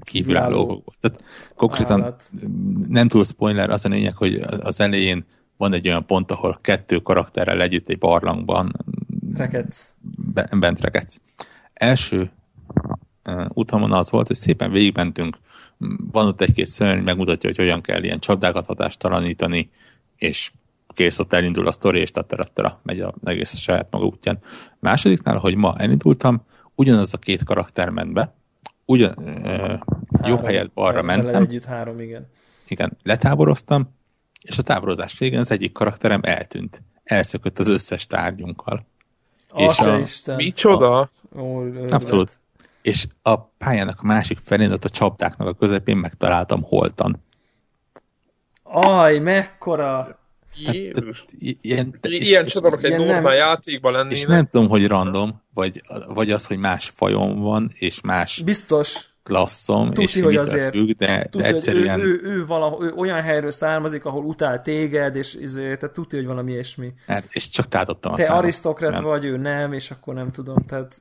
[0.00, 0.96] kívülálló volt.
[1.00, 1.24] Tehát
[1.54, 2.30] konkrétan Állat.
[2.88, 5.24] nem túl spoiler, az a lényeg, hogy az elején
[5.56, 8.84] van egy olyan pont, ahol kettő karakterrel együtt egy barlangban
[9.34, 9.94] Rekedsz.
[10.34, 11.20] be- bent rekedsz.
[11.72, 12.30] Első
[13.28, 15.36] uh, utamon az volt, hogy szépen végigmentünk,
[16.10, 19.70] van ott egy-két szörny, megmutatja, hogy hogyan kell ilyen csapdákat hatástalanítani,
[20.16, 20.52] és
[20.94, 24.38] kész, ott elindul a sztori, és tattarattara, megy az egész a saját maga útján.
[24.78, 26.42] Másodiknál, hogy ma elindultam,
[26.74, 28.34] ugyanaz a két karakter ment be,
[28.84, 29.78] ugyan, uh,
[30.22, 32.30] jobb helyet balra mentem, együtt három, igen.
[32.68, 33.94] igen, letáboroztam,
[34.42, 36.82] és a táborozás végén az egyik karakterem eltűnt.
[37.04, 38.86] Elszökött az összes tárgyunkkal.
[39.56, 40.36] És Atya a- Isten.
[40.36, 41.10] Micsoda?
[41.36, 41.90] Ó, őrület.
[41.90, 42.38] Abszolút.
[42.86, 47.24] És a pályának a másik felén, ott a csapdáknak a közepén megtaláltam holtan.
[48.62, 50.18] Aj, mekkora!
[50.72, 51.24] Jézus.
[51.38, 54.16] I- Ilyen, Ilyen és, csodálok egy ilyen normál nem- játékban lennének.
[54.16, 59.08] és nem tudom, hogy random, vagy, vagy az, hogy más fajon van, és más Biztos.
[59.22, 62.00] klasszom, Tuti, és hogy azért- függ, de, Tudod, de egyszerűen...
[62.00, 66.18] ő, ő, ő, valahol, ő olyan helyről származik, ahol utál téged, és izé, tehát tudja,
[66.18, 66.92] hogy valami ilyesmi.
[67.06, 68.42] Hát, és csak tátottam a Te számot.
[68.42, 69.02] arisztokrat Nem.
[69.02, 71.00] vagy, ő nem, és akkor nem tudom, tehát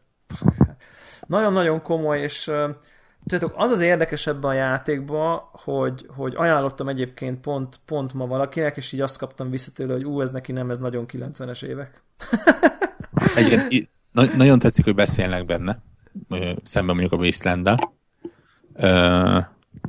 [1.27, 2.51] nagyon-nagyon komoly, és
[3.23, 8.77] tudjátok, az az érdekes ebben a játékban, hogy, hogy ajánlottam egyébként pont, pont ma valakinek,
[8.77, 12.01] és így azt kaptam vissza tőle, hogy ú, ez neki nem, ez nagyon 90-es évek.
[13.35, 15.81] Egyébként na- nagyon tetszik, hogy beszélnek benne,
[16.63, 17.69] szemben mondjuk a wasteland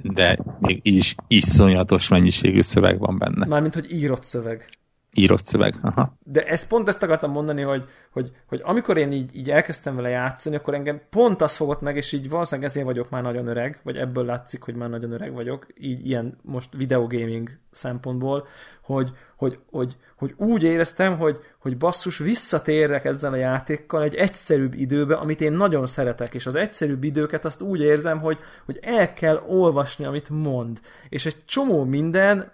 [0.02, 3.46] de még így is iszonyatos mennyiségű szöveg van benne.
[3.46, 4.68] Mármint, hogy írott szöveg.
[5.16, 5.74] Írott szöveg.
[5.82, 6.16] Aha.
[6.24, 10.08] De ezt pont ezt akartam mondani, hogy, hogy, hogy amikor én így, így elkezdtem vele
[10.08, 13.80] játszani, akkor engem pont az fogott meg, és így valószínűleg ezért vagyok már nagyon öreg,
[13.82, 18.46] vagy ebből látszik, hogy már nagyon öreg vagyok, így ilyen most videogaming szempontból,
[18.82, 24.74] hogy, hogy, hogy, hogy úgy éreztem, hogy, hogy basszus, visszatérek ezzel a játékkal egy egyszerűbb
[24.74, 29.12] időbe, amit én nagyon szeretek, és az egyszerűbb időket azt úgy érzem, hogy, hogy el
[29.12, 30.80] kell olvasni, amit mond.
[31.08, 32.52] És egy csomó minden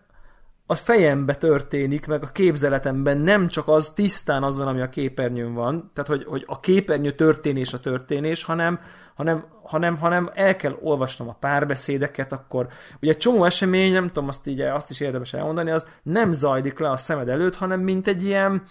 [0.67, 5.55] a fejembe történik, meg a képzeletemben nem csak az tisztán az van, ami a képernyőn
[5.55, 8.81] van, tehát hogy, hogy a képernyő történés a történés, hanem,
[9.15, 12.67] hanem, hanem, hanem el kell olvasnom a párbeszédeket, akkor
[13.01, 16.79] ugye egy csomó esemény, nem tudom, azt, így, azt is érdemes elmondani, az nem zajlik
[16.79, 18.63] le a szemed előtt, hanem mint egy ilyen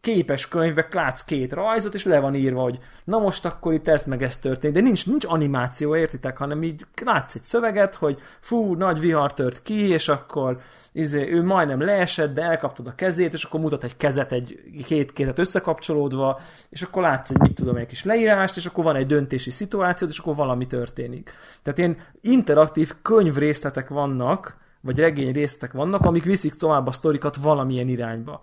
[0.00, 4.04] képes könyvbe látsz két rajzot, és le van írva, hogy na most akkor itt ez
[4.04, 8.74] meg ez történt, de nincs, nincs animáció, értitek, hanem így látsz egy szöveget, hogy fú,
[8.74, 10.60] nagy vihar tört ki, és akkor
[10.92, 15.12] izé, ő majdnem leesett, de elkaptad a kezét, és akkor mutat egy kezet, egy két
[15.12, 19.06] kezet összekapcsolódva, és akkor látsz egy, mit tudom, egy kis leírást, és akkor van egy
[19.06, 21.32] döntési szituáció, és akkor valami történik.
[21.62, 27.88] Tehát ilyen interaktív könyvrészletek vannak, vagy regény részletek vannak, amik viszik tovább a sztorikat valamilyen
[27.88, 28.40] irányba.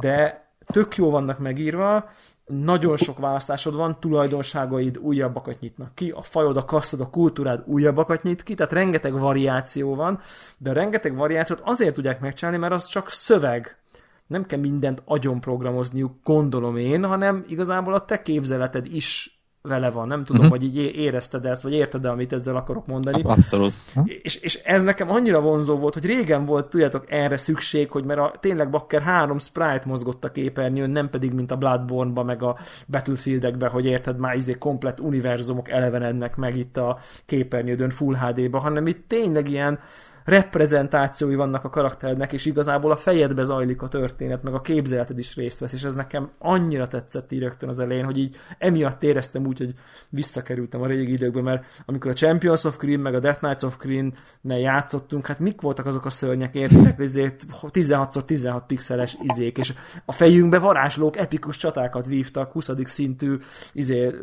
[0.00, 2.08] De tök jó vannak megírva,
[2.46, 8.22] nagyon sok választásod van, tulajdonságaid újabbakat nyitnak ki, a fajod, a kasztod, a kultúrád újabbakat
[8.22, 10.20] nyit ki, tehát rengeteg variáció van,
[10.58, 13.78] de rengeteg variációt azért tudják megcsinálni, mert az csak szöveg.
[14.26, 19.35] Nem kell mindent agyon programozniuk, gondolom én, hanem igazából a te képzeleted is
[19.66, 20.06] vele van.
[20.06, 20.58] Nem tudom, uh-huh.
[20.58, 23.22] hogy így érezted ezt, vagy érted amit ezzel akarok mondani.
[23.22, 23.74] Abszolút.
[24.22, 28.20] És, és ez nekem annyira vonzó volt, hogy régen volt, tudjátok, erre szükség, hogy mert
[28.20, 32.56] a, tényleg bakker három sprite mozgott a képernyőn, nem pedig mint a Bloodborne-ba, meg a
[32.86, 38.86] Battlefield-ekben, hogy érted, már izé komplet univerzumok elevenednek meg itt a képernyődön Full HD-ba, hanem
[38.86, 39.78] itt tényleg ilyen
[40.26, 45.34] reprezentációi vannak a karakternek, és igazából a fejedbe zajlik a történet, meg a képzeleted is
[45.34, 49.46] részt vesz, és ez nekem annyira tetszett így rögtön az elején, hogy így emiatt éreztem
[49.46, 49.74] úgy, hogy
[50.10, 53.76] visszakerültem a régi időkbe, mert amikor a Champions of Green, meg a Death Knights of
[53.78, 59.72] Green-nel játszottunk, hát mik voltak azok a szörnyek, értitek, ezért 16x16 pixeles izék, és
[60.04, 62.70] a fejünkbe varázslók epikus csatákat vívtak, 20.
[62.84, 63.36] szintű
[63.72, 64.14] izé,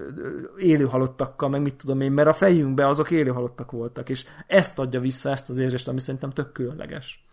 [0.58, 5.30] élőhalottakkal, meg mit tudom én, mert a fejünkbe azok élőhalottak voltak, és ezt adja vissza
[5.30, 7.24] ezt az érzést, ami szerintem tök különleges.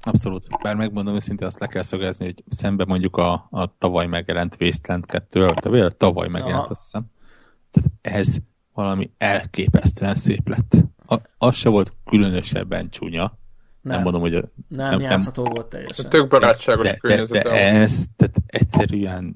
[0.00, 0.46] Abszolút.
[0.62, 5.06] Bár megmondom őszintén, azt le kell szögezni, hogy szembe mondjuk a, a tavaly megjelent Wasteland
[5.06, 6.70] 2 vagy a tavaly megjelent, Aha.
[6.70, 7.06] azt hiszem.
[7.70, 8.36] Tehát ez
[8.72, 10.76] valami elképesztően szép lett.
[11.06, 13.38] A, az se volt különösebben csúnya.
[13.80, 14.02] Nem, Nem.
[14.02, 15.10] mondom, hogy a, Nem, nem- nem nem.
[15.10, 16.08] játszható volt teljesen.
[16.08, 19.34] Tök barátságos de, de, de ez tehát egyszerűen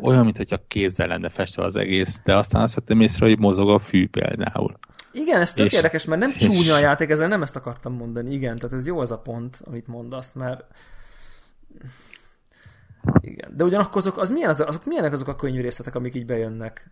[0.00, 3.78] olyan, mintha kézzel lenne festve az egész, de aztán azt vettem észre, hogy mozog a
[3.78, 4.78] fű például.
[5.12, 7.92] Igen, ez tök És- érdekes, mert nem és- csúnya a játék, ezzel nem ezt akartam
[7.94, 8.32] mondani.
[8.32, 10.64] Igen, tehát ez jó az a pont, amit mondasz, mert
[13.20, 13.52] igen.
[13.56, 16.90] De ugyanakkor azok, az milyen, az, azok milyenek azok a könyvrészletek, amik így bejönnek?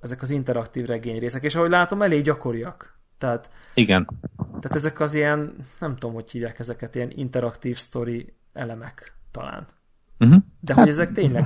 [0.00, 2.98] Ezek az interaktív regényrészek, és ahogy látom, elég gyakoriak.
[3.18, 9.14] Tehát, Igen, tehát ezek az ilyen, nem tudom, hogy hívják ezeket, ilyen interaktív story elemek
[9.30, 9.66] talán.
[10.18, 10.42] uh-huh.
[10.60, 11.44] De hát, hogy ezek tényleg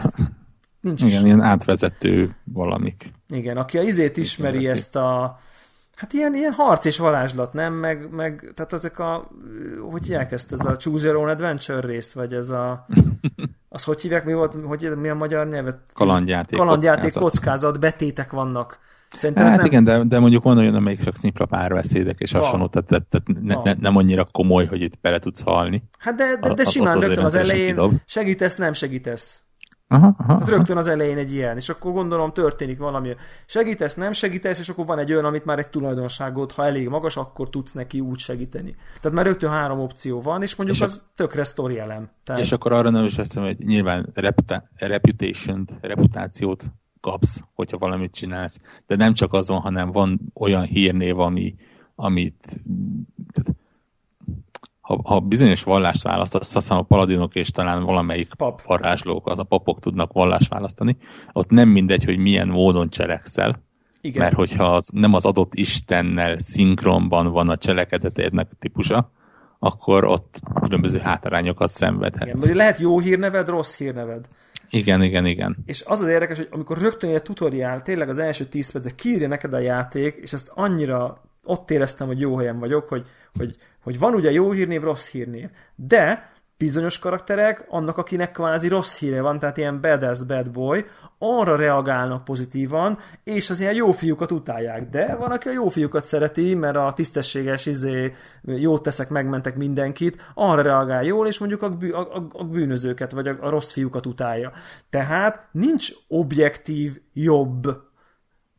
[0.80, 3.12] nincs is igen, ilyen átvezető valamik.
[3.28, 4.80] Igen, aki a izét ismeri Ismereti.
[4.80, 5.38] ezt a
[6.00, 7.74] Hát ilyen, ilyen harc és varázslat, nem?
[7.74, 9.30] Meg, meg tehát ezek a,
[9.90, 12.86] hogy hívják ezt, ez a Choose Your Own Adventure rész, vagy ez a,
[13.68, 15.78] az hogy hívják, mi volt, hogy, mi a magyar nyelvet?
[15.92, 17.30] Kalandjáték, Kalandjáték, kockázat.
[17.30, 18.78] kockázat, betétek vannak.
[19.16, 22.32] Szerintem ez Hát nem, igen, de, de mondjuk van olyan, amelyik csak szimpla párbeszédek és
[22.32, 25.82] hasonló, tehát, tehát, tehát ne, ne, nem annyira komoly, hogy itt bele tudsz halni.
[25.98, 27.92] hát de, de, de simán az rögtön az elején kidob.
[28.06, 29.44] segítesz, nem segítesz.
[29.92, 33.14] Aha, aha, Tehát rögtön az elején egy ilyen, és akkor gondolom történik valami.
[33.46, 37.16] Segítesz, nem segítesz, és akkor van egy olyan, amit már egy tulajdonságot, ha elég magas,
[37.16, 38.76] akkor tudsz neki úgy segíteni.
[39.00, 42.10] Tehát már rögtön három opció van, és mondjuk És az tökre sztori elem.
[42.24, 46.64] Tehát, És akkor arra nem is veszem, hogy nyilván reputa- reputation reputációt
[47.00, 48.60] kapsz, hogyha valamit csinálsz.
[48.86, 51.54] De nem csak azon, hanem van olyan hírnév, ami,
[51.94, 52.60] amit
[53.32, 53.59] tehát,
[54.90, 58.62] ha, ha bizonyos vallást választasz, azt hiszem a paladinok és talán valamelyik Pap.
[58.62, 60.96] varázslók, az a papok tudnak vallást választani,
[61.32, 63.62] ott nem mindegy, hogy milyen módon cselekszel,
[64.00, 64.22] Igen.
[64.22, 69.10] Mert hogyha az, nem az adott Istennel szinkronban van a cselekedetednek típusa,
[69.58, 72.44] akkor ott különböző hátrányokat szenvedhetsz.
[72.44, 74.26] Igen, lehet jó hírneved, rossz hírneved.
[74.70, 75.56] Igen, igen, igen.
[75.66, 79.28] És az az érdekes, hogy amikor rögtön egy tutoriál, tényleg az első 10 percet kiírja
[79.28, 83.06] neked a játék, és ezt annyira ott éreztem, hogy jó helyen vagyok, hogy,
[83.38, 85.48] hogy, hogy van ugye jó hírnév, rossz hírnév.
[85.74, 90.84] De bizonyos karakterek, annak, akinek kvázi rossz híre van, tehát ilyen badass bad boy,
[91.18, 94.88] arra reagálnak pozitívan, és az ilyen jó fiúkat utálják.
[94.88, 98.12] De van, aki a jó fiúkat szereti, mert a tisztességes izé,
[98.42, 103.28] jót teszek, megmentek mindenkit, arra reagál jól, és mondjuk a, bű, a, a bűnözőket, vagy
[103.28, 104.52] a, a rossz fiúkat utálja.
[104.90, 107.89] Tehát nincs objektív jobb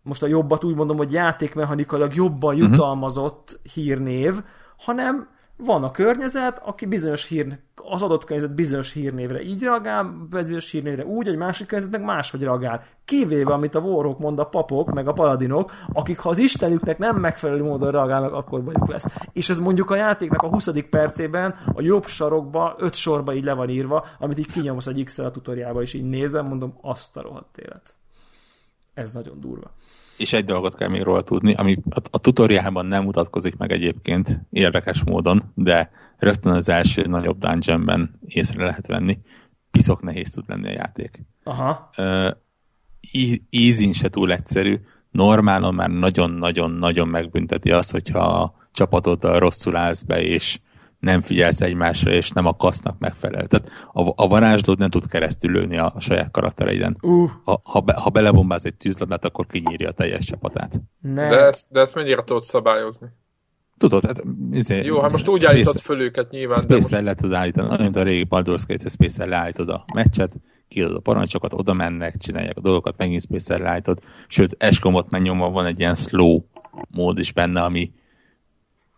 [0.04, 2.64] most a jobbat úgy mondom, hogy játékmechanikailag jobban mhm.
[2.64, 3.74] jutalmazott uh-huh.
[3.74, 4.44] hírnév,
[4.78, 5.28] hanem
[5.64, 11.06] van a környezet, aki bizonyos hír, az adott környezet bizonyos hírnévre így reagál, bizonyos hírnévre
[11.06, 12.84] úgy, egy másik környezet meg máshogy reagál.
[13.06, 17.16] Kivéve, amit a Warhawk mond a papok, meg a paladinok, akik ha az istenüknek nem
[17.16, 19.06] megfelelő módon reagálnak, akkor bajuk lesz.
[19.34, 20.70] És ez mondjuk a játéknak a 20.
[20.90, 25.18] percében a jobb sarokba, öt sorba így le van írva, amit így kinyomsz egy x
[25.18, 27.96] a tutoriába, és így nézem, mondom, azt a rohadt élet.
[28.94, 29.74] Ez nagyon durva
[30.22, 34.40] és egy dolgot kell még róla tudni, ami a, a tutoriálban nem mutatkozik meg egyébként
[34.50, 39.18] érdekes módon, de rögtön az első nagyobb dungeonben észre lehet venni.
[39.72, 41.26] Piszok nehéz tud lenni a játék.
[41.44, 41.90] Aha.
[41.98, 42.32] Uh,
[43.50, 44.80] easy se túl egyszerű.
[45.12, 50.60] Normálon már nagyon-nagyon-nagyon megbünteti az, hogyha a csapatoddal rosszul állsz be, és
[51.02, 53.48] nem figyelsz egymásra, és nem a kasznak megfelel.
[53.48, 56.98] Tehát a, a varázslód nem tud keresztül lőni a, a saját karaktereiden.
[57.02, 57.30] Uh.
[57.44, 60.82] Ha, ha, be, ha belebombáz egy tűzlabdát, akkor kinyírja a teljes csapatát.
[61.00, 61.30] Ne.
[61.30, 63.08] De, ezt, de ezt mennyire tudod szabályozni?
[63.78, 64.24] Tudod, hát...
[64.52, 67.06] Izé, Jó, hát most úgy állítod föl őket nyilván, space de most...
[67.06, 70.34] le tudod állítani, mint a régi Baldur's Gate, space leállítod a meccset,
[70.68, 74.00] kiadod a parancsokat, oda mennek, csinálják a dolgokat, megint space leállítod.
[74.28, 76.40] Sőt, eskomot mennyomva van egy ilyen slow
[76.90, 77.92] mód is benne, ami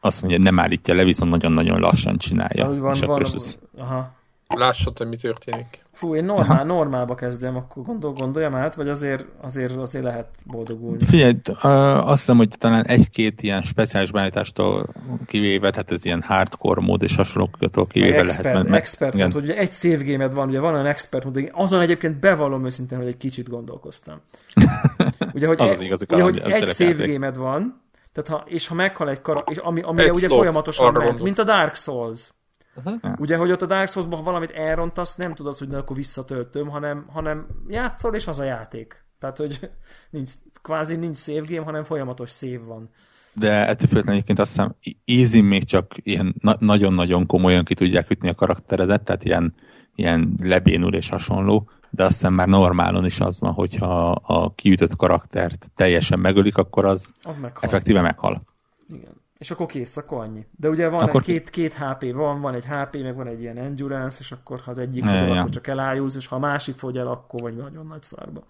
[0.05, 2.65] azt mondja, hogy nem állítja le, viszont nagyon-nagyon lassan csinálja.
[2.65, 3.59] Ahogy van, és van, az...
[3.77, 4.11] aha.
[4.47, 5.83] Lássad, hogy mi történik.
[5.93, 6.63] Fú, én normál, Aha.
[6.63, 11.05] normálba kezdem, akkor gondol, gondoljam át, vagy azért, azért, azért lehet boldogulni?
[11.05, 14.85] Figyelj, azt hiszem, hogy talán egy-két ilyen speciális beállítástól
[15.25, 18.67] kivéve, tehát ez ilyen hardcore mód és hasonlóktól kivéve meg expert, lehet.
[18.67, 21.81] Meg, expert mód, hogy ugye egy save game van, ugye van olyan expert mód, azon
[21.81, 24.21] egyébként bevallom őszintén, hogy egy kicsit gondolkoztam.
[25.33, 27.82] Ugye, hogy, az az igazi ugye, hogy egy save game van,
[28.13, 31.21] tehát ha, és ha meghal egy karakter, és ami, amire egy ugye slot, folyamatosan ment,
[31.21, 32.31] mint a Dark Souls.
[32.75, 33.19] Uh-huh.
[33.19, 36.69] Ugye, hogy ott a Dark souls ha valamit elrontasz, nem tudod, hogy na, akkor visszatöltöm,
[36.69, 39.05] hanem, hanem játszol, és az a játék.
[39.19, 39.59] Tehát, hogy
[40.09, 40.31] nincs,
[40.61, 42.89] kvázi nincs save game, hanem folyamatos save van.
[43.33, 44.75] De ettől függetlenül egyébként azt hiszem,
[45.05, 49.55] easy még csak ilyen na- nagyon-nagyon komolyan ki tudják ütni a karakteredet, tehát ilyen,
[49.95, 54.95] ilyen lebénul és hasonló, de azt hiszem már normálon is az van, hogyha a kiütött
[54.95, 57.63] karaktert teljesen megölik, akkor az, az meghal.
[57.63, 58.41] effektíve meghal.
[58.87, 59.21] Igen.
[59.37, 60.45] És akkor kész, akkor annyi.
[60.57, 61.21] De ugye van akkor...
[61.21, 64.71] két, két HP van, van egy HP, meg van egy ilyen endurance, és akkor ha
[64.71, 65.39] az egyik fogy ja.
[65.39, 68.43] akkor csak elájúz, és ha a másik fogy el, akkor vagy nagyon nagy szarba.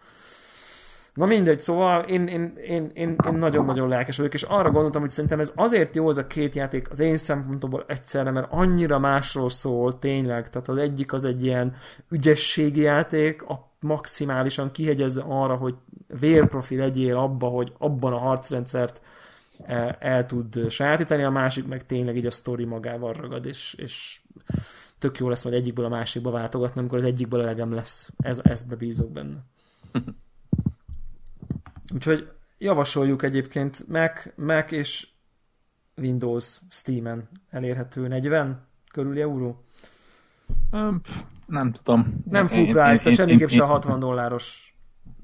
[1.13, 5.11] Na mindegy, szóval én, én, én, én, én nagyon-nagyon lelkes vagyok, és arra gondoltam, hogy
[5.11, 9.49] szerintem ez azért jó ez a két játék az én szempontomból egyszerre, mert annyira másról
[9.49, 11.75] szól tényleg, tehát az egyik az egy ilyen
[12.09, 15.75] ügyességi játék, a maximálisan kihegyezze arra, hogy
[16.19, 19.01] vérprofi legyél abba, hogy abban a harcrendszert
[19.65, 24.21] el, el tud sajátítani, a másik meg tényleg így a sztori magával ragad, és, és
[24.99, 28.11] tök jó lesz majd egyikből a másikba váltogatni, amikor az egyikből elegem lesz.
[28.17, 29.37] Ez, ezt bebízok benne.
[31.93, 35.07] Úgyhogy javasoljuk egyébként Mac, Mac és
[35.95, 39.65] Windows Steam-en elérhető 40 körüli euró.
[41.45, 42.15] Nem tudom.
[42.29, 44.75] Nem full price, én, tehát semmiképp se 60 dolláros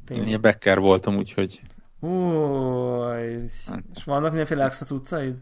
[0.05, 0.27] tény.
[0.27, 1.61] Én Becker voltam, úgyhogy...
[1.99, 3.43] Új,
[3.93, 5.41] és vannak mindenféle extra utcaid?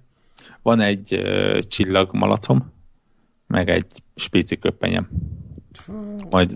[0.62, 2.74] Van egy uh, csillagmalacom,
[3.48, 5.10] meg egy spéci köppenyem.
[6.30, 6.54] Majd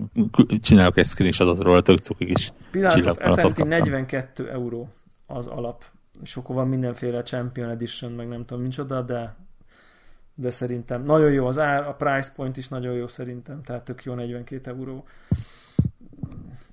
[0.62, 2.54] csinálok egy screenshotot róla, tök cukik is.
[2.72, 4.90] Pillars of Eternity 42 euró
[5.26, 5.84] az alap.
[6.24, 9.36] És akkor van mindenféle Champion Edition, meg nem tudom micsoda, de
[10.42, 14.04] de szerintem nagyon jó az ár, a price point is nagyon jó szerintem, tehát tök
[14.04, 15.06] jó 42 euró.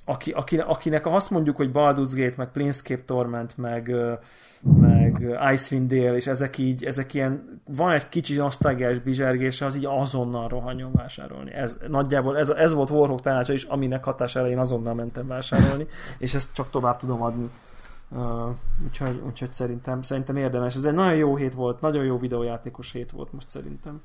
[0.09, 3.95] Aki, aki, akinek azt mondjuk, hogy Baldur's Gate, meg Planescape Torment, meg,
[4.63, 9.87] meg Icewind Dale, és ezek így, ezek ilyen, van egy kicsi nosztalgiás bizsergése, az így
[9.87, 11.53] azonnal rohanjon vásárolni.
[11.53, 15.87] Ez, nagyjából ez, ez volt Warhawk tanácsa is, aminek hatására én azonnal mentem vásárolni,
[16.19, 17.51] és ezt csak tovább tudom adni.
[18.11, 18.49] Uh,
[18.85, 20.75] úgyhogy, úgyhogy szerintem, szerintem érdemes.
[20.75, 24.01] Ez egy nagyon jó hét volt, nagyon jó videójátékos hét volt most szerintem.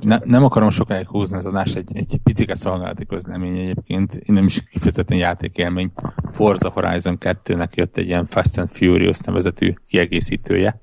[0.00, 4.46] Ne, nem akarom sokáig húzni az adást, egy, egy picike szolgálati közlemény egyébként, én nem
[4.46, 5.92] is kifejezetten játékélmény.
[6.30, 10.80] Forza Horizon 2-nek jött egy ilyen Fast and Furious nevezetű kiegészítője,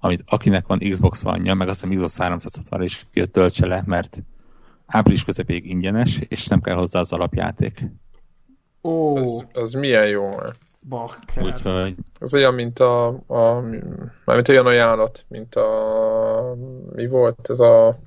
[0.00, 4.22] amit akinek van Xbox vanja, meg azt hiszem Xbox 360 is jött töltse le, mert
[4.86, 7.84] április közepéig ingyenes, és nem kell hozzá az alapjáték.
[8.82, 10.30] Ó, Az, az milyen jó.
[10.88, 11.42] Bakker.
[11.42, 13.60] Úgyhogy Az olyan, mint a, a
[14.24, 16.56] mármint olyan ajánlat, mint a
[16.92, 17.98] mi volt ez a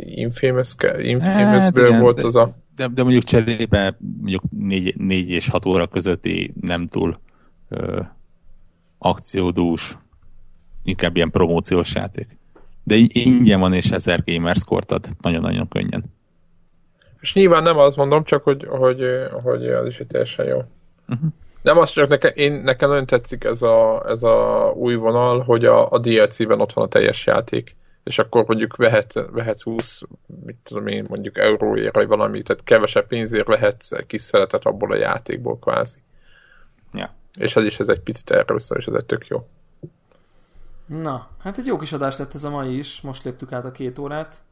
[0.00, 5.48] Infamous, Infamousből igen, volt de- az a de, de mondjuk cserébe mondjuk 4, 4 és
[5.48, 7.18] 6 óra közötti nem túl
[7.68, 8.00] ö,
[8.98, 9.98] akciódús,
[10.84, 12.26] inkább ilyen promóciós játék.
[12.84, 16.04] De ingyen van és 1000 gamer score ad nagyon-nagyon könnyen.
[17.20, 19.00] És nyilván nem azt mondom, csak hogy, hogy,
[19.42, 20.58] hogy az is egy teljesen jó.
[21.08, 21.28] Uh-huh.
[21.68, 25.64] Nem azt csak nekem, én, nekem nagyon tetszik ez a, ez a új vonal, hogy
[25.64, 27.76] a, a DLC-ben ott van a teljes játék.
[28.04, 30.02] És akkor mondjuk vehetsz, vehetsz 20,
[30.44, 34.92] mit tudom én, mondjuk euróért, vagy valami, tehát kevesebb pénzért vehetsz egy kis szeletet abból
[34.92, 35.98] a játékból kvázi.
[36.92, 37.14] Ja.
[37.38, 39.48] És ez is ez egy picit erről szól, és ez egy tök jó.
[40.86, 43.70] Na, hát egy jó kis adás lett ez a mai is, most léptük át a
[43.70, 44.42] két órát.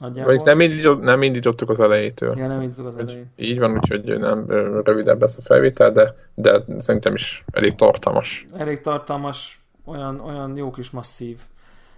[0.00, 0.42] Vagy Nagyjából.
[0.44, 2.38] nem, indított, nem indítottuk az elejétől.
[2.38, 3.26] Ja, nem indítottuk az elején.
[3.36, 4.44] így van, úgyhogy nem
[4.84, 8.46] rövidebb lesz a felvétel, de, de szerintem is elég tartalmas.
[8.56, 11.38] Elég tartalmas, olyan, olyan jó kis masszív.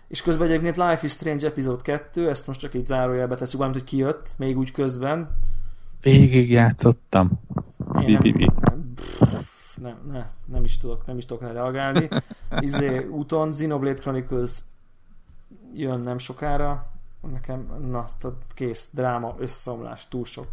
[0.08, 3.80] És közben egyébként Life is Strange epizód 2, ezt most csak így zárójelbe tesszük, valamint,
[3.80, 5.30] hogy kijött, még úgy közben.
[6.02, 7.30] Végig játszottam.
[7.76, 8.50] Bi-bi-bi.
[9.20, 9.44] nem,
[9.82, 12.08] nem, ne, nem is tudok, nem is tudok rá reagálni.
[12.60, 14.58] Izé, úton Xenoblade Chronicles
[15.74, 16.84] jön nem sokára.
[17.32, 20.46] Nekem, na, tudod, kész, dráma, összeomlás, túl sok.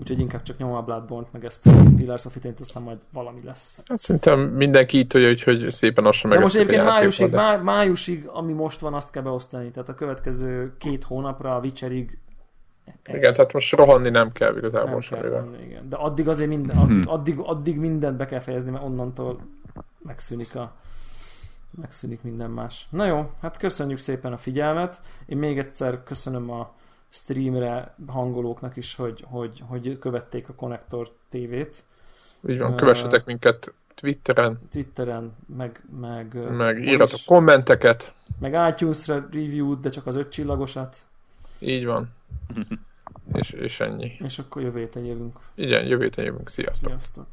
[0.00, 3.40] Úgyhogy inkább csak nyomom a Bloodborne-t, meg ezt a Pillars of Eternity, aztán majd valami
[3.44, 3.82] lesz.
[3.88, 7.36] Hát szerintem mindenki így tudja, hogy, hogy szépen lassan De meg most egyébként májusig, de...
[7.36, 9.70] má, májusig, ami most van, azt kell beosztani.
[9.70, 12.18] Tehát a következő két hónapra, a Witcherig
[13.02, 15.20] ez Igen, tehát most rohanni nem kell igazából nem sem.
[15.20, 15.88] kell venni, igen.
[15.88, 19.40] De addig azért minden, addig, addig, addig mindent be kell fejezni, mert onnantól
[19.98, 20.76] megszűnik a
[21.80, 22.86] megszűnik minden más.
[22.90, 25.00] Na jó, hát köszönjük szépen a figyelmet.
[25.26, 26.74] Én még egyszer köszönöm a
[27.08, 31.84] streamre hangolóknak is, hogy, hogy, hogy követték a Connector TV-t.
[32.48, 38.12] Így van, kövessetek minket Twitteren, Twitteren, meg, meg, meg írjatok kommenteket.
[38.40, 40.96] meg iTunes-ra review de csak az öt csillagosat,
[41.58, 42.08] Így van.
[43.32, 44.16] és, és ennyi.
[44.18, 45.38] és akkor jövő héten jövünk.
[45.54, 46.48] Igen, jövő héten jövünk.
[46.48, 46.88] Sziasztok!
[46.90, 47.26] Sziasztok!